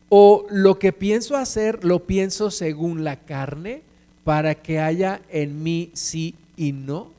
o 0.09 0.45
lo 0.49 0.77
que 0.79 0.91
pienso 0.91 1.37
hacer 1.37 1.83
lo 1.83 2.05
pienso 2.05 2.51
según 2.51 3.03
la 3.03 3.17
carne 3.17 3.83
para 4.23 4.55
que 4.55 4.79
haya 4.79 5.21
en 5.29 5.63
mí 5.63 5.91
sí 5.93 6.35
y 6.57 6.73
no. 6.73 7.11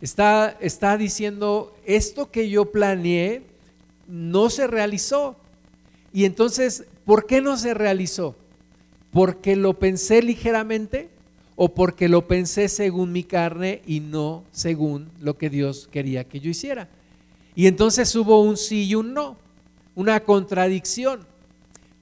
Está, 0.00 0.56
está 0.60 0.96
diciendo, 0.96 1.76
esto 1.84 2.30
que 2.30 2.48
yo 2.48 2.70
planeé 2.70 3.42
no 4.06 4.48
se 4.48 4.68
realizó. 4.68 5.36
Y 6.12 6.24
entonces, 6.24 6.84
¿por 7.04 7.26
qué 7.26 7.40
no 7.40 7.56
se 7.56 7.74
realizó? 7.74 8.36
¿Porque 9.10 9.56
lo 9.56 9.78
pensé 9.78 10.22
ligeramente 10.22 11.08
o 11.56 11.74
porque 11.74 12.08
lo 12.08 12.26
pensé 12.26 12.68
según 12.68 13.12
mi 13.12 13.24
carne 13.24 13.82
y 13.86 14.00
no 14.00 14.44
según 14.52 15.10
lo 15.20 15.36
que 15.36 15.50
Dios 15.50 15.88
quería 15.90 16.24
que 16.24 16.40
yo 16.40 16.50
hiciera? 16.50 16.88
Y 17.54 17.66
entonces 17.66 18.14
hubo 18.14 18.42
un 18.42 18.56
sí 18.56 18.84
y 18.84 18.94
un 18.94 19.14
no, 19.14 19.36
una 19.94 20.20
contradicción. 20.20 21.26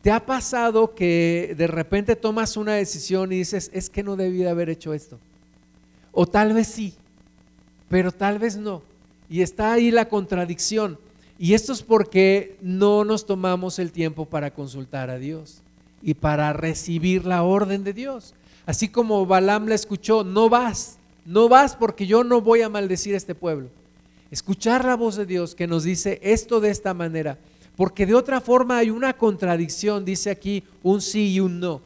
¿Te 0.03 0.11
ha 0.11 0.25
pasado 0.25 0.95
que 0.95 1.55
de 1.57 1.67
repente 1.67 2.15
tomas 2.15 2.57
una 2.57 2.75
decisión 2.75 3.33
y 3.33 3.39
dices, 3.39 3.71
es 3.73 3.91
que 3.91 4.03
no 4.03 4.15
debí 4.15 4.45
haber 4.45 4.69
hecho 4.69 4.95
esto? 4.95 5.19
O 6.13 6.27
tal 6.27 6.53
vez 6.53 6.69
sí, 6.69 6.95
pero 7.89 8.13
tal 8.13 8.39
vez 8.39 8.57
no. 8.57 8.83
Y 9.29 9.43
está 9.43 9.73
ahí 9.73 9.91
la 9.91 10.09
contradicción. 10.09 10.99
Y 11.39 11.55
esto 11.55 11.73
es 11.73 11.83
porque 11.83 12.57
no 12.63 13.05
nos 13.05 13.27
tomamos 13.27 13.79
el 13.79 13.93
tiempo 13.93 14.25
para 14.25 14.53
consultar 14.53 15.11
a 15.11 15.19
Dios 15.19 15.63
y 16.03 16.15
para 16.15 16.53
recibir 16.53 17.27
la 17.27 17.43
orden 17.43 17.85
de 17.85 17.93
Dios. 17.93 18.35
Así 18.65 18.89
como 18.89 19.27
Balaam 19.27 19.67
la 19.67 19.75
escuchó, 19.75 20.25
no 20.25 20.49
vas, 20.49 20.99
no 21.25 21.49
vas 21.49 21.77
porque 21.77 22.07
yo 22.07 22.25
no 22.25 22.41
voy 22.41 22.63
a 22.63 22.69
maldecir 22.69 23.15
a 23.15 23.19
este 23.19 23.35
pueblo. 23.35 23.69
Escuchar 24.31 24.85
la 24.85 24.97
voz 24.97 25.17
de 25.17 25.27
Dios 25.27 25.55
que 25.55 25.67
nos 25.67 25.85
dice 25.85 26.19
esto 26.23 26.61
de 26.61 26.71
esta 26.71 26.95
manera 26.95 27.39
porque 27.77 28.07
de 28.07 28.15
otra 28.15 28.41
forma 28.41 28.79
hay 28.79 28.91
una 28.91 29.13
contradicción, 29.13 30.05
dice 30.05 30.31
aquí 30.31 30.65
un 30.83 31.03
sí 31.03 31.35
y 31.35 31.41
un 31.41 31.61
no. 31.61 31.83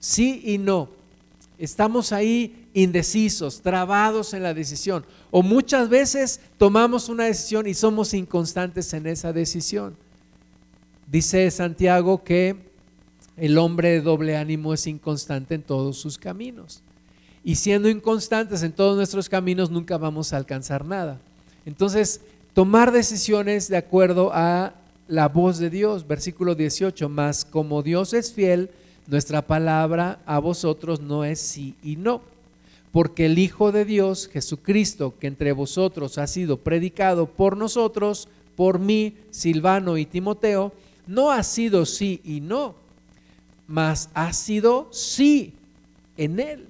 Sí 0.00 0.42
y 0.44 0.58
no. 0.58 0.88
Estamos 1.58 2.12
ahí 2.12 2.67
indecisos, 2.82 3.60
trabados 3.60 4.34
en 4.34 4.42
la 4.42 4.54
decisión. 4.54 5.04
O 5.30 5.42
muchas 5.42 5.88
veces 5.88 6.40
tomamos 6.56 7.08
una 7.08 7.24
decisión 7.24 7.66
y 7.66 7.74
somos 7.74 8.14
inconstantes 8.14 8.92
en 8.92 9.06
esa 9.06 9.32
decisión. 9.32 9.96
Dice 11.10 11.50
Santiago 11.50 12.22
que 12.22 12.56
el 13.36 13.58
hombre 13.58 13.90
de 13.90 14.00
doble 14.00 14.36
ánimo 14.36 14.74
es 14.74 14.86
inconstante 14.86 15.54
en 15.54 15.62
todos 15.62 15.98
sus 15.98 16.18
caminos. 16.18 16.82
Y 17.42 17.56
siendo 17.56 17.88
inconstantes 17.88 18.62
en 18.62 18.72
todos 18.72 18.96
nuestros 18.96 19.28
caminos 19.28 19.70
nunca 19.70 19.96
vamos 19.96 20.32
a 20.32 20.36
alcanzar 20.36 20.84
nada. 20.84 21.20
Entonces, 21.64 22.20
tomar 22.52 22.92
decisiones 22.92 23.68
de 23.68 23.76
acuerdo 23.76 24.30
a 24.32 24.74
la 25.06 25.28
voz 25.28 25.58
de 25.58 25.70
Dios, 25.70 26.06
versículo 26.06 26.54
18, 26.54 27.08
más 27.08 27.44
como 27.44 27.82
Dios 27.82 28.12
es 28.12 28.32
fiel, 28.32 28.70
nuestra 29.06 29.46
palabra 29.46 30.20
a 30.26 30.38
vosotros 30.38 31.00
no 31.00 31.24
es 31.24 31.40
sí 31.40 31.74
y 31.82 31.96
no. 31.96 32.20
Porque 32.92 33.26
el 33.26 33.38
Hijo 33.38 33.72
de 33.72 33.84
Dios, 33.84 34.28
Jesucristo, 34.32 35.14
que 35.18 35.26
entre 35.26 35.52
vosotros 35.52 36.18
ha 36.18 36.26
sido 36.26 36.58
predicado 36.58 37.26
por 37.26 37.56
nosotros, 37.56 38.28
por 38.56 38.78
mí, 38.78 39.14
Silvano 39.30 39.98
y 39.98 40.06
Timoteo, 40.06 40.72
no 41.06 41.30
ha 41.30 41.42
sido 41.42 41.86
sí 41.86 42.20
y 42.24 42.40
no, 42.40 42.74
mas 43.66 44.10
ha 44.14 44.32
sido 44.32 44.88
sí 44.90 45.54
en 46.16 46.40
él. 46.40 46.66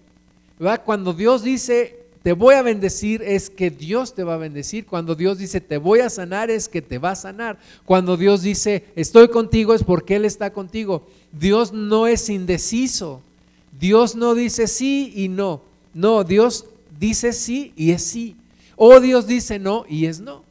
Cuando 0.85 1.13
Dios 1.13 1.43
dice, 1.43 1.99
te 2.23 2.33
voy 2.33 2.57
a 2.57 2.63
bendecir, 2.63 3.23
es 3.23 3.49
que 3.49 3.71
Dios 3.71 4.15
te 4.15 4.25
va 4.25 4.35
a 4.35 4.39
bendecir. 4.39 4.87
Cuando 4.87 5.15
Dios 5.15 5.39
dice, 5.39 5.61
te 5.61 5.79
voy 5.79 6.01
a 6.01 6.11
sanar, 6.11 6.51
es 6.51 6.69
que 6.69 6.83
te 6.83 6.99
va 6.99 7.13
a 7.13 7.17
sanar. 7.17 7.59
Cuando 7.85 8.17
Dios 8.17 8.43
dice, 8.43 8.85
estoy 8.97 9.29
contigo, 9.29 9.73
es 9.73 9.85
porque 9.85 10.17
Él 10.17 10.25
está 10.25 10.53
contigo. 10.53 11.07
Dios 11.33 11.73
no 11.73 12.07
es 12.07 12.29
indeciso. 12.29 13.23
Dios 13.79 14.17
no 14.17 14.35
dice 14.35 14.67
sí 14.67 15.13
y 15.15 15.29
no. 15.29 15.63
No, 15.95 16.25
Dios 16.25 16.67
dice 16.99 17.33
sí 17.33 17.73
y 17.77 17.93
es 17.93 18.03
sí. 18.03 18.37
O 18.77 19.01
Dios 19.01 19.27
dice 19.27 19.59
no 19.59 19.85
y 19.89 20.07
es 20.07 20.21
no. 20.21 20.45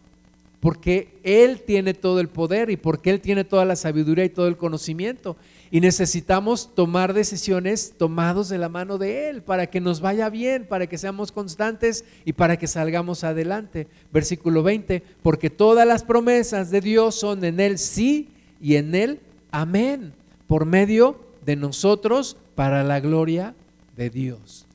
Porque 0.60 1.10
Él 1.24 1.62
tiene 1.62 1.94
todo 1.94 2.20
el 2.20 2.30
poder 2.30 2.70
y 2.70 2.78
porque 2.78 3.10
Él 3.10 3.22
tiene 3.22 3.44
toda 3.44 3.64
la 3.64 3.76
sabiduría 3.76 4.26
y 4.26 4.30
todo 4.30 4.48
el 4.48 4.58
conocimiento. 4.58 5.38
Y 5.70 5.82
necesitamos 5.82 6.74
tomar 6.74 7.14
decisiones 7.14 7.94
tomados 7.98 8.50
de 8.50 8.58
la 8.58 8.70
mano 8.70 8.98
de 8.98 9.30
Él 9.30 9.42
para 9.42 9.68
que 9.68 9.82
nos 9.82 10.02
vaya 10.02 10.30
bien, 10.30 10.66
para 10.66 10.88
que 10.88 10.98
seamos 10.98 11.32
constantes 11.32 12.06
y 12.26 12.34
para 12.34 12.58
que 12.58 12.68
salgamos 12.68 13.24
adelante. 13.24 13.88
Versículo 14.12 14.64
20, 14.64 15.04
porque 15.22 15.50
todas 15.50 15.88
las 15.88 16.04
promesas 16.04 16.72
de 16.72 16.82
Dios 16.82 17.16
son 17.16 17.44
en 17.44 17.60
Él 17.60 17.78
sí 17.78 18.30
y 18.62 18.76
en 18.76 18.96
Él 18.96 19.20
amén, 19.52 20.14
por 20.48 20.66
medio 20.66 21.20
de 21.46 21.56
nosotros 21.56 22.38
para 22.56 22.84
la 22.84 23.00
gloria 23.00 23.56
de 23.96 24.10
Dios. 24.10 24.67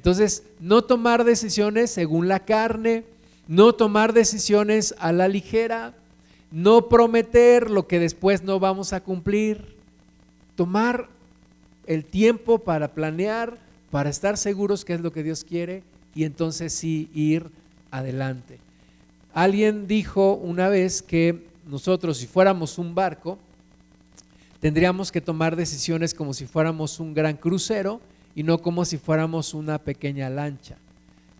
Entonces, 0.00 0.44
no 0.60 0.80
tomar 0.80 1.24
decisiones 1.24 1.90
según 1.90 2.26
la 2.26 2.46
carne, 2.46 3.04
no 3.46 3.74
tomar 3.74 4.14
decisiones 4.14 4.94
a 4.98 5.12
la 5.12 5.28
ligera, 5.28 5.92
no 6.50 6.88
prometer 6.88 7.70
lo 7.70 7.86
que 7.86 7.98
después 7.98 8.42
no 8.42 8.58
vamos 8.58 8.94
a 8.94 9.02
cumplir 9.02 9.76
tomar 10.54 11.10
el 11.86 12.06
tiempo 12.06 12.60
para 12.60 12.94
planear, 12.94 13.58
para 13.90 14.08
estar 14.08 14.38
seguros 14.38 14.86
que 14.86 14.94
es 14.94 15.02
lo 15.02 15.12
que 15.12 15.22
Dios 15.22 15.44
quiere 15.44 15.82
y 16.14 16.24
entonces 16.24 16.72
sí 16.72 17.10
ir 17.12 17.50
adelante. 17.90 18.58
Alguien 19.34 19.86
dijo 19.86 20.32
una 20.32 20.70
vez 20.70 21.02
que 21.02 21.46
nosotros 21.66 22.16
si 22.16 22.26
fuéramos 22.26 22.78
un 22.78 22.94
barco, 22.94 23.38
tendríamos 24.60 25.12
que 25.12 25.20
tomar 25.20 25.56
decisiones 25.56 26.14
como 26.14 26.32
si 26.32 26.46
fuéramos 26.46 27.00
un 27.00 27.12
gran 27.12 27.36
crucero 27.36 28.00
y 28.34 28.42
no 28.42 28.58
como 28.58 28.84
si 28.84 28.98
fuéramos 28.98 29.54
una 29.54 29.78
pequeña 29.78 30.30
lancha. 30.30 30.76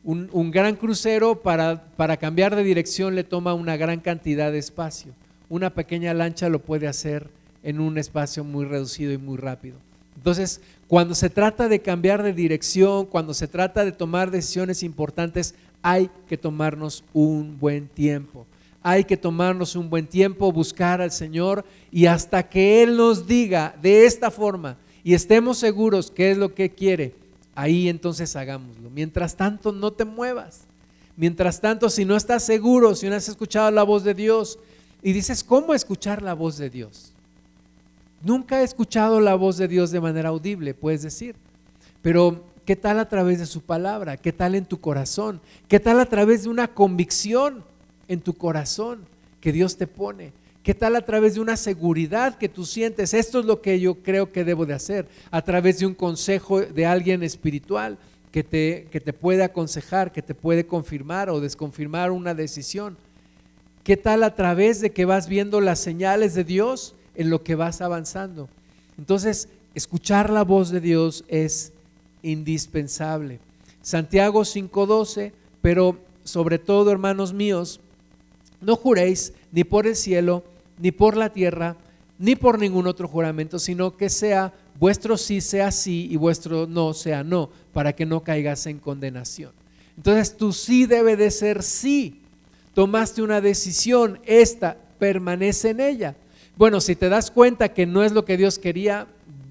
Un, 0.03 0.29
un, 0.33 0.51
gran 0.51 0.77
crucero 0.77 1.41
para, 1.43 1.85
para 1.97 2.17
cambiar 2.17 2.57
de 2.57 2.65
dirección 2.65 3.15
le 3.15 3.25
toma 3.25 3.55
una 3.55 3.77
gran 3.77 4.01
cantidad 4.01 4.51
de 4.51 4.59
espacio. 4.59 5.13
Una 5.49 5.71
pequeña 5.71 6.15
lancha 6.15 6.49
lo 6.49 6.61
puede 6.61 6.89
hacer 6.89 7.29
en 7.63 7.81
un 7.81 7.99
espacio 7.99 8.45
muy 8.45 8.65
reducido 8.65 9.13
y 9.13 9.19
muy 9.19 9.37
rápido. 9.37 9.77
Entonces, 10.17 10.61
cuando 10.87 11.15
se 11.15 11.31
trata 11.31 11.69
de 11.69 11.81
cambiar 11.81 12.23
de 12.23 12.33
dirección, 12.33 13.07
cuando 13.07 13.33
se 13.33 13.49
trata 13.49 13.85
de 13.85 13.93
tomar 13.93 14.31
decisiones 14.31 14.83
importantes, 14.83 15.55
hay 15.83 16.11
que 16.29 16.37
tomarnos 16.37 17.05
un 17.13 17.59
buen 17.59 17.89
tiempo. 17.89 18.47
Hay 18.83 19.05
que 19.05 19.17
tomarnos 19.17 19.77
un 19.77 19.91
buen 19.91 20.07
tiempo, 20.07 20.53
buscar 20.53 21.01
al 21.01 21.11
Señor 21.11 21.65
y 21.91 22.07
hasta 22.07 22.49
que 22.49 22.83
Él 22.83 22.97
nos 22.97 23.27
diga 23.27 23.75
de 23.83 24.07
esta 24.07 24.31
forma 24.31 24.77
y 25.03 25.15
estemos 25.15 25.59
seguros 25.59 26.11
que 26.11 26.31
es 26.31 26.39
lo 26.39 26.55
que 26.55 26.71
quiere, 26.71 27.15
ahí 27.55 27.89
entonces 27.89 28.37
hagámoslo. 28.37 28.91
Mientras 28.91 29.37
tanto, 29.37 29.73
no 29.73 29.93
te 29.93 30.05
muevas. 30.05 30.63
Mientras 31.17 31.61
tanto, 31.61 31.91
si 31.91 32.05
no 32.05 32.17
estás 32.17 32.43
seguro, 32.43 32.95
si 32.95 33.09
no 33.09 33.15
has 33.15 33.29
escuchado 33.29 33.71
la 33.71 33.83
voz 33.83 34.05
de 34.05 34.15
Dios 34.15 34.59
y 35.03 35.13
dices, 35.13 35.45
¿cómo 35.45 35.75
escuchar 35.75 36.23
la 36.23 36.35
voz 36.35 36.57
de 36.57 36.71
Dios? 36.71 37.13
Nunca 38.23 38.61
he 38.61 38.65
escuchado 38.65 39.21
la 39.21 39.35
voz 39.35 39.57
de 39.57 39.69
Dios 39.69 39.91
de 39.91 40.01
manera 40.01 40.29
audible, 40.29 40.75
puedes 40.75 41.03
decir. 41.03 41.37
Pero, 42.03 42.45
¿qué 42.65 42.77
tal 42.77 42.99
a 42.99 43.09
través 43.09 43.39
de 43.39 43.47
su 43.47 43.63
palabra? 43.63 44.17
¿Qué 44.17 44.33
tal 44.33 44.55
en 44.55 44.65
tu 44.65 44.81
corazón? 44.81 45.41
¿Qué 45.69 45.81
tal 45.81 46.01
a 46.01 46.07
través 46.07 46.45
de 46.45 46.51
una 46.51 46.69
convicción 46.69 47.65
en 48.09 48.21
tu 48.21 48.35
corazón 48.35 49.01
que 49.41 49.53
Dios 49.53 49.77
te 49.77 49.87
pone? 49.87 50.33
¿Qué 50.63 50.75
tal 50.75 50.97
a 50.97 51.01
través 51.01 51.35
de 51.35 51.41
una 51.41 51.57
seguridad 51.57 52.37
que 52.37 52.49
tú 52.49 52.67
sientes? 52.67 53.15
Esto 53.15 53.41
es 53.41 53.47
lo 53.47 53.63
que 53.63 53.81
yo 53.81 53.97
creo 53.97 54.31
que 54.31 54.45
debo 54.45 54.67
de 54.67 54.75
hacer. 54.75 55.09
A 55.31 55.43
través 55.43 55.79
de 55.79 55.87
un 55.87 55.95
consejo 55.95 56.61
de 56.61 56.87
alguien 56.87 57.23
espiritual 57.23 57.99
que 58.31 58.45
te, 58.45 58.87
que 58.91 59.01
te 59.01 59.13
puede 59.13 59.43
aconsejar, 59.43 60.13
que 60.13 60.23
te 60.23 60.35
puede 60.35 60.67
confirmar 60.67 61.31
o 61.31 61.41
desconfirmar 61.41 62.11
una 62.11 62.35
decisión. 62.35 62.97
¿Qué 63.83 63.97
tal 63.97 64.23
a 64.23 64.35
través 64.35 64.81
de 64.81 64.91
que 64.91 65.07
vas 65.07 65.29
viendo 65.29 65.61
las 65.61 65.81
señales 65.81 66.35
de 66.35 66.45
Dios? 66.45 66.95
en 67.15 67.29
lo 67.29 67.43
que 67.43 67.55
vas 67.55 67.83
avanzando. 67.83 68.49
Entonces, 68.97 69.49
escuchar 69.75 70.31
la 70.31 70.43
voz 70.43 70.71
de 70.71 70.81
Dios 70.81 71.25
es 71.29 71.73
indispensable. 72.23 73.41
Santiago 73.83 74.45
5:12, 74.45 75.33
pero 75.61 75.99
sobre 76.25 76.59
todo, 76.59 76.91
hermanos 76.91 77.35
míos, 77.35 77.81
no 78.61 78.77
juréis 78.77 79.33
ni 79.53 79.65
por 79.65 79.87
el 79.87 79.97
cielo, 79.97 80.45
ni 80.79 80.93
por 80.93 81.17
la 81.17 81.33
tierra, 81.33 81.77
ni 82.19 82.37
por 82.37 82.59
ningún 82.59 82.87
otro 82.87 83.09
juramento, 83.09 83.59
sino 83.59 83.97
que 83.97 84.11
sea 84.11 84.53
vuestro 84.79 85.17
sí 85.19 85.41
sea 85.41 85.71
sí 85.71 86.09
y 86.11 86.17
vuestro 86.17 86.67
no 86.67 86.95
sea 86.95 87.23
no, 87.23 87.51
para 87.73 87.95
que 87.95 88.07
no 88.07 88.23
caigas 88.23 88.67
en 88.67 88.79
condenación. 88.79 89.53
Entonces 89.97 90.37
tu 90.37 90.53
sí 90.53 90.87
debe 90.87 91.17
de 91.17 91.31
ser 91.31 91.63
sí. 91.63 92.21
Tomaste 92.75 93.23
una 93.23 93.41
decisión, 93.41 94.21
esta 94.25 94.77
permanece 94.99 95.71
en 95.71 95.81
ella. 95.81 96.17
Bueno, 96.57 96.81
si 96.81 96.97
te 96.97 97.09
das 97.09 97.31
cuenta 97.31 97.75
que 97.75 97.87
no 97.87 98.03
es 98.05 98.13
lo 98.13 98.25
que 98.25 98.37
Dios 98.37 98.59
quería, 98.59 99.07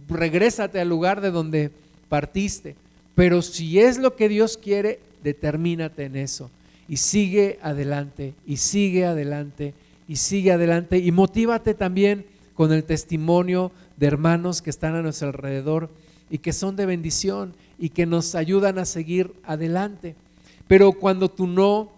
regrésate 0.08 0.80
al 0.80 0.90
lugar 0.90 1.22
de 1.22 1.32
donde 1.32 1.72
partiste. 2.08 2.76
Pero 3.14 3.42
si 3.42 3.80
es 3.80 3.98
lo 3.98 4.16
que 4.16 4.30
Dios 4.30 4.58
quiere, 4.58 5.00
determínate 5.24 6.06
en 6.06 6.16
eso. 6.16 6.50
Y 6.90 6.98
sigue 6.98 7.60
adelante, 7.62 8.34
y 8.46 8.58
sigue 8.58 9.06
adelante, 9.06 9.74
y 10.08 10.16
sigue 10.16 10.52
adelante. 10.52 10.98
Y 10.98 11.12
motívate 11.12 11.74
también 11.74 12.26
con 12.56 12.74
el 12.74 12.84
testimonio 12.84 13.72
de 13.96 14.08
hermanos 14.08 14.62
que 14.62 14.72
están 14.72 14.96
a 14.96 15.02
nuestro 15.02 15.28
alrededor 15.28 15.90
y 16.30 16.40
que 16.40 16.52
son 16.52 16.76
de 16.76 16.86
bendición 16.86 17.54
y 17.78 17.90
que 17.90 18.06
nos 18.06 18.36
ayudan 18.36 18.80
a 18.80 18.86
seguir 18.86 19.32
adelante. 19.44 20.16
Pero 20.68 20.92
cuando 20.92 21.30
tú 21.30 21.48
no, 21.48 21.92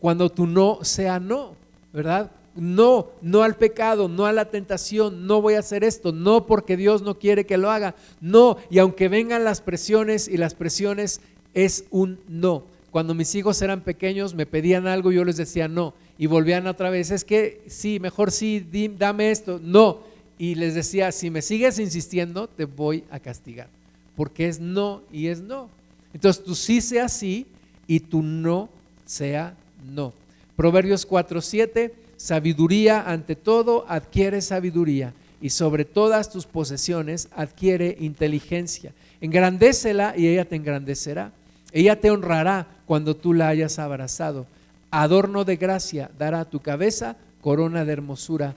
cuando 0.00 0.30
tú 0.30 0.46
no 0.46 0.80
sea 0.82 1.20
no, 1.20 1.54
¿verdad? 1.92 2.30
no, 2.56 3.08
no 3.20 3.42
al 3.42 3.56
pecado, 3.56 4.08
no 4.08 4.26
a 4.26 4.32
la 4.32 4.46
tentación, 4.46 5.26
no 5.26 5.40
voy 5.42 5.54
a 5.54 5.60
hacer 5.60 5.84
esto, 5.84 6.12
no 6.12 6.46
porque 6.46 6.76
Dios 6.76 7.02
no 7.02 7.18
quiere 7.18 7.44
que 7.44 7.58
lo 7.58 7.70
haga, 7.70 7.94
no, 8.20 8.56
y 8.70 8.78
aunque 8.78 9.08
vengan 9.08 9.44
las 9.44 9.60
presiones 9.60 10.26
y 10.26 10.36
las 10.36 10.54
presiones 10.54 11.20
es 11.54 11.84
un 11.90 12.18
no. 12.28 12.64
Cuando 12.96 13.12
mis 13.12 13.34
hijos 13.34 13.60
eran 13.60 13.82
pequeños 13.82 14.32
me 14.32 14.46
pedían 14.46 14.86
algo 14.86 15.12
y 15.12 15.16
yo 15.16 15.24
les 15.26 15.36
decía 15.36 15.68
no, 15.68 15.92
y 16.16 16.24
volvían 16.24 16.66
otra 16.66 16.88
vez, 16.88 17.10
es 17.10 17.24
que 17.24 17.60
sí, 17.66 18.00
mejor 18.00 18.32
sí, 18.32 18.66
dame 18.98 19.30
esto, 19.30 19.60
no, 19.62 19.98
y 20.38 20.54
les 20.54 20.74
decía, 20.74 21.12
si 21.12 21.28
me 21.28 21.42
sigues 21.42 21.78
insistiendo, 21.78 22.48
te 22.48 22.64
voy 22.64 23.04
a 23.10 23.20
castigar, 23.20 23.68
porque 24.16 24.48
es 24.48 24.60
no 24.60 25.02
y 25.12 25.26
es 25.26 25.42
no. 25.42 25.68
Entonces 26.14 26.42
tú 26.42 26.54
sí 26.54 26.80
sea 26.80 27.10
sí 27.10 27.44
y 27.86 28.00
tu 28.00 28.22
no 28.22 28.70
sea 29.04 29.54
no. 29.92 30.14
Proverbios 30.56 31.04
4, 31.04 31.42
7 31.42 31.94
Sabiduría 32.16 33.02
ante 33.02 33.36
todo 33.36 33.84
adquiere 33.90 34.40
sabiduría 34.40 35.12
y 35.42 35.50
sobre 35.50 35.84
todas 35.84 36.30
tus 36.30 36.46
posesiones 36.46 37.28
adquiere 37.36 37.94
inteligencia. 38.00 38.94
Engrandécela 39.20 40.14
y 40.16 40.28
ella 40.28 40.46
te 40.46 40.56
engrandecerá. 40.56 41.30
Ella 41.76 42.00
te 42.00 42.10
honrará 42.10 42.66
cuando 42.86 43.14
tú 43.14 43.34
la 43.34 43.48
hayas 43.48 43.78
abrazado. 43.78 44.46
Adorno 44.90 45.44
de 45.44 45.56
gracia 45.56 46.10
dará 46.18 46.40
a 46.40 46.44
tu 46.46 46.60
cabeza, 46.60 47.18
corona 47.42 47.84
de 47.84 47.92
hermosura 47.92 48.54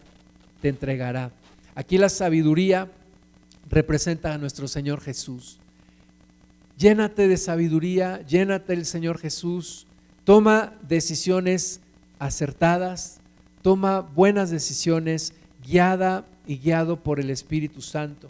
te 0.61 0.69
entregará. 0.69 1.29
Aquí 1.75 1.97
la 1.97 2.07
sabiduría 2.07 2.89
representa 3.69 4.33
a 4.33 4.37
nuestro 4.37 4.69
Señor 4.69 5.01
Jesús. 5.01 5.59
Llénate 6.77 7.27
de 7.27 7.35
sabiduría, 7.35 8.25
llénate 8.25 8.73
del 8.73 8.85
Señor 8.85 9.17
Jesús. 9.17 9.85
Toma 10.23 10.75
decisiones 10.87 11.81
acertadas, 12.19 13.19
toma 13.61 13.99
buenas 13.99 14.49
decisiones, 14.49 15.33
guiada 15.67 16.25
y 16.47 16.57
guiado 16.57 16.95
por 16.95 17.19
el 17.19 17.31
Espíritu 17.31 17.81
Santo. 17.81 18.29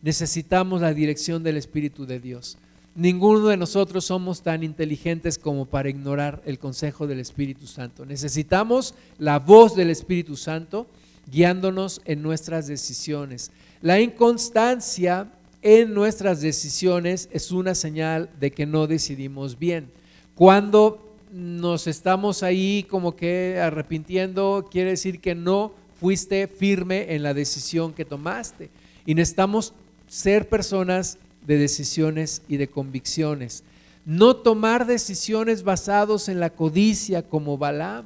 Necesitamos 0.00 0.80
la 0.80 0.94
dirección 0.94 1.42
del 1.42 1.56
Espíritu 1.56 2.06
de 2.06 2.20
Dios. 2.20 2.56
Ninguno 2.98 3.46
de 3.46 3.56
nosotros 3.56 4.06
somos 4.06 4.42
tan 4.42 4.64
inteligentes 4.64 5.38
como 5.38 5.66
para 5.66 5.88
ignorar 5.88 6.42
el 6.44 6.58
consejo 6.58 7.06
del 7.06 7.20
Espíritu 7.20 7.68
Santo. 7.68 8.04
Necesitamos 8.04 8.92
la 9.18 9.38
voz 9.38 9.76
del 9.76 9.90
Espíritu 9.90 10.34
Santo 10.34 10.88
guiándonos 11.30 12.00
en 12.06 12.22
nuestras 12.22 12.66
decisiones. 12.66 13.52
La 13.82 14.00
inconstancia 14.00 15.30
en 15.62 15.94
nuestras 15.94 16.40
decisiones 16.40 17.28
es 17.30 17.52
una 17.52 17.76
señal 17.76 18.30
de 18.40 18.50
que 18.50 18.66
no 18.66 18.88
decidimos 18.88 19.56
bien. 19.60 19.92
Cuando 20.34 21.14
nos 21.32 21.86
estamos 21.86 22.42
ahí 22.42 22.84
como 22.90 23.14
que 23.14 23.60
arrepintiendo, 23.62 24.66
quiere 24.68 24.90
decir 24.90 25.20
que 25.20 25.36
no 25.36 25.72
fuiste 26.00 26.48
firme 26.48 27.14
en 27.14 27.22
la 27.22 27.32
decisión 27.32 27.92
que 27.92 28.04
tomaste. 28.04 28.70
Y 29.06 29.14
necesitamos 29.14 29.72
ser 30.08 30.48
personas 30.48 31.16
de 31.48 31.56
decisiones 31.56 32.42
y 32.46 32.58
de 32.58 32.68
convicciones. 32.68 33.64
No 34.04 34.36
tomar 34.36 34.86
decisiones 34.86 35.64
basados 35.64 36.28
en 36.28 36.38
la 36.38 36.50
codicia 36.50 37.22
como 37.22 37.58
Balaam, 37.58 38.04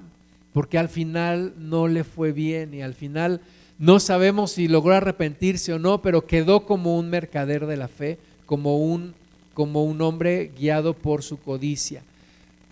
porque 0.54 0.78
al 0.78 0.88
final 0.88 1.52
no 1.58 1.88
le 1.88 2.04
fue 2.04 2.32
bien 2.32 2.72
y 2.72 2.82
al 2.82 2.94
final 2.94 3.40
no 3.78 3.98
sabemos 3.98 4.52
si 4.52 4.68
logró 4.68 4.94
arrepentirse 4.94 5.72
o 5.72 5.78
no, 5.78 6.00
pero 6.02 6.24
quedó 6.24 6.66
como 6.66 6.96
un 6.96 7.10
mercader 7.10 7.66
de 7.66 7.76
la 7.76 7.88
fe, 7.88 8.18
como 8.46 8.78
un, 8.78 9.12
como 9.54 9.84
un 9.84 10.00
hombre 10.02 10.52
guiado 10.56 10.94
por 10.94 11.24
su 11.24 11.36
codicia. 11.38 12.02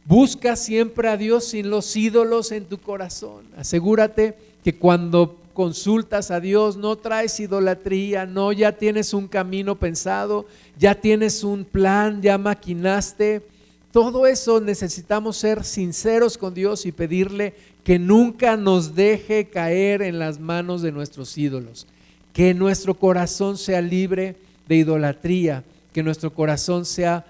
Busca 0.05 0.55
siempre 0.55 1.09
a 1.09 1.17
Dios 1.17 1.47
sin 1.47 1.69
los 1.69 1.97
ídolos 1.97 2.53
en 2.53 2.65
tu 2.65 2.79
corazón. 2.79 3.45
Asegúrate 3.57 4.37
que 4.63 4.77
cuando 4.77 5.40
consultas 5.53 6.31
a 6.31 6.41
Dios 6.41 6.77
no 6.77 6.97
traes 6.97 7.39
idolatría, 7.41 8.27
no, 8.27 8.53
ya 8.53 8.73
tienes 8.73 9.15
un 9.15 9.29
camino 9.29 9.77
pensado, 9.77 10.47
ya 10.79 10.95
tienes 10.95 11.45
un 11.45 11.65
plan, 11.65 12.23
ya 12.23 12.39
maquinaste. 12.39 13.43
Todo 13.93 14.27
eso 14.27 14.61
necesitamos 14.61 15.37
ser 15.37 15.65
sinceros 15.65 16.39
con 16.39 16.55
Dios 16.55 16.87
y 16.87 16.93
pedirle 16.93 17.55
que 17.85 17.99
nunca 17.99 18.57
nos 18.57 18.95
deje 18.95 19.49
caer 19.49 20.03
en 20.03 20.19
las 20.19 20.39
manos 20.39 20.83
de 20.83 20.93
nuestros 20.93 21.37
ídolos, 21.37 21.87
que 22.33 22.55
nuestro 22.55 22.95
corazón 22.95 23.59
sea 23.59 23.81
libre 23.81 24.37
de 24.69 24.77
idolatría, 24.77 25.65
que 25.93 26.03
nuestro 26.03 26.33
corazón 26.33 26.85
sea 26.87 27.25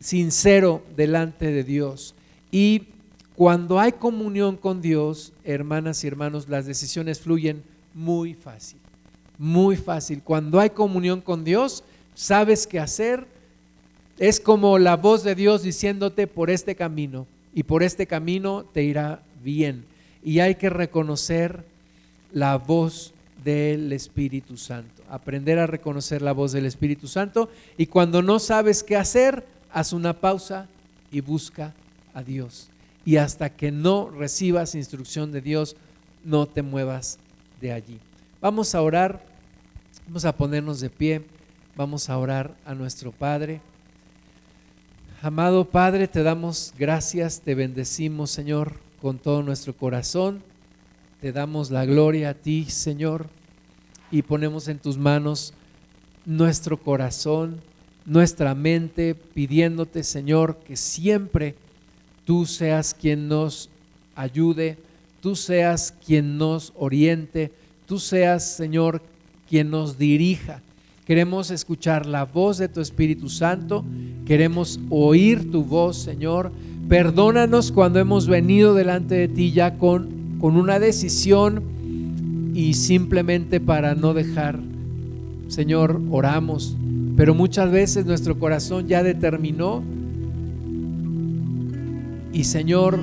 sincero 0.00 0.82
delante 0.96 1.52
de 1.52 1.64
Dios. 1.64 2.14
Y 2.50 2.84
cuando 3.40 3.80
hay 3.80 3.92
comunión 3.92 4.58
con 4.58 4.82
Dios, 4.82 5.32
hermanas 5.44 6.04
y 6.04 6.06
hermanos, 6.06 6.50
las 6.50 6.66
decisiones 6.66 7.20
fluyen 7.20 7.62
muy 7.94 8.34
fácil, 8.34 8.78
muy 9.38 9.76
fácil. 9.76 10.20
Cuando 10.22 10.60
hay 10.60 10.68
comunión 10.68 11.22
con 11.22 11.42
Dios, 11.42 11.82
sabes 12.14 12.66
qué 12.66 12.78
hacer. 12.78 13.26
Es 14.18 14.40
como 14.40 14.78
la 14.78 14.96
voz 14.96 15.24
de 15.24 15.34
Dios 15.34 15.62
diciéndote 15.62 16.26
por 16.26 16.50
este 16.50 16.74
camino 16.74 17.26
y 17.54 17.62
por 17.62 17.82
este 17.82 18.06
camino 18.06 18.66
te 18.74 18.82
irá 18.82 19.22
bien. 19.42 19.86
Y 20.22 20.40
hay 20.40 20.56
que 20.56 20.68
reconocer 20.68 21.64
la 22.32 22.58
voz 22.58 23.14
del 23.42 23.90
Espíritu 23.94 24.58
Santo, 24.58 25.02
aprender 25.08 25.58
a 25.58 25.66
reconocer 25.66 26.20
la 26.20 26.32
voz 26.32 26.52
del 26.52 26.66
Espíritu 26.66 27.08
Santo 27.08 27.48
y 27.78 27.86
cuando 27.86 28.20
no 28.20 28.38
sabes 28.38 28.82
qué 28.82 28.96
hacer, 28.96 29.46
haz 29.72 29.94
una 29.94 30.12
pausa 30.12 30.68
y 31.10 31.22
busca 31.22 31.72
a 32.12 32.22
Dios. 32.22 32.69
Y 33.04 33.16
hasta 33.16 33.50
que 33.50 33.72
no 33.72 34.10
recibas 34.10 34.74
instrucción 34.74 35.32
de 35.32 35.40
Dios, 35.40 35.76
no 36.24 36.46
te 36.46 36.62
muevas 36.62 37.18
de 37.60 37.72
allí. 37.72 37.98
Vamos 38.40 38.74
a 38.74 38.82
orar, 38.82 39.24
vamos 40.06 40.24
a 40.24 40.36
ponernos 40.36 40.80
de 40.80 40.90
pie, 40.90 41.22
vamos 41.76 42.10
a 42.10 42.18
orar 42.18 42.54
a 42.64 42.74
nuestro 42.74 43.12
Padre. 43.12 43.60
Amado 45.22 45.66
Padre, 45.66 46.08
te 46.08 46.22
damos 46.22 46.72
gracias, 46.78 47.40
te 47.40 47.54
bendecimos, 47.54 48.30
Señor, 48.30 48.74
con 49.00 49.18
todo 49.18 49.42
nuestro 49.42 49.74
corazón. 49.74 50.42
Te 51.20 51.32
damos 51.32 51.70
la 51.70 51.84
gloria 51.84 52.30
a 52.30 52.34
ti, 52.34 52.64
Señor, 52.70 53.26
y 54.10 54.22
ponemos 54.22 54.68
en 54.68 54.78
tus 54.78 54.96
manos 54.96 55.52
nuestro 56.24 56.78
corazón, 56.78 57.60
nuestra 58.06 58.54
mente, 58.54 59.14
pidiéndote, 59.14 60.02
Señor, 60.02 60.56
que 60.58 60.76
siempre 60.76 61.54
tú 62.24 62.46
seas 62.46 62.94
quien 62.94 63.28
nos 63.28 63.70
ayude, 64.14 64.76
tú 65.20 65.36
seas 65.36 65.94
quien 66.06 66.38
nos 66.38 66.72
oriente, 66.76 67.50
tú 67.86 67.98
seas, 67.98 68.44
Señor, 68.44 69.02
quien 69.48 69.70
nos 69.70 69.98
dirija. 69.98 70.62
Queremos 71.06 71.50
escuchar 71.50 72.06
la 72.06 72.24
voz 72.24 72.58
de 72.58 72.68
tu 72.68 72.80
Espíritu 72.80 73.28
Santo, 73.28 73.84
queremos 74.26 74.78
oír 74.90 75.50
tu 75.50 75.64
voz, 75.64 75.96
Señor. 75.96 76.52
Perdónanos 76.88 77.72
cuando 77.72 77.98
hemos 77.98 78.26
venido 78.26 78.74
delante 78.74 79.14
de 79.16 79.28
ti 79.28 79.52
ya 79.52 79.76
con, 79.76 80.38
con 80.40 80.56
una 80.56 80.78
decisión 80.78 81.62
y 82.54 82.74
simplemente 82.74 83.60
para 83.60 83.94
no 83.94 84.14
dejar, 84.14 84.60
Señor, 85.48 86.00
oramos. 86.10 86.76
Pero 87.16 87.34
muchas 87.34 87.70
veces 87.70 88.06
nuestro 88.06 88.38
corazón 88.38 88.86
ya 88.86 89.02
determinó 89.02 89.82
y 92.32 92.44
Señor, 92.44 92.98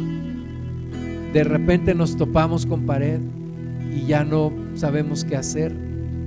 de 1.34 1.44
repente 1.44 1.94
nos 1.94 2.16
topamos 2.16 2.66
con 2.66 2.86
pared 2.86 3.20
y 3.94 4.06
ya 4.06 4.24
no 4.24 4.52
sabemos 4.76 5.24
qué 5.24 5.36
hacer. 5.36 5.76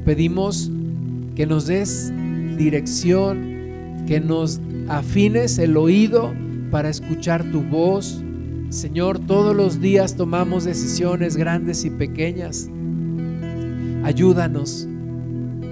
Pedimos 0.04 0.70
que 1.34 1.46
nos 1.46 1.66
des 1.66 2.12
dirección, 2.56 4.04
que 4.06 4.20
nos 4.20 4.60
afines 4.88 5.58
el 5.58 5.76
oído 5.76 6.32
para 6.70 6.90
escuchar 6.90 7.50
tu 7.50 7.62
voz. 7.62 8.22
Señor, 8.68 9.18
todos 9.18 9.56
los 9.56 9.80
días 9.80 10.16
tomamos 10.16 10.64
decisiones 10.64 11.36
grandes 11.36 11.84
y 11.84 11.90
pequeñas. 11.90 12.68
Ayúdanos, 14.04 14.88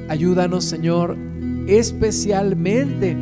ayúdanos 0.08 0.64
Señor, 0.64 1.16
especialmente 1.66 3.16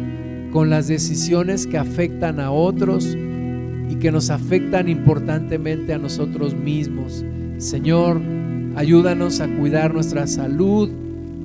con 0.52 0.70
las 0.70 0.88
decisiones 0.88 1.66
que 1.66 1.78
afectan 1.78 2.40
a 2.40 2.50
otros 2.50 3.16
que 4.00 4.10
nos 4.10 4.30
afectan 4.30 4.88
importantemente 4.88 5.92
a 5.92 5.98
nosotros 5.98 6.54
mismos. 6.54 7.24
Señor, 7.58 8.20
ayúdanos 8.74 9.40
a 9.40 9.48
cuidar 9.48 9.94
nuestra 9.94 10.26
salud, 10.26 10.90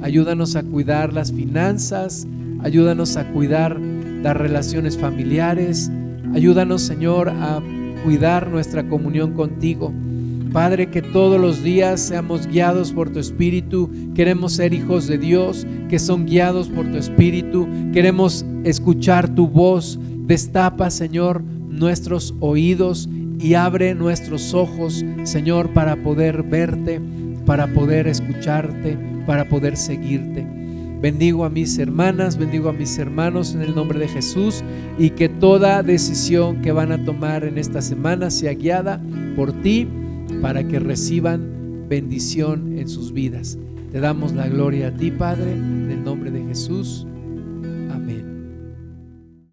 ayúdanos 0.02 0.56
a 0.56 0.64
cuidar 0.64 1.14
las 1.14 1.32
finanzas, 1.32 2.28
ayúdanos 2.62 3.18
a 3.18 3.28
cuidar 3.32 3.80
las 3.80 4.36
relaciones 4.36 4.98
familiares, 4.98 5.92
ayúdanos 6.34 6.82
Señor 6.82 7.30
a 7.30 7.62
cuidar 8.04 8.50
nuestra 8.50 8.88
comunión 8.88 9.34
contigo. 9.34 9.94
Padre, 10.52 10.90
que 10.90 11.02
todos 11.02 11.40
los 11.40 11.64
días 11.64 12.02
seamos 12.02 12.46
guiados 12.46 12.92
por 12.92 13.10
tu 13.10 13.20
Espíritu. 13.20 13.90
Queremos 14.14 14.54
ser 14.54 14.74
hijos 14.74 15.08
de 15.08 15.18
Dios, 15.18 15.66
que 15.88 15.98
son 15.98 16.26
guiados 16.26 16.68
por 16.68 16.86
tu 16.92 16.98
Espíritu. 16.98 17.68
Queremos 17.94 18.46
escuchar 18.66 19.34
tu 19.34 19.48
voz. 19.48 19.98
Destapa, 20.26 20.90
Señor, 20.90 21.42
nuestros 21.72 22.36
oídos 22.40 23.10
y 23.40 23.56
abre 23.56 23.96
nuestros 23.96 24.54
ojos, 24.54 25.04
Señor, 25.24 25.74
para 25.74 25.96
poder 25.96 26.44
verte, 26.44 27.02
para 27.46 27.68
poder 27.74 28.08
escucharte, 28.08 28.98
para 29.26 29.50
poder 29.50 29.76
seguirte. 29.78 30.46
Bendigo 31.02 31.46
a 31.46 31.50
mis 31.50 31.80
hermanas, 31.80 32.38
bendigo 32.38 32.70
a 32.70 32.74
mis 32.74 33.00
hermanos 33.00 33.56
en 33.56 33.62
el 33.62 33.74
nombre 33.74 33.98
de 33.98 34.08
Jesús 34.08 34.64
y 35.00 35.10
que 35.10 35.30
toda 35.30 35.82
decisión 35.82 36.62
que 36.62 36.72
van 36.72 36.92
a 36.92 37.04
tomar 37.04 37.44
en 37.44 37.58
esta 37.58 37.82
semana 37.82 38.30
sea 38.30 38.54
guiada 38.54 39.02
por 39.36 39.52
ti 39.64 39.88
para 40.44 40.64
que 40.64 40.80
reciban 40.80 41.88
bendición 41.90 42.78
en 42.78 42.88
sus 42.88 43.12
vidas. 43.12 43.58
Te 43.92 44.00
damos 44.00 44.34
la 44.34 44.48
gloria 44.48 44.90
a 44.90 44.96
ti, 44.96 45.10
Padre, 45.10 45.54
en 45.54 45.90
el 45.90 46.04
nombre 46.04 46.30
de 46.30 46.44
Jesús. 46.46 47.08